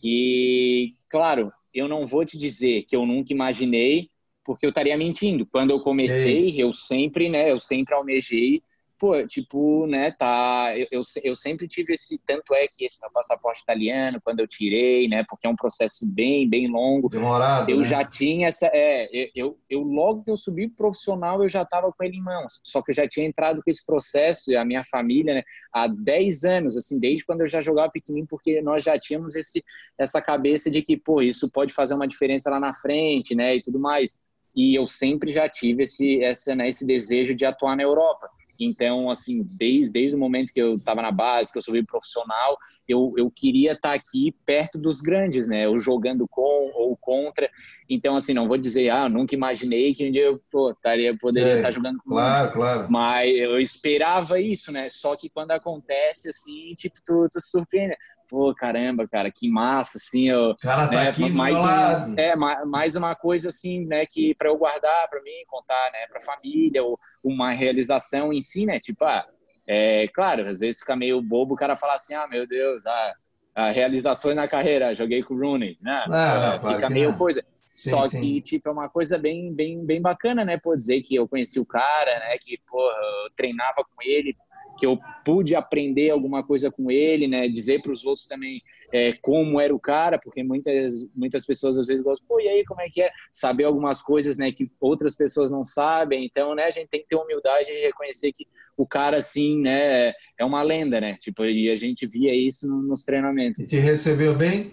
que, 0.00 0.96
claro, 1.08 1.52
eu 1.72 1.86
não 1.86 2.04
vou 2.04 2.24
te 2.24 2.36
dizer 2.36 2.82
que 2.82 2.96
eu 2.96 3.06
nunca 3.06 3.32
imaginei 3.32 4.10
porque 4.44 4.66
eu 4.66 4.70
estaria 4.70 4.96
mentindo. 4.96 5.46
Quando 5.46 5.70
eu 5.70 5.80
comecei, 5.80 6.54
eu 6.56 6.72
sempre, 6.72 7.28
né, 7.28 7.50
eu 7.50 7.58
sempre 7.58 7.94
almejei 7.94 8.62
pô, 9.02 9.26
tipo, 9.26 9.84
né, 9.88 10.12
tá, 10.12 10.72
eu, 10.76 10.86
eu, 10.92 11.02
eu, 11.24 11.34
sempre 11.34 11.66
tive 11.66 11.94
esse, 11.94 12.20
tanto 12.24 12.54
é 12.54 12.68
que 12.68 12.84
esse 12.84 13.00
meu 13.00 13.10
passaporte 13.10 13.60
italiano, 13.60 14.20
quando 14.22 14.38
eu 14.38 14.46
tirei, 14.46 15.08
né, 15.08 15.24
porque 15.28 15.44
é 15.44 15.50
um 15.50 15.56
processo 15.56 16.08
bem, 16.08 16.48
bem 16.48 16.68
longo. 16.68 17.08
Demorado, 17.08 17.68
Eu 17.68 17.78
né? 17.78 17.84
já 17.84 18.04
tinha 18.04 18.46
essa, 18.46 18.70
é, 18.72 19.08
eu, 19.34 19.58
eu 19.68 19.80
logo 19.80 20.22
que 20.22 20.30
eu 20.30 20.36
subi 20.36 20.68
profissional, 20.68 21.42
eu 21.42 21.48
já 21.48 21.64
tava 21.64 21.92
com 21.92 22.04
ele 22.04 22.18
em 22.18 22.22
mãos, 22.22 22.60
só 22.62 22.80
que 22.80 22.92
eu 22.92 22.94
já 22.94 23.08
tinha 23.08 23.26
entrado 23.26 23.60
com 23.60 23.68
esse 23.68 23.84
processo, 23.84 24.56
a 24.56 24.64
minha 24.64 24.84
família, 24.84 25.34
né, 25.34 25.42
há 25.72 25.88
10 25.88 26.44
anos, 26.44 26.76
assim, 26.76 27.00
desde 27.00 27.24
quando 27.24 27.40
eu 27.40 27.48
já 27.48 27.60
jogava 27.60 27.90
pequenininho, 27.90 28.28
porque 28.30 28.62
nós 28.62 28.84
já 28.84 28.96
tínhamos 28.96 29.34
esse, 29.34 29.64
essa 29.98 30.22
cabeça 30.22 30.70
de 30.70 30.80
que, 30.80 30.96
pô, 30.96 31.20
isso 31.20 31.50
pode 31.50 31.74
fazer 31.74 31.94
uma 31.94 32.06
diferença 32.06 32.48
lá 32.48 32.60
na 32.60 32.72
frente, 32.72 33.34
né, 33.34 33.56
e 33.56 33.62
tudo 33.62 33.80
mais. 33.80 34.22
E 34.54 34.74
eu 34.74 34.86
sempre 34.86 35.32
já 35.32 35.48
tive 35.48 35.84
esse, 35.84 36.22
essa, 36.22 36.54
né, 36.54 36.68
esse 36.68 36.86
desejo 36.86 37.34
de 37.34 37.44
atuar 37.44 37.76
na 37.76 37.82
Europa. 37.82 38.28
Então, 38.60 39.10
assim, 39.10 39.44
desde, 39.58 39.92
desde 39.92 40.16
o 40.16 40.18
momento 40.18 40.52
que 40.52 40.60
eu 40.60 40.76
estava 40.76 41.02
na 41.02 41.10
base, 41.10 41.50
que 41.50 41.58
eu 41.58 41.62
subi 41.62 41.84
profissional, 41.84 42.56
eu, 42.86 43.12
eu 43.16 43.30
queria 43.30 43.72
estar 43.72 43.90
tá 43.90 43.94
aqui 43.94 44.34
perto 44.44 44.78
dos 44.78 45.00
grandes, 45.00 45.48
né? 45.48 45.66
Eu 45.66 45.78
jogando 45.78 46.26
com 46.28 46.70
ou 46.74 46.96
contra. 46.96 47.50
Então, 47.88 48.16
assim, 48.16 48.34
não 48.34 48.48
vou 48.48 48.58
dizer, 48.58 48.90
ah, 48.90 49.08
nunca 49.08 49.34
imaginei 49.34 49.94
que 49.94 50.06
um 50.06 50.12
dia 50.12 50.24
eu 50.24 50.40
pô, 50.50 50.70
estaria, 50.70 51.16
poderia 51.16 51.54
é, 51.54 51.56
estar 51.56 51.70
jogando 51.70 51.98
com 51.98 52.10
Claro, 52.10 52.52
claro. 52.52 52.90
Mas 52.90 53.34
eu 53.34 53.58
esperava 53.58 54.40
isso, 54.40 54.70
né? 54.70 54.88
Só 54.90 55.16
que 55.16 55.28
quando 55.28 55.50
acontece, 55.52 56.28
assim, 56.28 56.74
tipo, 56.76 56.96
tu, 57.04 57.28
tu 57.30 57.40
surpreende 57.40 57.96
pô, 58.32 58.54
caramba, 58.54 59.06
cara, 59.06 59.30
que 59.30 59.46
massa, 59.46 59.98
assim, 59.98 60.30
eu, 60.30 60.56
cara 60.62 60.88
tá 60.88 61.02
né, 61.02 61.08
aqui 61.10 61.28
mais 61.28 61.60
um, 61.60 62.14
é 62.18 62.34
mais 62.64 62.96
uma 62.96 63.14
coisa 63.14 63.50
assim, 63.50 63.84
né, 63.84 64.06
que 64.06 64.34
para 64.34 64.48
eu 64.48 64.56
guardar 64.56 65.06
para 65.10 65.20
mim, 65.20 65.44
contar, 65.46 65.92
né, 65.92 66.06
para 66.08 66.18
família, 66.18 66.82
ou 66.82 66.98
uma 67.22 67.50
realização 67.50 68.32
em 68.32 68.40
si, 68.40 68.64
né, 68.64 68.80
tipo, 68.80 69.04
ah, 69.04 69.26
é, 69.68 70.08
claro, 70.14 70.48
às 70.48 70.60
vezes 70.60 70.80
fica 70.80 70.96
meio 70.96 71.20
bobo 71.20 71.52
o 71.52 71.56
cara 71.58 71.76
falar 71.76 71.96
assim, 71.96 72.14
ah, 72.14 72.26
meu 72.26 72.46
Deus, 72.46 72.86
ah, 72.86 73.12
a 73.54 73.70
realizações 73.70 74.34
na 74.34 74.48
carreira, 74.48 74.94
joguei 74.94 75.22
com 75.22 75.34
o 75.34 75.38
Rooney, 75.38 75.76
né? 75.82 76.06
Não, 76.08 76.40
não, 76.40 76.52
fica 76.54 76.78
claro 76.78 76.94
meio 76.94 77.10
não. 77.10 77.18
coisa. 77.18 77.44
Sim, 77.70 77.90
Só 77.90 78.08
sim. 78.08 78.18
que, 78.18 78.40
tipo, 78.40 78.66
é 78.66 78.72
uma 78.72 78.88
coisa 78.88 79.18
bem, 79.18 79.52
bem, 79.52 79.84
bem 79.84 80.00
bacana, 80.00 80.42
né? 80.42 80.56
Pô, 80.56 80.74
dizer 80.74 81.02
que 81.02 81.14
eu 81.14 81.28
conheci 81.28 81.60
o 81.60 81.66
cara, 81.66 82.18
né? 82.18 82.38
Que, 82.40 82.58
porra, 82.66 82.96
eu 82.96 83.30
treinava 83.36 83.84
com 83.84 84.02
ele, 84.02 84.34
que 84.82 84.86
eu 84.86 84.98
pude 85.24 85.54
aprender 85.54 86.10
alguma 86.10 86.44
coisa 86.44 86.68
com 86.68 86.90
ele, 86.90 87.28
né? 87.28 87.46
Dizer 87.46 87.80
para 87.80 87.92
os 87.92 88.04
outros 88.04 88.26
também 88.26 88.60
é, 88.92 89.12
como 89.22 89.60
era 89.60 89.72
o 89.72 89.78
cara, 89.78 90.18
porque 90.18 90.42
muitas, 90.42 91.08
muitas 91.14 91.46
pessoas 91.46 91.78
às 91.78 91.86
vezes 91.86 92.02
gostam, 92.02 92.26
pô, 92.26 92.40
e 92.40 92.48
aí 92.48 92.64
como 92.64 92.80
é 92.80 92.88
que 92.88 93.00
é? 93.00 93.08
Saber 93.30 93.62
algumas 93.62 94.02
coisas, 94.02 94.36
né, 94.38 94.50
que 94.50 94.66
outras 94.80 95.14
pessoas 95.14 95.52
não 95.52 95.64
sabem. 95.64 96.24
Então, 96.24 96.56
né, 96.56 96.64
a 96.64 96.70
gente 96.72 96.88
tem 96.88 97.00
que 97.00 97.06
ter 97.06 97.14
humildade 97.14 97.70
e 97.70 97.80
reconhecer 97.80 98.32
que 98.32 98.44
o 98.76 98.84
cara, 98.84 99.18
assim, 99.18 99.60
né, 99.60 100.08
é 100.36 100.44
uma 100.44 100.64
lenda, 100.64 101.00
né? 101.00 101.16
Tipo, 101.20 101.44
e 101.44 101.70
a 101.70 101.76
gente 101.76 102.04
via 102.04 102.34
isso 102.34 102.66
nos 102.66 103.04
treinamentos. 103.04 103.60
E 103.60 103.68
te 103.68 103.76
recebeu 103.76 104.34
bem? 104.34 104.72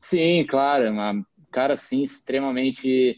Sim, 0.00 0.44
claro, 0.44 0.90
uma 0.90 1.24
cara, 1.52 1.74
assim, 1.74 2.02
extremamente 2.02 3.16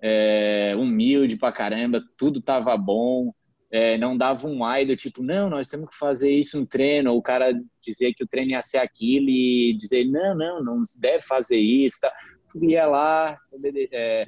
é, 0.00 0.76
humilde 0.78 1.36
pra 1.36 1.50
caramba, 1.50 2.00
tudo 2.16 2.40
tava 2.40 2.76
bom 2.76 3.32
é, 3.70 3.98
não 3.98 4.16
dava 4.16 4.46
um 4.46 4.64
ai 4.64 4.86
do 4.86 4.96
tipo, 4.96 5.22
não, 5.22 5.50
nós 5.50 5.68
temos 5.68 5.90
que 5.90 5.96
fazer 5.96 6.30
isso 6.30 6.58
no 6.58 6.66
treino, 6.66 7.12
ou 7.12 7.18
o 7.18 7.22
cara 7.22 7.52
dizer 7.82 8.14
que 8.14 8.24
o 8.24 8.28
treino 8.28 8.52
ia 8.52 8.62
ser 8.62 8.78
aquilo 8.78 9.28
e 9.28 9.74
dizer, 9.76 10.04
não, 10.06 10.34
não, 10.34 10.64
não 10.64 10.82
deve 10.98 11.22
fazer 11.22 11.58
isso, 11.58 12.00
tá? 12.00 12.12
ia 12.62 12.86
lá, 12.86 13.38
é, 13.92 14.24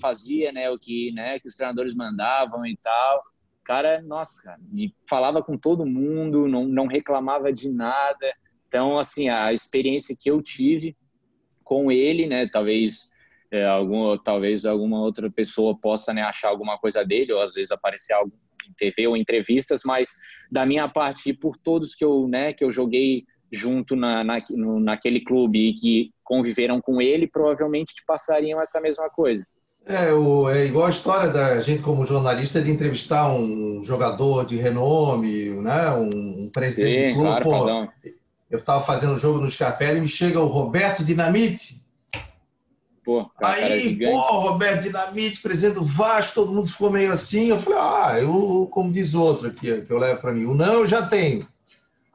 fazia 0.00 0.52
né, 0.52 0.70
o 0.70 0.78
que, 0.78 1.10
né, 1.12 1.38
que 1.40 1.48
os 1.48 1.56
treinadores 1.56 1.94
mandavam 1.94 2.66
e 2.66 2.76
tal. 2.76 3.22
Cara, 3.64 4.02
nossa, 4.02 4.42
cara, 4.42 4.60
e 4.74 4.92
falava 5.08 5.42
com 5.42 5.56
todo 5.56 5.86
mundo, 5.86 6.46
não, 6.46 6.66
não 6.66 6.86
reclamava 6.86 7.52
de 7.52 7.70
nada. 7.70 8.34
Então, 8.68 8.98
assim, 8.98 9.28
a 9.28 9.52
experiência 9.52 10.16
que 10.18 10.30
eu 10.30 10.42
tive 10.42 10.96
com 11.64 11.90
ele, 11.90 12.26
né, 12.26 12.48
talvez 12.48 13.08
é, 13.50 13.64
algum, 13.66 14.16
talvez 14.18 14.64
alguma 14.64 15.00
outra 15.00 15.30
pessoa 15.30 15.78
possa 15.78 16.12
né, 16.12 16.22
achar 16.22 16.48
alguma 16.48 16.78
coisa 16.78 17.04
dele, 17.04 17.32
ou 17.32 17.40
às 17.40 17.54
vezes 17.54 17.70
aparecer 17.70 18.12
algo 18.12 18.32
em 18.68 18.72
TV 18.74 19.06
ou 19.06 19.16
entrevistas, 19.16 19.82
mas 19.84 20.10
da 20.50 20.64
minha 20.66 20.88
parte, 20.88 21.32
por 21.32 21.56
todos 21.56 21.94
que 21.94 22.04
eu, 22.04 22.28
né, 22.28 22.52
que 22.52 22.64
eu 22.64 22.70
joguei 22.70 23.24
junto 23.50 23.94
na, 23.94 24.24
na, 24.24 24.42
no, 24.50 24.80
naquele 24.80 25.20
clube 25.20 25.68
e 25.68 25.74
que 25.74 26.10
conviveram 26.24 26.80
com 26.80 27.00
ele, 27.00 27.26
provavelmente 27.26 27.94
te 27.94 28.02
passariam 28.06 28.60
essa 28.60 28.80
mesma 28.80 29.10
coisa. 29.10 29.46
É, 29.84 30.12
o, 30.12 30.48
é 30.48 30.64
igual 30.64 30.86
a 30.86 30.90
história 30.90 31.28
da 31.28 31.58
gente 31.60 31.82
como 31.82 32.06
jornalista 32.06 32.62
de 32.62 32.70
entrevistar 32.70 33.34
um 33.34 33.82
jogador 33.82 34.44
de 34.46 34.56
renome, 34.56 35.50
né, 35.60 35.90
um, 35.90 36.44
um 36.44 36.50
presidente 36.50 37.00
Sim, 37.00 37.08
do 37.08 37.14
clube. 37.14 37.42
Claro, 37.42 37.90
Pô, 38.00 38.10
eu 38.50 38.58
estava 38.58 38.82
fazendo 38.82 39.14
um 39.14 39.18
jogo 39.18 39.40
no 39.40 39.50
Scarpelli 39.50 39.98
e 39.98 40.02
me 40.02 40.08
chega 40.08 40.38
o 40.38 40.46
Roberto 40.46 41.02
Dinamite, 41.02 41.81
Pô, 43.04 43.28
aí, 43.42 43.98
pô, 43.98 44.16
Roberto 44.40 44.82
Dinamite, 44.82 45.40
presidente 45.40 45.74
do 45.74 45.84
Vasco, 45.84 46.36
todo 46.36 46.52
mundo 46.52 46.68
ficou 46.68 46.90
meio 46.90 47.10
assim. 47.10 47.48
Eu 47.48 47.58
falei, 47.58 47.78
ah, 47.80 48.20
eu, 48.20 48.68
como 48.70 48.92
diz 48.92 49.12
outro 49.12 49.48
aqui, 49.48 49.82
que 49.82 49.92
eu 49.92 49.98
levo 49.98 50.20
para 50.20 50.32
mim, 50.32 50.44
o 50.44 50.54
não 50.54 50.74
eu 50.74 50.86
já 50.86 51.02
tenho. 51.06 51.46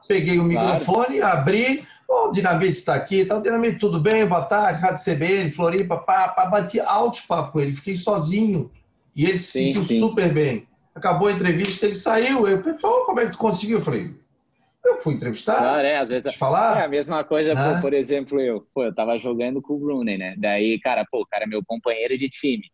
Peguei 0.06 0.38
o 0.38 0.50
claro. 0.50 0.72
microfone, 0.72 1.20
abri, 1.20 1.86
o 2.08 2.32
Dinamite 2.32 2.78
está 2.78 2.94
aqui, 2.94 3.26
tá, 3.26 3.36
o 3.36 3.42
Dinamite, 3.42 3.78
tudo 3.78 4.00
bem? 4.00 4.26
Boa 4.26 4.42
tarde, 4.42 4.80
Rádio 4.80 5.04
CBN, 5.04 5.50
Floripa, 5.50 5.98
pá, 5.98 6.28
pá, 6.28 6.46
bati 6.46 6.80
altos 6.80 7.20
papo 7.20 7.52
com 7.52 7.60
ele, 7.60 7.76
fiquei 7.76 7.94
sozinho. 7.94 8.70
E 9.14 9.26
ele 9.26 9.36
se 9.36 9.58
sentiu 9.58 9.82
sim. 9.82 10.00
super 10.00 10.32
bem. 10.32 10.66
Acabou 10.94 11.28
a 11.28 11.32
entrevista, 11.32 11.84
ele 11.84 11.96
saiu. 11.96 12.48
Eu 12.48 12.62
falei, 12.62 12.78
oh, 12.82 13.04
como 13.04 13.20
é 13.20 13.26
que 13.26 13.32
tu 13.32 13.38
conseguiu? 13.38 13.78
Eu 13.78 13.84
falei, 13.84 14.14
eu 14.88 14.96
fui 14.96 15.14
entrevistar. 15.14 15.56
Claro, 15.56 15.86
é, 15.86 15.96
às 15.96 16.08
vezes. 16.08 16.34
Falar. 16.34 16.80
É 16.80 16.84
a 16.84 16.88
mesma 16.88 17.22
coisa, 17.24 17.52
ah. 17.52 17.74
pô, 17.74 17.80
por 17.80 17.92
exemplo, 17.92 18.40
eu. 18.40 18.66
Pô, 18.72 18.84
eu 18.84 18.94
tava 18.94 19.18
jogando 19.18 19.62
com 19.62 19.74
o 19.74 19.78
Rooney, 19.78 20.18
né? 20.18 20.34
Daí, 20.38 20.78
cara, 20.80 21.04
pô, 21.10 21.22
o 21.22 21.26
cara 21.26 21.44
é 21.44 21.46
meu 21.46 21.62
companheiro 21.64 22.16
de 22.16 22.28
time. 22.28 22.64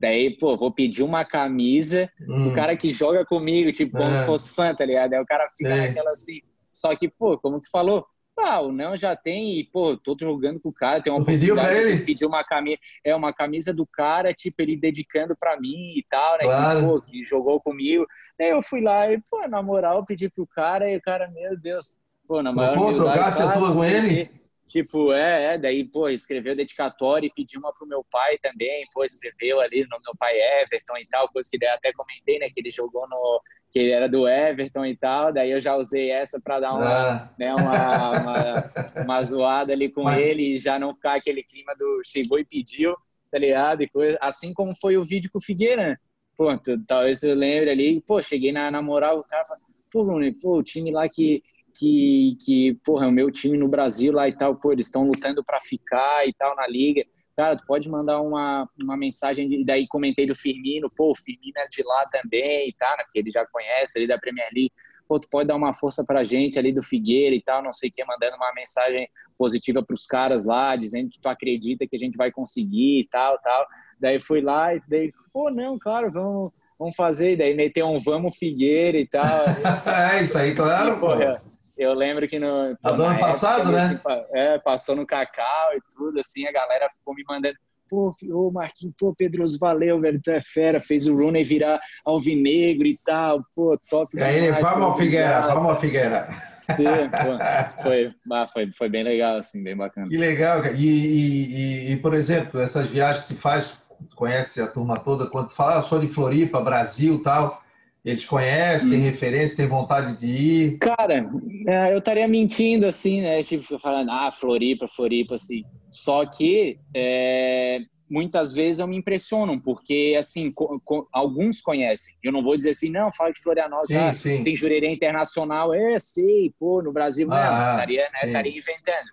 Daí, 0.00 0.36
pô, 0.36 0.56
vou 0.56 0.72
pedir 0.72 1.02
uma 1.02 1.24
camisa 1.24 2.10
hum. 2.28 2.48
do 2.48 2.54
cara 2.54 2.76
que 2.76 2.90
joga 2.90 3.24
comigo, 3.24 3.70
tipo, 3.72 3.96
como 3.96 4.12
é. 4.12 4.18
se 4.18 4.26
fosse 4.26 4.52
fã, 4.52 4.74
tá 4.74 4.84
ligado? 4.84 5.14
Aí 5.14 5.20
o 5.20 5.26
cara 5.26 5.46
fica 5.56 5.74
Sim. 5.74 5.80
naquela 5.80 6.10
assim. 6.10 6.40
Só 6.72 6.96
que, 6.96 7.08
pô, 7.08 7.38
como 7.38 7.60
tu 7.60 7.70
falou, 7.70 8.04
ah, 8.38 8.60
o 8.60 8.72
não 8.72 8.96
já 8.96 9.14
tem 9.14 9.58
e, 9.58 9.64
pô, 9.64 9.96
tô 9.96 10.16
jogando 10.18 10.60
com 10.60 10.70
o 10.70 10.72
cara, 10.72 11.02
tem 11.02 11.12
uma 11.12 11.24
pediu 11.24 11.54
pra 11.54 11.72
ele? 11.74 12.04
pedir 12.04 12.26
uma 12.26 12.42
camisa, 12.42 12.78
é 13.04 13.14
uma 13.14 13.32
camisa 13.32 13.72
do 13.72 13.86
cara, 13.86 14.32
tipo, 14.32 14.62
ele 14.62 14.76
dedicando 14.76 15.36
pra 15.36 15.60
mim 15.60 15.94
e 15.96 16.04
tal, 16.08 16.38
né? 16.38 16.44
Claro. 16.44 16.80
Que, 16.80 16.86
pô, 16.86 17.00
que 17.00 17.24
jogou 17.24 17.60
comigo. 17.60 18.06
Daí 18.38 18.50
eu 18.50 18.62
fui 18.62 18.80
lá 18.80 19.10
e, 19.10 19.20
pô, 19.30 19.46
na 19.50 19.62
moral, 19.62 20.04
pedi 20.04 20.28
pro 20.28 20.46
cara 20.46 20.90
e 20.90 20.96
o 20.96 21.02
cara, 21.02 21.30
meu 21.30 21.58
Deus, 21.58 21.96
pô, 22.26 22.42
na 22.42 22.52
maior 22.52 22.76
Pô, 22.76 22.94
trocasse 22.94 23.42
a 23.42 23.52
tua 23.52 23.72
com 23.72 23.84
ele? 23.84 24.41
Tipo, 24.72 25.12
é, 25.12 25.52
é, 25.52 25.58
daí, 25.58 25.84
pô, 25.84 26.08
escreveu 26.08 26.56
dedicatória 26.56 27.26
e 27.26 27.30
pediu 27.30 27.60
uma 27.60 27.74
pro 27.74 27.86
meu 27.86 28.02
pai 28.10 28.38
também, 28.38 28.86
pô, 28.90 29.04
escreveu 29.04 29.60
ali 29.60 29.82
no 29.82 30.00
meu 30.02 30.16
pai 30.18 30.32
Everton 30.62 30.96
e 30.96 31.06
tal, 31.06 31.28
coisa 31.28 31.46
que 31.50 31.58
daí 31.58 31.68
até 31.68 31.92
comentei, 31.92 32.38
né, 32.38 32.48
que 32.48 32.58
ele 32.58 32.70
jogou 32.70 33.06
no, 33.06 33.42
que 33.70 33.78
ele 33.78 33.90
era 33.90 34.08
do 34.08 34.26
Everton 34.26 34.86
e 34.86 34.96
tal, 34.96 35.30
daí 35.30 35.50
eu 35.50 35.60
já 35.60 35.76
usei 35.76 36.10
essa 36.10 36.40
para 36.40 36.60
dar 36.60 36.72
uma, 36.72 36.86
ah. 36.86 37.34
né, 37.38 37.54
uma, 37.54 38.18
uma, 38.18 38.72
uma, 39.04 39.22
zoada 39.22 39.74
ali 39.74 39.90
com 39.90 40.04
Mas... 40.04 40.16
ele 40.16 40.52
e 40.54 40.56
já 40.56 40.78
não 40.78 40.94
ficar 40.94 41.16
aquele 41.16 41.42
clima 41.42 41.74
do 41.78 42.00
chegou 42.02 42.38
e 42.38 42.44
pediu, 42.46 42.96
tá 43.30 43.36
ligado? 43.36 43.82
E 43.82 43.90
coisa, 43.90 44.16
assim 44.22 44.54
como 44.54 44.74
foi 44.74 44.96
o 44.96 45.04
vídeo 45.04 45.30
com 45.30 45.36
o 45.36 45.44
Figueira, 45.44 46.00
pô, 46.34 46.56
tu, 46.56 46.82
talvez 46.86 47.22
eu 47.22 47.34
lembre 47.34 47.68
ali, 47.68 48.00
pô, 48.00 48.22
cheguei 48.22 48.52
na, 48.52 48.70
na 48.70 48.80
moral, 48.80 49.18
o 49.18 49.24
cara 49.24 49.44
falou, 49.44 49.62
pô, 49.90 50.02
Bruno, 50.02 50.32
pô, 50.40 50.56
o 50.56 50.62
time 50.62 50.90
lá 50.90 51.06
que 51.10 51.42
que, 51.76 52.36
que 52.44 52.74
porra, 52.84 53.06
é 53.06 53.08
o 53.08 53.12
meu 53.12 53.30
time 53.30 53.56
no 53.56 53.68
Brasil 53.68 54.12
lá 54.12 54.28
e 54.28 54.36
tal, 54.36 54.56
pô, 54.56 54.72
eles 54.72 54.86
estão 54.86 55.04
lutando 55.04 55.42
para 55.44 55.60
ficar 55.60 56.26
e 56.26 56.32
tal 56.32 56.54
na 56.54 56.66
liga. 56.66 57.04
Cara, 57.36 57.56
tu 57.56 57.64
pode 57.66 57.88
mandar 57.88 58.20
uma, 58.20 58.68
uma 58.80 58.96
mensagem, 58.96 59.48
de, 59.48 59.64
daí 59.64 59.86
comentei 59.88 60.26
do 60.26 60.34
Firmino, 60.34 60.90
pô, 60.94 61.12
o 61.12 61.16
Firmino 61.16 61.58
é 61.58 61.68
de 61.68 61.82
lá 61.82 62.06
também 62.12 62.68
e 62.68 62.74
tal, 62.78 62.96
né, 62.96 63.04
porque 63.04 63.18
ele 63.18 63.30
já 63.30 63.46
conhece 63.46 63.98
ali 63.98 64.06
da 64.06 64.18
Premier 64.18 64.48
League. 64.54 64.72
Pô, 65.08 65.18
tu 65.18 65.28
pode 65.28 65.48
dar 65.48 65.56
uma 65.56 65.72
força 65.72 66.04
pra 66.04 66.22
gente 66.22 66.58
ali 66.58 66.72
do 66.72 66.82
Figueira 66.82 67.34
e 67.34 67.42
tal, 67.42 67.62
não 67.62 67.72
sei 67.72 67.90
o 67.90 67.92
que, 67.92 68.04
mandando 68.04 68.36
uma 68.36 68.52
mensagem 68.54 69.08
positiva 69.36 69.82
pros 69.82 70.06
caras 70.06 70.46
lá, 70.46 70.76
dizendo 70.76 71.10
que 71.10 71.20
tu 71.20 71.28
acredita 71.28 71.86
que 71.86 71.96
a 71.96 71.98
gente 71.98 72.16
vai 72.16 72.30
conseguir 72.30 73.00
e 73.00 73.08
tal, 73.08 73.38
tal. 73.40 73.66
Daí 73.98 74.20
fui 74.20 74.40
lá 74.40 74.74
e 74.74 74.80
daí, 74.88 75.12
pô, 75.32 75.50
não, 75.50 75.78
claro, 75.78 76.10
vamos, 76.10 76.52
vamos 76.78 76.94
fazer. 76.94 77.32
E 77.32 77.36
daí 77.36 77.54
meteu 77.54 77.86
um 77.86 77.98
vamos 77.98 78.36
Figueira 78.36 78.98
e 78.98 79.06
tal. 79.06 79.24
é, 80.14 80.22
isso 80.22 80.38
aí, 80.38 80.54
claro, 80.54 80.96
e, 80.96 81.00
porra. 81.00 81.51
Eu 81.76 81.94
lembro 81.94 82.28
que 82.28 82.38
no. 82.38 82.76
Pô, 82.82 82.92
do 82.92 83.02
ano 83.02 83.18
passado, 83.18 83.74
época, 83.74 83.76
né? 83.76 84.02
Assim, 84.16 84.26
é, 84.34 84.58
passou 84.58 84.94
no 84.94 85.06
Cacau 85.06 85.74
e 85.74 85.80
tudo, 85.94 86.20
assim, 86.20 86.46
a 86.46 86.52
galera 86.52 86.88
ficou 86.90 87.14
me 87.14 87.24
mandando. 87.26 87.56
Pô, 87.88 88.14
ô 88.30 88.50
Marquinhos, 88.50 88.94
pô, 88.98 89.14
Pedroso, 89.14 89.58
valeu, 89.58 90.00
velho, 90.00 90.20
tu 90.22 90.30
é 90.30 90.40
fera, 90.40 90.80
fez 90.80 91.06
o 91.06 91.14
Rooney 91.14 91.44
virar 91.44 91.78
alvinegro 92.06 92.86
e 92.86 92.98
tal, 93.04 93.44
pô, 93.54 93.78
top. 93.88 94.16
E 94.16 94.22
aí, 94.22 94.50
vamos, 94.52 94.98
Figueira, 94.98 95.40
vamos, 95.42 95.78
Figueira. 95.78 96.28
Sim, 96.62 96.84
pô, 97.10 97.82
foi, 97.82 98.14
ah, 98.32 98.48
foi, 98.50 98.72
foi 98.72 98.88
bem 98.88 99.02
legal, 99.02 99.38
assim, 99.38 99.62
bem 99.62 99.76
bacana. 99.76 100.08
Que 100.08 100.16
legal, 100.16 100.64
e, 100.74 100.86
e, 100.86 101.90
e, 101.90 101.92
e, 101.92 101.96
por 101.96 102.14
exemplo, 102.14 102.60
essas 102.60 102.86
viagens 102.86 103.24
que 103.24 103.34
se 103.34 103.40
faz, 103.40 103.76
conhece 104.14 104.62
a 104.62 104.66
turma 104.66 104.98
toda, 104.98 105.26
quando 105.26 105.50
fala, 105.50 105.78
ah, 105.78 105.82
sou 105.82 105.98
de 105.98 106.08
Floripa, 106.08 106.60
Brasil 106.60 107.22
tal, 107.22 107.62
eles 108.04 108.24
conhecem, 108.24 108.90
têm 108.90 109.00
hum. 109.00 109.04
referência, 109.04 109.56
têm 109.58 109.66
vontade 109.66 110.16
de 110.16 110.26
ir? 110.26 110.78
Cara, 110.78 111.30
é, 111.68 111.92
eu 111.92 111.98
estaria 111.98 112.26
mentindo 112.26 112.86
assim, 112.86 113.20
né? 113.20 113.42
Tipo, 113.44 113.78
falando, 113.78 114.10
ah, 114.10 114.30
Floripa, 114.32 114.88
Floripa, 114.88 115.36
assim. 115.36 115.62
Só 115.88 116.26
que 116.26 116.80
é, 116.94 117.80
muitas 118.10 118.52
vezes 118.52 118.80
eu 118.80 118.88
me 118.88 118.96
impressionam, 118.96 119.56
porque, 119.56 120.16
assim, 120.18 120.50
co 120.50 120.80
co 120.84 121.08
alguns 121.12 121.60
conhecem. 121.60 122.16
Eu 122.24 122.32
não 122.32 122.42
vou 122.42 122.56
dizer 122.56 122.70
assim, 122.70 122.90
não, 122.90 123.12
fala 123.12 123.32
de 123.32 123.40
Florianópolis, 123.40 123.96
sim, 123.96 123.96
ah, 123.96 124.12
sim. 124.12 124.42
tem 124.42 124.56
jurerê 124.56 124.92
internacional. 124.92 125.72
É, 125.72 126.00
sei, 126.00 126.52
pô, 126.58 126.82
no 126.82 126.92
Brasil, 126.92 127.28
ah, 127.30 127.36
não, 127.36 127.70
estaria, 127.72 128.02
né, 128.02 128.20
estaria 128.24 128.58
inventando. 128.58 129.10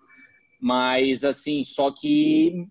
Mas, 0.59 1.23
assim, 1.23 1.63
só 1.63 1.91
que 1.91 2.67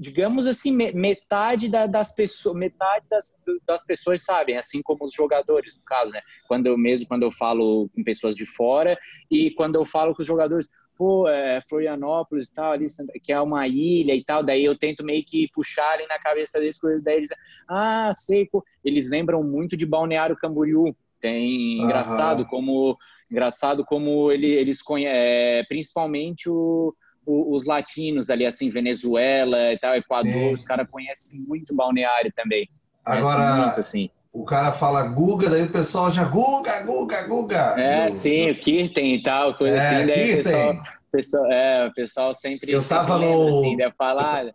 digamos 0.00 0.46
assim, 0.46 0.72
metade 0.72 1.68
da, 1.68 1.86
das 1.86 2.10
pessoas, 2.10 2.56
metade 2.56 3.06
das, 3.06 3.38
das 3.66 3.84
pessoas 3.84 4.24
sabem, 4.24 4.56
assim 4.56 4.80
como 4.80 5.04
os 5.04 5.12
jogadores, 5.12 5.76
no 5.76 5.82
caso, 5.82 6.10
né? 6.10 6.22
Quando 6.48 6.66
eu 6.66 6.78
mesmo, 6.78 7.06
quando 7.06 7.22
eu 7.22 7.30
falo 7.30 7.86
com 7.94 8.02
pessoas 8.02 8.34
de 8.34 8.46
fora 8.46 8.98
e 9.30 9.50
quando 9.50 9.76
eu 9.76 9.84
falo 9.84 10.14
com 10.14 10.22
os 10.22 10.26
jogadores, 10.26 10.70
pô, 10.96 11.28
é, 11.28 11.60
Florianópolis 11.60 12.48
e 12.48 12.54
tal, 12.54 12.72
ali, 12.72 12.86
que 13.22 13.30
é 13.30 13.38
uma 13.38 13.68
ilha 13.68 14.14
e 14.14 14.24
tal, 14.24 14.42
daí 14.42 14.64
eu 14.64 14.76
tento 14.76 15.04
meio 15.04 15.22
que 15.22 15.50
puxar 15.52 15.92
ali 15.92 16.06
na 16.06 16.18
cabeça 16.18 16.58
deles, 16.58 16.80
daí 17.02 17.18
eles, 17.18 17.30
ah, 17.68 18.10
sei, 18.14 18.46
pô. 18.46 18.64
eles 18.82 19.10
lembram 19.10 19.42
muito 19.42 19.76
de 19.76 19.84
Balneário 19.84 20.34
Camboriú, 20.34 20.96
tem, 21.20 21.82
engraçado 21.82 22.46
como, 22.46 22.96
engraçado 23.30 23.84
como 23.84 24.32
ele, 24.32 24.46
eles 24.46 24.80
conhecem, 24.80 25.12
é, 25.14 25.62
principalmente 25.64 26.48
o 26.48 26.94
os 27.26 27.66
latinos 27.66 28.30
ali, 28.30 28.46
assim, 28.46 28.70
Venezuela 28.70 29.72
e 29.72 29.78
tal, 29.78 29.94
Equador, 29.94 30.32
Sim. 30.32 30.52
os 30.52 30.64
caras 30.64 30.88
conhecem 30.90 31.40
muito 31.46 31.74
balneário 31.74 32.32
também. 32.34 32.68
Agora, 33.04 33.56
muito, 33.56 33.80
assim. 33.80 34.10
o 34.32 34.44
cara 34.44 34.72
fala 34.72 35.02
Guga, 35.02 35.48
daí 35.48 35.62
o 35.62 35.72
pessoal 35.72 36.10
já 36.10 36.24
Guga, 36.24 36.82
Guga, 36.82 37.26
Guga. 37.26 37.74
É, 37.78 38.10
sim, 38.10 38.50
o 38.50 38.58
Kirten 38.58 39.14
e 39.14 39.22
tal, 39.22 39.54
coisa 39.56 39.76
é, 39.76 39.80
assim, 39.80 40.06
daí 40.06 40.32
o 40.32 40.36
pessoal, 40.36 40.82
pessoal, 41.12 41.46
é, 41.52 41.86
o 41.86 41.94
pessoal 41.94 42.34
sempre, 42.34 42.72
eu 42.72 42.82
tava 42.82 43.18
sempre 43.18 43.34
no... 43.34 43.48
assim, 43.48 43.76
deve 43.76 43.94
falar... 43.96 44.54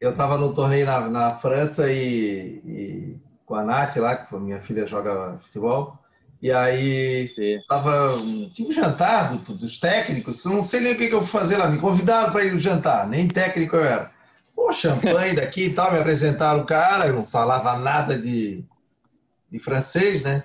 Eu 0.00 0.16
tava 0.16 0.36
no 0.36 0.52
torneio 0.52 0.84
na, 0.84 1.08
na 1.08 1.30
França 1.36 1.90
e, 1.92 2.60
e 2.66 3.16
com 3.46 3.54
a 3.54 3.62
Nath 3.62 3.96
lá, 3.96 4.16
que 4.16 4.34
minha 4.34 4.60
filha 4.60 4.84
joga 4.84 5.38
futebol, 5.42 5.96
E 6.42 6.50
aí 6.50 7.28
tava, 7.68 8.16
tinha 8.52 8.68
um 8.68 8.72
jantar 8.72 9.32
do, 9.32 9.54
dos 9.54 9.78
técnicos, 9.78 10.44
não 10.44 10.60
sei 10.60 10.80
nem 10.80 10.92
o 10.94 10.98
que, 10.98 11.06
que 11.06 11.14
eu 11.14 11.22
fui 11.22 11.40
fazer 11.40 11.56
lá, 11.56 11.68
me 11.68 11.78
convidaram 11.78 12.32
para 12.32 12.44
ir 12.44 12.52
no 12.52 12.58
jantar, 12.58 13.06
nem 13.06 13.28
técnico 13.28 13.76
eu 13.76 13.84
era. 13.84 14.10
Pô, 14.52 14.72
champanhe 14.72 15.36
daqui 15.36 15.66
e 15.66 15.72
tal, 15.72 15.92
me 15.92 16.00
apresentaram 16.00 16.62
o 16.62 16.66
cara, 16.66 17.06
eu 17.06 17.12
não 17.14 17.24
falava 17.24 17.78
nada 17.78 18.18
de, 18.18 18.64
de 19.52 19.58
francês, 19.60 20.24
né? 20.24 20.42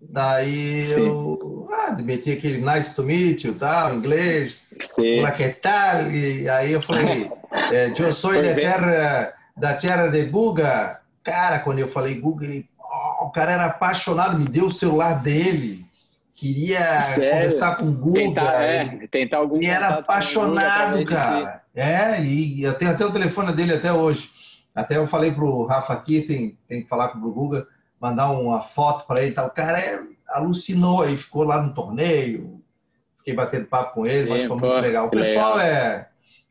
Daí 0.00 0.84
Sim. 0.84 1.08
eu 1.08 1.68
ah, 1.72 1.92
meti 2.00 2.30
aquele 2.30 2.64
nice 2.64 2.94
to 2.94 3.02
meet 3.02 3.42
you, 3.42 3.52
tal, 3.54 3.94
inglês, 3.94 4.62
Olá, 5.18 5.32
que 5.32 5.48
tal? 5.48 6.12
E 6.12 6.48
aí 6.48 6.70
eu 6.72 6.80
falei, 6.80 7.28
é, 7.72 7.90
eu 7.98 8.12
sou 8.12 8.32
da 8.32 8.54
terra, 8.54 9.34
da 9.56 9.74
terra 9.74 10.06
de 10.06 10.22
Buga. 10.26 11.00
Cara, 11.24 11.58
quando 11.58 11.80
eu 11.80 11.88
falei 11.88 12.20
Buga, 12.20 12.46
ele 12.46 12.69
o 13.26 13.30
cara 13.30 13.52
era 13.52 13.64
apaixonado, 13.66 14.38
me 14.38 14.46
deu 14.46 14.66
o 14.66 14.70
celular 14.70 15.22
dele, 15.22 15.84
queria 16.34 17.00
Sério? 17.02 17.32
conversar 17.32 17.76
com 17.76 17.86
o 17.86 17.92
Guga. 17.92 18.20
Tentar, 18.20 18.62
é, 18.62 19.06
tentar 19.10 19.36
algum 19.38 19.60
e 19.60 19.66
era 19.66 19.88
apaixonado, 19.88 21.04
cara. 21.04 21.62
É, 21.74 22.22
e 22.22 22.62
eu 22.62 22.74
tenho 22.74 22.90
até 22.90 23.04
o 23.04 23.12
telefone 23.12 23.52
dele 23.52 23.74
até 23.74 23.92
hoje. 23.92 24.30
Até 24.74 24.96
eu 24.96 25.06
falei 25.06 25.32
pro 25.32 25.64
Rafa 25.66 25.92
aqui, 25.92 26.22
tem, 26.22 26.58
tem 26.66 26.82
que 26.82 26.88
falar 26.88 27.08
com 27.08 27.18
o 27.18 27.32
Guga, 27.32 27.66
mandar 28.00 28.30
uma 28.30 28.62
foto 28.62 29.06
para 29.06 29.22
ele. 29.22 29.32
Tá? 29.32 29.44
O 29.44 29.50
cara 29.50 29.78
é, 29.78 30.00
alucinou 30.28 31.02
aí, 31.02 31.16
ficou 31.16 31.44
lá 31.44 31.60
no 31.60 31.74
torneio. 31.74 32.60
Fiquei 33.18 33.34
batendo 33.34 33.66
papo 33.66 33.94
com 33.94 34.06
ele, 34.06 34.24
Sim, 34.24 34.30
mas 34.30 34.46
foi 34.46 34.58
pô, 34.58 34.66
muito 34.66 34.80
legal. 34.80 35.06
O 35.06 35.10
pessoal 35.10 35.56
legal. 35.56 35.70
é. 35.70 36.06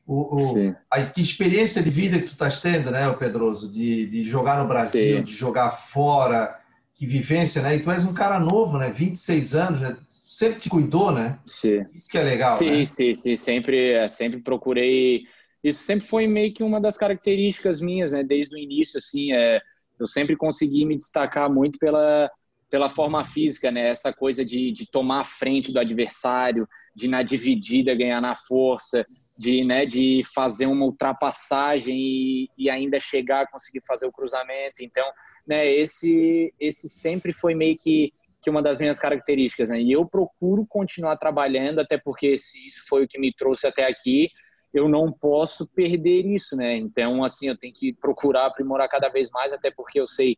O, 0.05 0.35
o, 0.35 0.75
a 0.89 1.03
que 1.03 1.21
experiência 1.21 1.83
de 1.83 1.89
vida 1.91 2.17
que 2.17 2.25
tu 2.25 2.31
estás 2.33 2.59
tendo, 2.59 2.89
né, 2.89 3.11
Pedroso, 3.13 3.71
de, 3.71 4.07
de 4.07 4.23
jogar 4.23 4.57
no 4.59 4.67
Brasil, 4.67 5.17
Sim. 5.17 5.23
de 5.23 5.31
jogar 5.31 5.69
fora, 5.69 6.58
que 6.99 7.05
vivência, 7.05 7.61
né? 7.61 7.77
E 7.77 7.79
tu 7.79 7.89
és 7.89 8.03
um 8.03 8.13
cara 8.13 8.41
novo, 8.41 8.77
né? 8.77 8.91
26 8.91 9.55
anos, 9.55 9.79
né? 9.79 9.95
Sempre 10.09 10.59
te 10.59 10.69
cuidou, 10.69 11.13
né? 11.13 11.39
Sim. 11.45 11.85
Isso 11.93 12.09
que 12.09 12.17
é 12.17 12.23
legal, 12.23 12.51
sim, 12.51 12.71
né? 12.71 12.85
Sim, 12.85 13.15
sim, 13.15 13.37
sempre, 13.37 13.93
é, 13.93 14.09
sempre 14.09 14.41
procurei. 14.41 15.23
Isso 15.63 15.81
sempre 15.81 16.05
foi 16.05 16.27
meio 16.27 16.53
que 16.53 16.61
uma 16.61 16.81
das 16.81 16.97
características 16.97 17.79
minhas, 17.79 18.11
né? 18.11 18.21
Desde 18.21 18.53
o 18.53 18.57
início, 18.57 18.97
assim, 18.97 19.31
é... 19.31 19.61
eu 19.97 20.05
sempre 20.05 20.35
consegui 20.35 20.83
me 20.85 20.97
destacar 20.97 21.49
muito 21.49 21.79
pela 21.79 22.29
pela 22.69 22.87
forma 22.87 23.25
física, 23.25 23.71
né? 23.71 23.89
Essa 23.89 24.13
coisa 24.13 24.45
de, 24.45 24.71
de 24.71 24.85
tomar 24.85 25.21
a 25.21 25.25
frente 25.25 25.71
do 25.73 25.79
adversário, 25.79 26.67
de 26.95 27.07
na 27.07 27.23
dividida 27.23 27.95
ganhar 27.95 28.21
na 28.21 28.35
força, 28.35 29.03
de, 29.39 29.63
né, 29.63 29.85
de 29.85 30.21
fazer 30.35 30.65
uma 30.65 30.83
ultrapassagem 30.83 31.97
e, 31.97 32.49
e, 32.57 32.69
ainda 32.69 32.99
chegar 32.99 33.43
a 33.43 33.49
conseguir 33.49 33.81
fazer 33.87 34.05
o 34.05 34.11
cruzamento. 34.11 34.81
Então, 34.83 35.09
né, 35.47 35.65
esse, 35.65 36.53
esse 36.59 36.89
sempre 36.89 37.31
foi 37.31 37.55
meio 37.55 37.77
que, 37.81 38.13
que 38.41 38.49
uma 38.49 38.61
das 38.61 38.81
minhas 38.81 38.99
características. 38.99 39.69
Né? 39.69 39.81
E 39.81 39.93
eu 39.93 40.05
procuro 40.05 40.65
continuar 40.67 41.15
trabalhando, 41.15 41.79
até 41.79 41.97
porque 41.97 42.37
se 42.37 42.67
isso 42.67 42.83
foi 42.85 43.05
o 43.05 43.07
que 43.07 43.17
me 43.17 43.33
trouxe 43.33 43.65
até 43.65 43.87
aqui, 43.87 44.27
eu 44.73 44.89
não 44.89 45.09
posso 45.09 45.65
perder 45.69 46.25
isso, 46.25 46.57
né? 46.57 46.75
Então, 46.75 47.23
assim, 47.23 47.47
eu 47.47 47.57
tenho 47.57 47.73
que 47.73 47.93
procurar 47.93 48.45
aprimorar 48.45 48.89
cada 48.89 49.07
vez 49.07 49.29
mais, 49.31 49.53
até 49.53 49.71
porque 49.71 49.99
eu 49.99 50.05
sei 50.05 50.37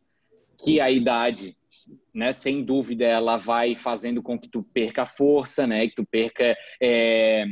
que 0.64 0.80
a 0.80 0.90
idade, 0.90 1.56
né, 2.14 2.32
sem 2.32 2.64
dúvida, 2.64 3.04
ela 3.04 3.36
vai 3.36 3.74
fazendo 3.74 4.22
com 4.22 4.38
que 4.38 4.48
tu 4.48 4.62
perca 4.62 5.04
força, 5.04 5.66
né, 5.66 5.88
que 5.88 5.96
tu 5.96 6.06
perca 6.06 6.56
é, 6.80 7.44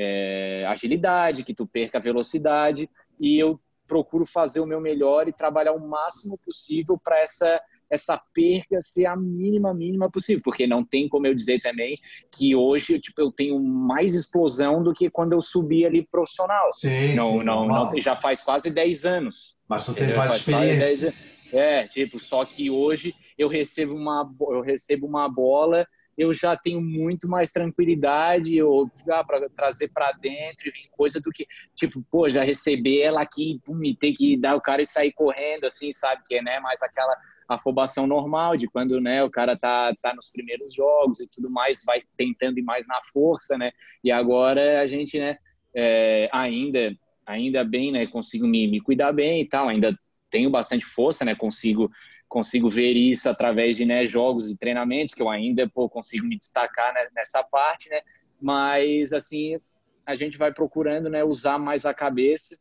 é, 0.00 0.64
agilidade, 0.66 1.44
que 1.44 1.54
tu 1.54 1.66
perca 1.66 2.00
velocidade, 2.00 2.88
e 3.18 3.38
eu 3.38 3.60
procuro 3.86 4.24
fazer 4.24 4.60
o 4.60 4.66
meu 4.66 4.80
melhor 4.80 5.26
e 5.28 5.32
trabalhar 5.32 5.72
o 5.72 5.88
máximo 5.88 6.38
possível 6.38 6.98
para 7.02 7.18
essa 7.18 7.60
essa 7.90 8.22
perca 8.32 8.80
ser 8.80 9.06
a 9.06 9.16
mínima 9.16 9.74
mínima 9.74 10.08
possível, 10.08 10.40
porque 10.44 10.64
não 10.64 10.84
tem 10.84 11.08
como 11.08 11.26
eu 11.26 11.34
dizer 11.34 11.60
também 11.60 11.98
que 12.32 12.54
hoje 12.54 13.00
tipo 13.00 13.20
eu 13.20 13.32
tenho 13.32 13.58
mais 13.58 14.14
explosão 14.14 14.80
do 14.80 14.94
que 14.94 15.10
quando 15.10 15.32
eu 15.32 15.40
subi 15.40 15.84
ali 15.84 16.06
profissional. 16.06 16.72
Sim, 16.72 17.14
não, 17.16 17.32
sim, 17.32 17.42
não, 17.42 17.66
não, 17.66 18.00
já 18.00 18.14
faz 18.16 18.42
quase 18.42 18.70
10 18.70 19.04
anos. 19.04 19.56
Mas 19.68 19.84
tu 19.84 19.92
tens 19.92 20.14
mais 20.14 20.36
experiência. 20.36 21.12
É, 21.52 21.84
tipo, 21.84 22.20
só 22.20 22.44
que 22.44 22.70
hoje 22.70 23.12
eu 23.36 23.48
recebo 23.48 23.92
uma 23.96 24.32
eu 24.50 24.60
recebo 24.60 25.04
uma 25.04 25.28
bola 25.28 25.84
eu 26.20 26.34
já 26.34 26.54
tenho 26.54 26.82
muito 26.82 27.26
mais 27.26 27.50
tranquilidade 27.50 28.62
ou 28.62 28.90
ah, 29.10 29.24
para 29.24 29.48
trazer 29.48 29.88
para 29.88 30.12
dentro 30.12 30.68
e 30.68 30.70
vir 30.70 30.90
coisa 30.90 31.18
do 31.18 31.30
que 31.30 31.46
tipo 31.74 32.04
pô 32.10 32.28
já 32.28 32.44
receber 32.44 33.00
ela 33.00 33.22
aqui 33.22 33.58
pum, 33.64 33.82
e 33.82 33.96
ter 33.96 34.12
que 34.12 34.36
dar 34.36 34.54
o 34.54 34.60
cara 34.60 34.82
e 34.82 34.86
sair 34.86 35.12
correndo 35.12 35.64
assim 35.64 35.90
sabe 35.92 36.20
que 36.26 36.34
é 36.34 36.42
né 36.42 36.60
mais 36.60 36.82
aquela 36.82 37.16
afobação 37.48 38.06
normal 38.06 38.54
de 38.54 38.68
quando 38.68 39.00
né 39.00 39.24
o 39.24 39.30
cara 39.30 39.56
tá 39.56 39.94
tá 40.02 40.14
nos 40.14 40.30
primeiros 40.30 40.74
jogos 40.74 41.20
e 41.20 41.26
tudo 41.26 41.48
mais 41.48 41.82
vai 41.86 42.02
tentando 42.14 42.58
ir 42.58 42.64
mais 42.64 42.86
na 42.86 42.98
força 43.10 43.56
né 43.56 43.72
e 44.04 44.12
agora 44.12 44.82
a 44.82 44.86
gente 44.86 45.18
né 45.18 45.38
é, 45.74 46.28
ainda 46.32 46.94
ainda 47.24 47.64
bem 47.64 47.90
né 47.92 48.06
consigo 48.06 48.46
me, 48.46 48.68
me 48.68 48.78
cuidar 48.82 49.12
bem 49.14 49.40
e 49.40 49.48
tal 49.48 49.70
ainda 49.70 49.98
tenho 50.30 50.50
bastante 50.50 50.84
força 50.84 51.24
né 51.24 51.34
consigo 51.34 51.90
consigo 52.30 52.70
ver 52.70 52.92
isso 52.92 53.28
através 53.28 53.76
de 53.76 53.84
né, 53.84 54.06
jogos 54.06 54.48
e 54.48 54.56
treinamentos, 54.56 55.12
que 55.12 55.20
eu 55.20 55.28
ainda 55.28 55.68
pô, 55.68 55.90
consigo 55.90 56.24
me 56.24 56.38
destacar 56.38 56.94
né, 56.94 57.08
nessa 57.14 57.42
parte, 57.42 57.90
né? 57.90 58.00
Mas, 58.40 59.12
assim, 59.12 59.58
a 60.06 60.14
gente 60.14 60.38
vai 60.38 60.54
procurando 60.54 61.10
né, 61.10 61.24
usar 61.24 61.58
mais 61.58 61.84
a 61.84 61.92
cabeça 61.92 62.56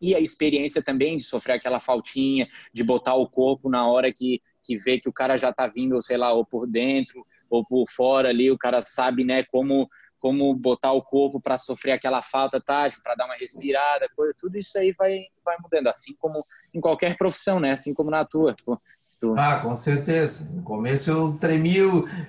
e 0.00 0.14
a 0.14 0.20
experiência 0.20 0.80
também 0.80 1.18
de 1.18 1.24
sofrer 1.24 1.54
aquela 1.54 1.80
faltinha, 1.80 2.48
de 2.72 2.84
botar 2.84 3.16
o 3.16 3.28
corpo 3.28 3.68
na 3.68 3.86
hora 3.86 4.12
que, 4.12 4.40
que 4.62 4.76
vê 4.76 4.98
que 4.98 5.08
o 5.08 5.12
cara 5.12 5.36
já 5.36 5.52
tá 5.52 5.66
vindo, 5.66 6.00
sei 6.00 6.16
lá, 6.16 6.32
ou 6.32 6.46
por 6.46 6.66
dentro 6.66 7.26
ou 7.50 7.66
por 7.66 7.84
fora 7.90 8.28
ali, 8.28 8.48
o 8.48 8.56
cara 8.56 8.80
sabe, 8.80 9.24
né, 9.24 9.42
como 9.42 9.90
como 10.20 10.54
botar 10.54 10.92
o 10.92 11.02
corpo 11.02 11.40
para 11.40 11.56
sofrer 11.56 11.92
aquela 11.92 12.20
falta 12.20 12.60
tática, 12.60 13.00
para 13.02 13.14
dar 13.14 13.24
uma 13.24 13.34
respirada, 13.34 14.06
coisa, 14.14 14.34
tudo 14.38 14.56
isso 14.56 14.78
aí 14.78 14.92
vai, 14.92 15.24
vai 15.42 15.56
mudando, 15.60 15.86
assim 15.86 16.14
como 16.18 16.46
em 16.74 16.80
qualquer 16.80 17.16
profissão, 17.16 17.58
né? 17.58 17.72
Assim 17.72 17.94
como 17.94 18.10
na 18.10 18.24
tua. 18.24 18.54
Ah, 19.36 19.56
com 19.56 19.74
certeza. 19.74 20.48
No 20.54 20.62
começo 20.62 21.10
eu 21.10 21.32
tremia, 21.32 21.82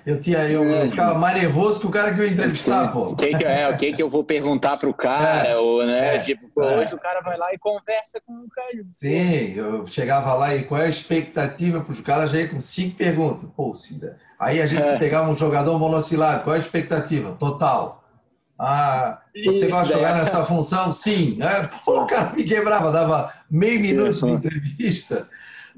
eu, 0.04 0.20
tinha, 0.20 0.38
eu, 0.48 0.64
eu 0.64 0.90
ficava 0.90 1.18
mais 1.18 1.40
nervoso 1.40 1.80
que 1.80 1.86
o 1.86 1.90
cara 1.90 2.12
que 2.12 2.20
eu 2.20 2.24
ia 2.24 2.32
entrevistar, 2.32 2.86
Sim. 2.86 2.92
pô. 2.92 3.00
O 3.10 3.16
que, 3.16 3.28
que, 3.28 3.44
é, 3.44 3.68
o 3.68 3.76
que, 3.76 3.92
que 3.92 4.02
eu 4.02 4.08
vou 4.08 4.24
perguntar 4.24 4.76
pro 4.76 4.92
cara? 4.92 5.48
É, 5.48 5.56
ou, 5.56 5.86
né? 5.86 6.16
É, 6.16 6.18
tipo, 6.18 6.60
é. 6.60 6.78
hoje 6.78 6.94
o 6.94 6.98
cara 6.98 7.20
vai 7.20 7.38
lá 7.38 7.54
e 7.54 7.58
conversa 7.58 8.20
com 8.26 8.32
o 8.32 8.48
cara. 8.50 8.68
Sim, 8.88 9.54
eu 9.54 9.86
chegava 9.86 10.34
lá 10.34 10.54
e 10.54 10.64
qual 10.64 10.80
é 10.80 10.86
a 10.86 10.88
expectativa 10.88 11.80
para 11.80 11.92
os 11.92 12.00
caras 12.00 12.30
já 12.30 12.38
ia 12.38 12.48
com 12.48 12.60
cinco 12.60 12.96
perguntas. 12.96 13.48
Pô, 13.56 13.74
Cida. 13.74 14.18
Aí 14.38 14.60
a 14.60 14.66
gente 14.66 14.82
é. 14.82 14.98
pegava 14.98 15.30
um 15.30 15.36
jogador 15.36 15.78
monossilábico, 15.78 16.44
qual 16.44 16.56
é 16.56 16.58
a 16.58 16.62
expectativa? 16.62 17.36
Total. 17.38 18.02
Ah, 18.58 19.20
você 19.32 19.48
Isso, 19.48 19.68
gosta 19.68 19.86
de 19.86 19.92
jogar 19.94 20.16
é. 20.16 20.20
nessa 20.20 20.44
função? 20.44 20.92
Sim. 20.92 21.38
É, 21.40 21.68
pô, 21.84 22.02
o 22.02 22.06
cara 22.06 22.32
me 22.32 22.44
quebrava, 22.44 22.90
dava 22.90 23.32
meio 23.50 23.80
minuto 23.80 24.26
de 24.26 24.32
entrevista. 24.32 25.28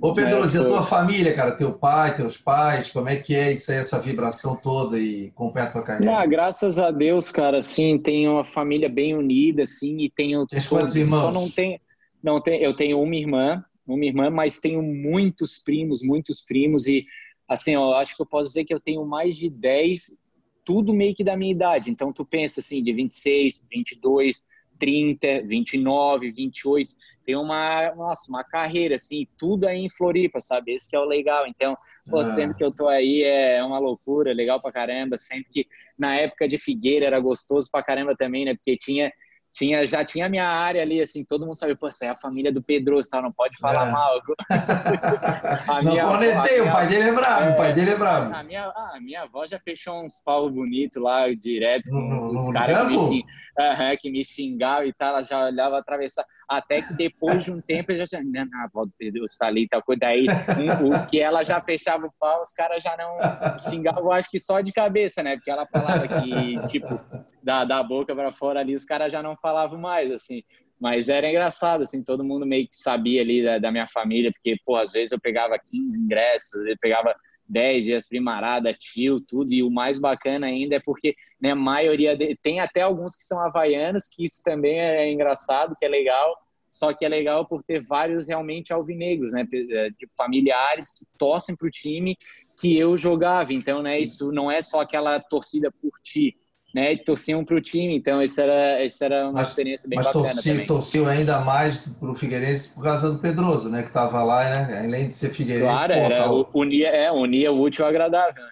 Ô 0.01 0.13
Pedroso, 0.13 0.57
e 0.57 0.61
a 0.61 0.65
tua 0.65 0.83
família, 0.83 1.35
cara? 1.35 1.53
Teu 1.53 1.73
pai, 1.73 2.15
teus 2.15 2.37
pais, 2.37 2.91
como 2.91 3.09
é 3.09 3.17
que 3.17 3.35
é 3.35 3.53
isso 3.53 3.71
aí, 3.71 3.79
essa 3.79 4.01
vibração 4.01 4.57
toda 4.57 4.99
e 4.99 5.31
completa 5.31 5.69
a 5.69 5.73
tua 5.73 5.83
carreira? 5.83 6.19
Ah, 6.19 6.27
graças 6.27 6.79
a 6.79 6.91
Deus, 6.91 7.31
cara, 7.31 7.63
sim, 7.63 7.99
tenho 7.99 8.33
uma 8.33 8.45
família 8.45 8.89
bem 8.89 9.15
unida, 9.17 9.63
assim, 9.63 10.01
e 10.01 10.11
tenho... 10.11 10.47
Tens 10.47 10.67
quantos 10.67 10.97
irmãos? 10.97 11.21
Só 11.21 11.33
não 11.33 11.49
tenho, 11.49 11.81
não 12.23 12.41
tenho, 12.41 12.63
eu 12.63 12.75
tenho 12.75 13.01
uma 13.01 13.17
irmã, 13.17 13.65
uma 13.87 14.05
irmã, 14.05 14.31
mas 14.31 14.61
tenho 14.61 14.83
muitos 14.83 15.59
primos, 15.59 16.03
muitos 16.03 16.43
primos, 16.43 16.87
e 16.87 17.05
assim, 17.49 17.75
eu 17.75 17.93
acho 17.95 18.17
que 18.17 18.23
eu 18.23 18.27
posso 18.27 18.49
dizer 18.49 18.65
que 18.65 18.75
eu 18.75 18.81
tenho 18.81 19.05
mais 19.05 19.37
de 19.37 19.49
10, 19.49 20.19
tudo 20.65 20.95
meio 20.95 21.15
que 21.15 21.23
da 21.23 21.37
minha 21.37 21.53
idade. 21.53 21.91
Então, 21.91 22.13
tu 22.13 22.25
pensa 22.25 22.61
assim, 22.61 22.83
de 22.83 22.93
26, 22.93 23.67
22, 23.71 24.43
30, 24.79 25.43
29, 25.47 26.33
28 26.33 26.97
tem 27.25 27.37
uma, 27.37 27.95
nossa, 27.95 28.31
uma 28.31 28.45
carreira, 28.45 28.97
assim, 28.97 29.27
tudo 29.39 29.67
aí 29.67 29.79
em 29.79 29.89
Floripa, 29.89 30.41
sabe? 30.41 30.75
Esse 30.75 30.89
que 30.89 30.97
é 30.97 31.01
o 31.01 31.05
legal. 31.05 31.47
Então, 31.47 31.77
pô, 32.09 32.19
ah. 32.19 32.25
sempre 32.25 32.57
que 32.57 32.65
eu 32.65 32.73
tô 32.73 32.89
aí 32.89 33.23
é 33.23 33.63
uma 33.65 33.79
loucura, 33.79 34.33
legal 34.33 34.61
pra 34.61 34.73
caramba. 34.73 35.17
Sempre 35.17 35.51
que 35.51 35.67
na 35.99 36.17
época 36.17 36.47
de 36.47 36.59
Figueira 36.59 37.07
era 37.07 37.19
gostoso 37.21 37.69
pra 37.71 37.83
caramba 37.83 38.15
também, 38.17 38.45
né? 38.45 38.55
Porque 38.55 38.77
tinha 38.77 39.11
tinha, 39.55 39.87
já 39.87 40.05
tinha 40.05 40.27
a 40.27 40.29
minha 40.29 40.47
área 40.47 40.83
ali, 40.83 41.01
assim, 41.01 41.25
todo 41.25 41.47
mundo 41.47 41.55
sabe, 41.55 41.77
pô, 41.77 41.87
essa 41.87 42.07
é 42.07 42.09
a 42.09 42.17
família 42.17 42.53
do 42.53 42.61
Pedroso, 42.61 43.09
tá? 43.09 43.23
Não 43.23 43.33
pode 43.33 43.57
falar 43.59 43.89
é. 43.89 43.91
mal. 43.93 44.21
a 45.69 45.83
não 45.83 45.93
minha, 45.93 46.07
conectei, 46.07 46.61
o 46.61 46.73
pai 46.73 46.87
dele 46.89 47.09
é 47.09 47.13
bravo, 47.13 47.45
é, 47.45 47.51
o 47.51 47.57
pai 47.57 47.73
dele 47.73 47.91
é 47.93 47.97
bravo. 47.97 48.35
A 48.35 48.43
minha, 48.43 48.65
a 48.65 48.99
minha 49.01 49.23
avó 49.23 49.47
já 49.47 49.61
fechou 49.61 50.03
uns 50.03 50.21
pau 50.25 50.51
bonito 50.51 50.99
lá, 50.99 51.33
direto, 51.33 51.89
com 51.89 52.01
no, 52.01 52.33
os 52.33 52.53
caras 52.53 52.89
que, 52.89 52.97
me, 52.97 53.97
que 53.99 54.11
me 54.11 54.25
xingavam 54.25 54.87
e 54.87 54.93
tal, 54.93 55.11
ela 55.11 55.23
já 55.23 55.47
olhava 55.47 55.79
atravessar, 55.79 56.25
até 56.49 56.83
que 56.83 56.95
depois 56.95 57.45
de 57.45 57.53
um 57.53 57.61
tempo, 57.61 57.93
eu 57.93 57.99
já 57.99 58.05
disse, 58.05 58.23
não, 58.23 58.47
do 58.75 58.93
Pedroso 58.99 59.35
tá 59.39 59.47
ali, 59.47 59.69
tal 59.69 59.83
coisa, 59.83 60.01
daí 60.01 60.27
um, 60.29 60.89
os 60.91 61.07
que 61.07 61.21
ela 61.21 61.45
já 61.45 61.61
fechava 61.61 62.07
o 62.07 62.13
pau, 62.19 62.41
os 62.43 62.53
caras 62.53 62.83
já 62.83 62.97
não 62.97 63.19
xingavam, 63.59 64.13
acho 64.13 64.31
que 64.31 64.39
só 64.39 64.61
de 64.61 64.73
cabeça, 64.73 65.23
né? 65.23 65.37
Porque 65.37 65.51
ela 65.51 65.67
falava 65.67 66.07
que, 66.07 66.69
tipo, 66.69 67.01
da, 67.43 67.65
da 67.65 67.83
boca 67.83 68.15
para 68.15 68.31
fora 68.31 68.61
ali, 68.61 68.75
os 68.75 68.85
caras 68.85 69.13
já 69.13 69.23
não 69.23 69.37
falavam 69.37 69.79
mais, 69.79 70.11
assim. 70.13 70.43
Mas 70.81 71.09
era 71.09 71.29
engraçado, 71.29 71.83
assim, 71.83 72.03
todo 72.03 72.25
mundo 72.25 72.45
meio 72.45 72.67
que 72.69 72.75
sabia 72.75 73.23
ali 73.23 73.43
da, 73.43 73.59
da, 73.59 73.73
minha 73.73 73.89
família, 73.89 74.33
porque, 74.33 74.57
pô, 74.65 74.77
às 74.77 74.93
vezes 74.93 75.13
eu 75.13 75.21
pegava 75.21 75.59
15 75.59 75.99
ingressos, 75.99 76.67
eu 76.67 76.77
pegava 76.81 77.15
10 77.49 77.85
dias 77.85 78.09
primarada, 78.09 78.75
tio, 78.75 79.21
tudo. 79.21 79.53
E 79.53 79.63
o 79.63 79.71
mais 79.71 79.99
bacana 79.99 80.47
ainda 80.47 80.77
é 80.77 80.81
porque 80.81 81.15
né, 81.41 81.51
a 81.51 81.57
maioria 81.57 82.17
de... 82.17 82.37
tem 82.37 82.61
até 82.61 82.83
alguns 82.83 83.15
que 83.15 83.25
são 83.25 83.41
havaianos, 83.41 84.09
que 84.09 84.25
isso 84.25 84.43
também 84.43 84.79
é 84.79 85.11
engraçado, 85.11 85.77
que 85.79 85.85
é 85.85 85.89
legal. 85.89 86.37
Só 86.71 86.93
que 86.93 87.05
é 87.05 87.09
legal 87.09 87.47
por 87.47 87.63
ter 87.63 87.81
vários 87.81 88.27
realmente 88.27 88.73
alvinegros, 88.73 89.33
né, 89.33 89.45
de 89.45 90.09
familiares 90.19 90.91
que 90.91 91.07
torcem 91.17 91.55
para 91.55 91.69
o 91.69 91.71
time 91.71 92.17
que 92.59 92.77
eu 92.77 92.97
jogava. 92.97 93.53
Então, 93.53 93.81
né, 93.81 94.01
isso 94.01 94.33
não 94.33 94.51
é 94.51 94.61
só 94.61 94.81
aquela 94.81 95.21
torcida 95.21 95.71
por 95.71 95.93
ti, 96.03 96.37
né, 96.75 96.93
e 96.93 96.99
torciam 96.99 97.45
para 97.45 97.55
o 97.55 97.61
time, 97.61 97.97
então 97.97 98.21
isso 98.21 98.41
era, 98.41 98.85
isso 98.85 99.05
era 99.05 99.27
uma 99.27 99.35
mas, 99.35 99.51
experiência 99.51 99.89
bem 99.89 99.97
mas 99.97 100.07
bacana 100.07 100.25
torci, 100.25 100.51
também. 100.51 100.67
torciam 100.67 101.07
ainda 101.07 101.39
mais 101.39 101.79
para 101.79 102.11
o 102.11 102.15
Figueirense 102.17 102.75
por 102.75 102.83
causa 102.83 103.13
do 103.13 103.19
Pedroso, 103.21 103.71
né, 103.71 103.83
que 103.83 103.89
estava 103.89 104.25
lá, 104.25 104.43
né, 104.43 104.81
além 104.85 105.09
de 105.09 105.17
ser 105.17 105.31
Figueirense. 105.31 105.73
Claro, 105.73 105.93
pô, 105.93 106.01
era, 106.01 106.25
tá... 106.25 106.31
unia, 106.53 106.89
é, 106.89 107.13
unia 107.13 107.53
o 107.53 107.63
útil 107.63 107.85
ao 107.85 107.91
agradável. 107.91 108.43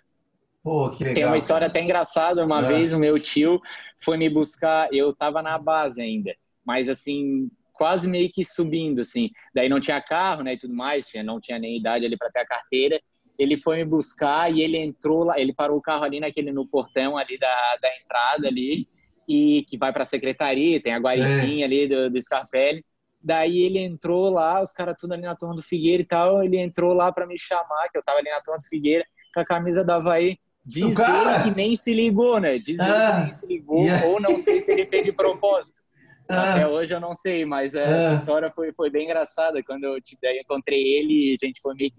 Pô, 0.63 0.89
que 0.91 1.03
legal. 1.03 1.15
Tem 1.17 1.25
uma 1.25 1.37
história 1.37 1.67
cara. 1.67 1.73
até 1.73 1.85
engraçada, 1.85 2.45
uma 2.45 2.61
é. 2.61 2.69
vez 2.69 2.93
o 2.93 2.99
meu 2.99 3.19
tio 3.19 3.61
foi 3.99 4.17
me 4.17 4.31
buscar, 4.31 4.89
eu 4.95 5.11
estava 5.11 5.43
na 5.43 5.59
base 5.59 6.01
ainda, 6.01 6.33
mas 6.65 6.89
assim, 6.89 7.51
quase 7.73 8.09
meio 8.09 8.31
que 8.31 8.45
subindo, 8.45 9.01
assim, 9.01 9.31
daí 9.53 9.69
não 9.69 9.81
tinha 9.81 10.01
carro, 10.01 10.45
né, 10.45 10.55
e 10.55 10.59
tudo 10.59 10.73
mais, 10.75 11.11
não 11.25 11.41
tinha 11.41 11.59
nem 11.59 11.77
idade 11.77 12.07
ali 12.07 12.17
para 12.17 12.31
ter 12.31 12.41
a 12.41 12.47
carteira, 12.47 13.01
ele 13.39 13.57
foi 13.57 13.79
me 13.79 13.85
buscar 13.85 14.53
e 14.53 14.63
ele 14.63 14.77
entrou 14.77 15.25
lá, 15.25 15.39
ele 15.39 15.53
parou 15.53 15.79
o 15.79 15.83
carro 15.83 16.05
ali 16.05 16.21
naquele 16.21 16.53
no 16.53 16.67
portão 16.67 17.17
ali 17.17 17.39
da, 17.39 17.77
da 17.81 17.89
entrada 17.97 18.49
ali 18.49 18.89
e 19.29 19.65
que 19.69 19.79
vai 19.79 19.93
para 19.93 20.03
a 20.03 20.07
secretaria, 20.07 20.83
tem 20.83 20.95
a 20.95 20.99
guariquinha 20.99 21.65
ali 21.65 21.89
do, 21.89 22.11
do 22.11 22.23
Scarpelli. 22.23 22.85
Daí 23.23 23.59
ele 23.63 23.79
entrou 23.79 24.31
lá, 24.31 24.61
os 24.61 24.73
caras 24.73 24.97
tudo 24.99 25.13
ali 25.13 25.23
na 25.23 25.37
turma 25.37 25.55
do 25.55 25.63
Figueira 25.63 26.03
e 26.03 26.07
tal, 26.07 26.43
ele 26.43 26.59
entrou 26.59 26.93
lá 26.93 27.13
para 27.13 27.27
me 27.27 27.39
chamar, 27.39 27.89
que 27.89 27.97
eu 27.97 28.03
tava 28.03 28.19
ali 28.19 28.29
na 28.29 28.41
turma 28.41 28.59
do 28.59 28.67
Figueira, 28.67 29.05
com 29.33 29.41
a 29.41 29.45
camisa 29.45 29.85
da 29.85 29.97
Havaí. 29.97 30.37
Diz 30.65 30.97
ele 30.99 31.43
que 31.45 31.57
nem 31.57 31.75
se 31.75 31.93
ligou, 31.93 32.39
né? 32.39 32.59
Diz 32.59 32.79
ah, 32.81 32.85
ele 32.85 33.13
que 33.13 33.21
nem 33.23 33.31
se 33.31 33.47
ligou, 33.47 33.85
yeah. 33.85 34.07
ou 34.07 34.21
não 34.21 34.39
sei 34.39 34.61
se 34.61 34.71
ele 34.71 34.87
fez 34.87 35.05
de 35.05 35.13
propósito. 35.13 35.81
Ah, 36.31 36.53
Até 36.53 36.69
hoje 36.69 36.95
eu 36.95 37.01
não 37.01 37.15
sei, 37.15 37.45
mas 37.45 37.75
ah, 37.75 37.81
essa 37.81 38.15
história 38.15 38.51
foi, 38.53 38.73
foi 38.73 38.89
bem 38.89 39.05
engraçada. 39.05 39.61
Quando 39.63 39.85
eu, 39.85 40.01
tipo, 40.01 40.25
encontrei 40.25 40.81
ele, 40.81 41.37
a 41.39 41.47
gente 41.47 41.61
foi 41.61 41.75
meio 41.75 41.91
que 41.91 41.99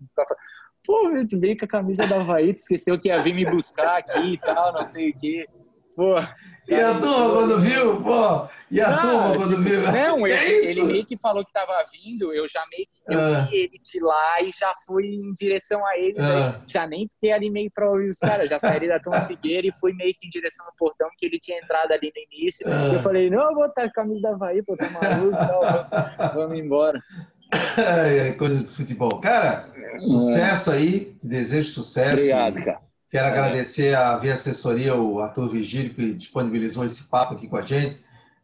Pô, 0.86 1.10
tu 1.30 1.40
veio 1.40 1.58
com 1.58 1.66
a 1.66 1.68
camisa 1.68 2.06
da 2.06 2.18
Havaí, 2.18 2.54
tu 2.54 2.58
esqueceu 2.58 3.00
que 3.00 3.08
ia 3.08 3.22
vir 3.22 3.34
me 3.34 3.46
buscar 3.46 3.98
aqui 3.98 4.34
e 4.34 4.38
tal, 4.38 4.74
não 4.74 4.86
sei 4.86 5.12
o 5.12 5.14
quê. 5.14 5.48
Pô. 5.96 6.16
E 6.68 6.76
a 6.76 6.94
turma 6.94 7.34
quando 7.34 7.60
viu, 7.60 8.02
pô? 8.02 8.48
E 8.72 8.80
a 8.80 8.98
turma 8.98 9.36
quando 9.36 9.50
tipo, 9.50 9.62
viu? 9.62 9.82
Não, 9.82 10.26
ele, 10.28 10.68
ele, 10.68 10.84
meio 10.84 11.06
que 11.06 11.18
falou 11.18 11.46
que 11.46 11.52
tava 11.52 11.74
vindo, 11.92 12.34
eu 12.34 12.48
já 12.48 12.64
meio 12.72 12.86
que 12.86 13.14
eu 13.14 13.20
ah. 13.20 13.48
vi 13.50 13.58
ele 13.58 13.80
de 13.80 14.00
lá 14.00 14.42
e 14.42 14.50
já 14.52 14.74
fui 14.86 15.08
em 15.08 15.34
direção 15.34 15.86
a 15.86 15.98
ele, 15.98 16.16
ah. 16.20 16.62
já 16.66 16.88
nem 16.88 17.10
fiquei 17.16 17.34
ali 17.34 17.50
meio 17.50 17.70
pra 17.70 17.90
ouvir 17.90 18.10
os 18.10 18.18
caras, 18.18 18.50
já 18.50 18.60
saí 18.60 18.88
da 18.88 19.00
turma 19.00 19.22
Figueira 19.22 19.68
e 19.68 19.74
fui 19.74 19.94
meio 19.94 20.14
que 20.18 20.26
em 20.26 20.30
direção 20.30 20.66
ao 20.66 20.74
portão, 20.76 21.10
que 21.18 21.26
ele 21.26 21.40
tinha 21.40 21.60
entrado 21.60 21.92
ali 21.92 22.12
no 22.16 22.38
início. 22.38 22.66
Ah. 22.68 22.94
Eu 22.94 23.00
falei, 23.00 23.30
não, 23.30 23.50
eu 23.50 23.56
vou 23.56 23.70
com 23.70 23.82
a 23.82 23.90
camisa 23.90 24.22
da 24.22 24.30
Havaí, 24.30 24.64
pô, 24.64 24.78
tá 24.78 24.90
maluco, 24.90 25.38
tal, 25.38 26.34
vamos 26.34 26.58
embora. 26.58 27.00
É, 27.78 28.32
coisa 28.32 28.58
de 28.58 28.68
futebol. 28.68 29.20
Cara, 29.22 29.68
sucesso 29.98 30.72
aí, 30.72 31.16
te 31.20 31.28
desejo 31.28 31.70
sucesso. 31.70 32.18
Obrigado, 32.18 32.64
cara. 32.64 32.82
Quero 33.10 33.28
agradecer 33.28 33.96
a 33.96 34.18
Via 34.18 34.34
Assessoria, 34.34 34.96
o 34.96 35.20
Arthur 35.20 35.48
Vigílio, 35.48 35.94
que 35.94 36.14
disponibilizou 36.14 36.84
esse 36.84 37.10
papo 37.10 37.36
aqui 37.36 37.48
com 37.48 37.58
a 37.58 37.62
gente. 37.62 37.98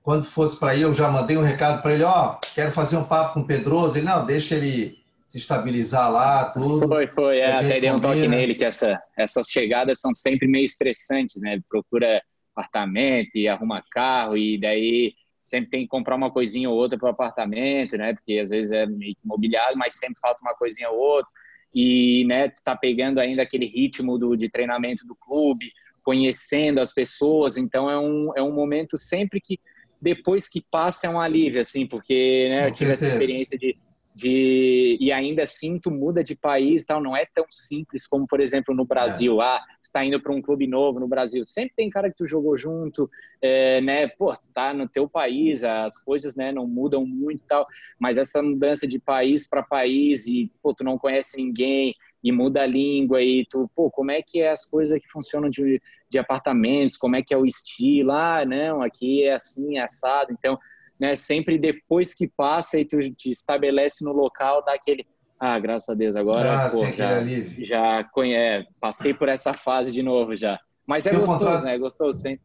Quando 0.04 0.26
fosse 0.26 0.60
para 0.60 0.72
aí, 0.72 0.82
eu 0.82 0.94
já 0.94 1.10
mandei 1.10 1.38
um 1.38 1.42
recado 1.42 1.82
para 1.82 1.94
ele: 1.94 2.04
ó, 2.04 2.38
quero 2.54 2.72
fazer 2.72 2.98
um 2.98 3.04
papo 3.04 3.34
com 3.34 3.40
o 3.40 3.46
Pedroso. 3.46 3.98
Ele, 3.98 4.06
não, 4.06 4.26
deixa 4.26 4.56
ele 4.56 5.00
se 5.26 5.38
estabilizar 5.38 6.12
lá, 6.12 6.46
tudo. 6.46 6.88
Foi, 6.88 7.08
foi. 7.08 7.40
É, 7.40 7.54
até 7.54 7.80
dei 7.80 7.92
um 7.92 8.00
toque 8.00 8.28
nele, 8.28 8.56
que 8.56 8.66
essa, 8.66 9.00
essas 9.18 9.48
chegadas 9.48 10.00
são 10.00 10.14
sempre 10.14 10.48
meio 10.48 10.66
estressantes, 10.66 11.42
né? 11.42 11.60
Procura 11.68 12.22
apartamento 12.56 13.36
e 13.36 13.48
arruma 13.48 13.84
carro, 13.92 14.38
e 14.38 14.60
daí 14.60 15.14
sempre 15.50 15.70
tem 15.70 15.82
que 15.82 15.88
comprar 15.88 16.16
uma 16.16 16.32
coisinha 16.32 16.70
ou 16.70 16.78
outra 16.78 16.98
para 16.98 17.08
o 17.08 17.12
apartamento, 17.12 17.98
né? 17.98 18.14
Porque 18.14 18.40
às 18.40 18.50
vezes 18.50 18.72
é 18.72 18.86
meio 18.86 19.16
que 19.16 19.28
mobiliado, 19.28 19.78
mas 19.78 19.96
sempre 19.96 20.20
falta 20.20 20.44
uma 20.44 20.56
coisinha 20.56 20.90
ou 20.90 20.98
outra. 20.98 21.30
E, 21.74 22.26
né, 22.26 22.52
tá 22.64 22.76
pegando 22.76 23.20
ainda 23.20 23.44
aquele 23.44 23.66
ritmo 23.66 24.18
do, 24.18 24.36
de 24.36 24.50
treinamento 24.50 25.06
do 25.06 25.16
clube, 25.16 25.72
conhecendo 26.04 26.80
as 26.80 26.92
pessoas, 26.92 27.58
então 27.58 27.90
é 27.90 28.00
um, 28.00 28.32
é 28.36 28.42
um 28.42 28.52
momento 28.52 28.98
sempre 28.98 29.40
que 29.40 29.60
depois 30.02 30.48
que 30.48 30.64
passa 30.72 31.08
é 31.08 31.10
um 31.10 31.20
alívio, 31.20 31.62
assim, 31.62 31.86
porque, 31.86 32.48
né, 32.50 32.66
eu 32.66 32.74
tive 32.74 32.94
essa 32.94 33.06
experiência 33.06 33.58
de 33.58 33.78
de 34.20 34.98
e 35.00 35.14
ainda 35.14 35.44
assim 35.44 35.80
tu 35.80 35.90
muda 35.90 36.22
de 36.22 36.36
país 36.36 36.86
tal 36.86 37.02
não 37.02 37.16
é 37.16 37.26
tão 37.26 37.46
simples 37.50 38.06
como 38.06 38.28
por 38.28 38.42
exemplo 38.42 38.76
no 38.76 38.84
Brasil. 38.84 39.42
É. 39.42 39.46
ah 39.46 39.66
está 39.82 40.04
indo 40.04 40.22
para 40.22 40.34
um 40.34 40.42
clube 40.42 40.68
novo 40.68 41.00
no 41.00 41.08
Brasil. 41.08 41.46
Sempre 41.48 41.74
tem 41.78 41.90
cara 41.90 42.10
que 42.10 42.18
tu 42.18 42.28
jogou 42.28 42.58
junto 42.58 43.10
é, 43.42 43.80
né? 43.80 44.08
Pô 44.08 44.36
tá 44.54 44.74
no 44.74 44.90
teu 44.90 45.08
país 45.08 45.64
as 45.64 45.98
coisas 45.98 46.36
né 46.36 46.52
não 46.52 46.68
mudam 46.68 47.06
muito 47.06 47.44
tal 47.48 47.66
mas 47.98 48.18
essa 48.18 48.44
mudança 48.44 48.86
de 48.86 49.00
país 49.00 49.48
para 49.48 49.64
país 49.64 50.28
e 50.28 50.52
pô 50.62 50.74
tu 50.74 50.84
não 50.84 50.98
conhece 50.98 51.38
ninguém 51.38 51.96
e 52.22 52.32
muda 52.32 52.64
a 52.64 52.68
língua 52.68 53.22
e 53.24 53.46
tu 53.50 53.70
pô 53.74 53.90
como 53.90 54.12
é 54.12 54.22
que 54.22 54.42
é 54.42 54.50
as 54.52 54.66
coisas 54.66 55.00
que 55.00 55.08
funcionam 55.08 55.50
de, 55.50 55.82
de 56.10 56.20
apartamentos? 56.20 56.98
Como 56.98 57.16
é 57.16 57.24
que 57.24 57.34
é 57.34 57.38
o 57.38 57.46
estilo? 57.46 58.12
Ah 58.12 58.44
não 58.46 58.82
aqui 58.82 59.24
é 59.24 59.34
assim 59.34 59.78
é 59.78 59.84
assado 59.84 60.34
então 60.34 60.60
né? 61.00 61.16
Sempre 61.16 61.58
depois 61.58 62.14
que 62.14 62.28
passa 62.28 62.80
e 62.80 62.86
tu 62.86 62.98
te 63.14 63.32
estabelece 63.32 64.04
no 64.04 64.12
local, 64.12 64.64
dá 64.64 64.74
aquele 64.74 65.06
ah, 65.40 65.58
graças 65.58 65.88
a 65.88 65.94
Deus, 65.94 66.18
agora 66.18 66.66
ah, 66.66 66.70
pô, 66.70 66.86
já, 66.86 67.24
já 67.60 68.04
conhece, 68.12 68.68
passei 68.80 69.14
por 69.14 69.30
essa 69.30 69.54
fase 69.54 69.90
de 69.90 70.04
novo 70.04 70.36
já. 70.36 70.60
Mas 70.86 71.06
é 71.06 71.12
Teu 71.12 71.22
gostoso, 71.22 71.40
contrato... 71.40 71.64
né? 71.64 71.76
É 71.76 71.78
gostoso 71.78 72.22
sempre. 72.22 72.42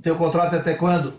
Teu 0.00 0.16
contrato 0.16 0.54
é 0.54 0.58
até 0.58 0.74
quando? 0.74 1.14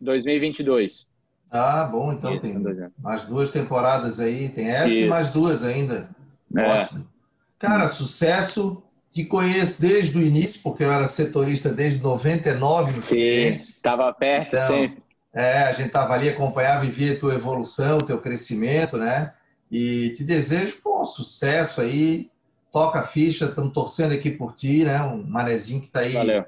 2022. 0.00 1.06
Ah, 1.50 1.84
bom, 1.84 2.12
então 2.12 2.32
Isso, 2.34 2.42
tem 2.42 2.90
mais 2.98 3.24
duas 3.24 3.52
temporadas 3.52 4.18
aí, 4.18 4.48
tem 4.48 4.68
essa 4.68 4.92
Isso. 4.92 5.04
e 5.04 5.08
mais 5.08 5.32
duas 5.32 5.62
ainda. 5.62 6.08
É. 6.56 6.62
Ótimo. 6.70 7.06
Cara, 7.58 7.86
sucesso. 7.86 8.82
Te 9.12 9.24
conheço 9.24 9.80
desde 9.80 10.18
o 10.18 10.20
início, 10.20 10.60
porque 10.62 10.84
eu 10.84 10.92
era 10.92 11.06
setorista 11.06 11.70
desde 11.70 12.02
99 12.02 12.82
no 12.82 12.88
Sim, 12.88 13.46
estava 13.46 14.12
perto 14.12 14.56
então, 14.56 14.66
sempre. 14.66 15.02
É, 15.36 15.64
a 15.64 15.72
gente 15.72 15.88
estava 15.88 16.14
ali, 16.14 16.30
acompanhava 16.30 16.86
e 16.86 16.90
via 16.90 17.12
a 17.12 17.18
tua 17.18 17.34
evolução, 17.34 17.98
o 17.98 18.02
teu 18.02 18.18
crescimento, 18.18 18.96
né? 18.96 19.34
E 19.70 20.08
te 20.16 20.24
desejo, 20.24 20.78
pô, 20.82 21.04
sucesso 21.04 21.82
aí, 21.82 22.30
toca 22.72 23.00
a 23.00 23.02
ficha, 23.02 23.44
estamos 23.44 23.74
torcendo 23.74 24.14
aqui 24.14 24.30
por 24.30 24.54
ti, 24.54 24.82
né? 24.82 25.02
Um 25.02 25.22
manezinho 25.22 25.82
que 25.82 25.88
está 25.88 26.00
aí. 26.00 26.14
Valeu. 26.14 26.42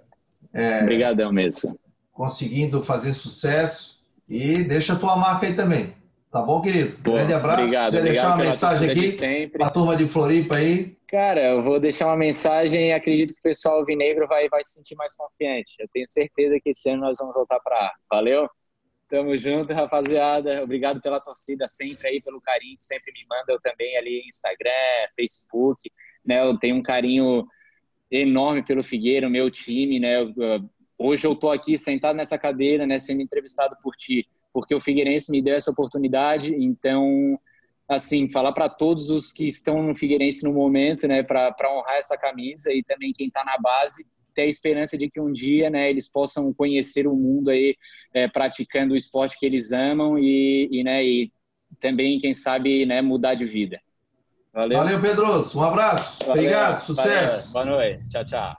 É, 0.54 0.80
Obrigadão 0.80 1.30
mesmo. 1.30 1.78
Conseguindo 2.14 2.82
fazer 2.82 3.12
sucesso 3.12 4.02
e 4.26 4.64
deixa 4.64 4.94
a 4.94 4.98
tua 4.98 5.16
marca 5.16 5.46
aí 5.46 5.54
também. 5.54 5.92
Tá 6.32 6.40
bom, 6.40 6.62
querido? 6.62 6.96
Pô, 7.02 7.12
Grande 7.12 7.34
abraço. 7.34 7.64
Obrigado, 7.64 7.90
você 7.90 8.00
deixar 8.00 8.28
uma 8.28 8.44
mensagem 8.44 8.90
aqui 8.90 9.48
para 9.48 9.66
a 9.66 9.70
turma 9.70 9.96
de 9.96 10.08
Floripa 10.08 10.56
aí. 10.56 10.96
Cara, 11.08 11.42
eu 11.42 11.62
vou 11.62 11.78
deixar 11.78 12.06
uma 12.06 12.16
mensagem 12.16 12.88
e 12.88 12.92
acredito 12.92 13.34
que 13.34 13.40
o 13.40 13.42
pessoal 13.42 13.84
vinegro 13.84 14.26
vai, 14.26 14.48
vai 14.48 14.64
se 14.64 14.72
sentir 14.72 14.94
mais 14.94 15.14
confiante. 15.14 15.74
Eu 15.78 15.88
tenho 15.92 16.08
certeza 16.08 16.58
que 16.62 16.70
esse 16.70 16.88
ano 16.88 17.02
nós 17.02 17.18
vamos 17.18 17.34
voltar 17.34 17.60
para. 17.60 17.92
Valeu? 18.10 18.48
Tamo 19.08 19.36
junto, 19.38 19.72
rapaziada. 19.72 20.62
Obrigado 20.62 21.00
pela 21.00 21.20
torcida 21.20 21.66
sempre 21.66 22.08
aí, 22.08 22.20
pelo 22.20 22.40
carinho 22.40 22.76
que 22.76 22.84
sempre 22.84 23.12
me 23.12 23.24
manda. 23.28 23.52
Eu 23.52 23.60
também 23.60 23.96
ali 23.96 24.22
Instagram, 24.26 24.70
Facebook, 25.16 25.90
né? 26.24 26.42
Eu 26.44 26.58
tenho 26.58 26.76
um 26.76 26.82
carinho 26.82 27.46
enorme 28.10 28.62
pelo 28.62 28.84
Figueira, 28.84 29.28
meu 29.28 29.50
time, 29.50 29.98
né? 29.98 30.16
hoje 30.98 31.26
eu 31.26 31.34
tô 31.34 31.50
aqui 31.50 31.78
sentado 31.78 32.16
nessa 32.16 32.36
cadeira, 32.36 32.86
né, 32.86 32.98
sendo 32.98 33.22
entrevistado 33.22 33.76
por 33.82 33.94
ti, 33.94 34.28
porque 34.52 34.74
o 34.74 34.80
Figueirense 34.80 35.30
me 35.30 35.40
deu 35.40 35.54
essa 35.54 35.70
oportunidade. 35.70 36.52
Então, 36.54 37.38
assim, 37.88 38.28
falar 38.28 38.52
para 38.52 38.68
todos 38.68 39.10
os 39.10 39.32
que 39.32 39.46
estão 39.46 39.82
no 39.82 39.94
Figueirense 39.94 40.44
no 40.44 40.52
momento, 40.52 41.06
né, 41.06 41.22
para 41.22 41.54
honrar 41.70 41.96
essa 41.96 42.18
camisa 42.18 42.72
e 42.72 42.82
também 42.82 43.12
quem 43.12 43.28
está 43.28 43.44
na 43.44 43.56
base, 43.58 44.04
ter 44.38 44.42
a 44.42 44.46
esperança 44.46 44.96
de 44.96 45.10
que 45.10 45.20
um 45.20 45.32
dia 45.32 45.68
né, 45.68 45.90
eles 45.90 46.08
possam 46.08 46.54
conhecer 46.54 47.08
o 47.08 47.16
mundo 47.16 47.50
aí 47.50 47.74
é, 48.14 48.28
praticando 48.28 48.94
o 48.94 48.96
esporte 48.96 49.36
que 49.36 49.44
eles 49.44 49.72
amam 49.72 50.16
e, 50.16 50.68
e, 50.70 50.84
né, 50.84 51.04
e 51.04 51.32
também, 51.80 52.20
quem 52.20 52.32
sabe, 52.32 52.86
né, 52.86 53.02
mudar 53.02 53.34
de 53.34 53.44
vida. 53.44 53.80
Valeu, 54.54 54.78
Valeu 54.78 55.00
Pedroso. 55.00 55.58
Um 55.58 55.62
abraço. 55.62 56.24
Valeu, 56.24 56.42
Obrigado. 56.42 56.80
Sucesso. 56.80 57.52
Valeu. 57.52 57.72
Boa 57.72 57.82
noite. 57.82 58.08
Tchau, 58.10 58.24
tchau. 58.24 58.58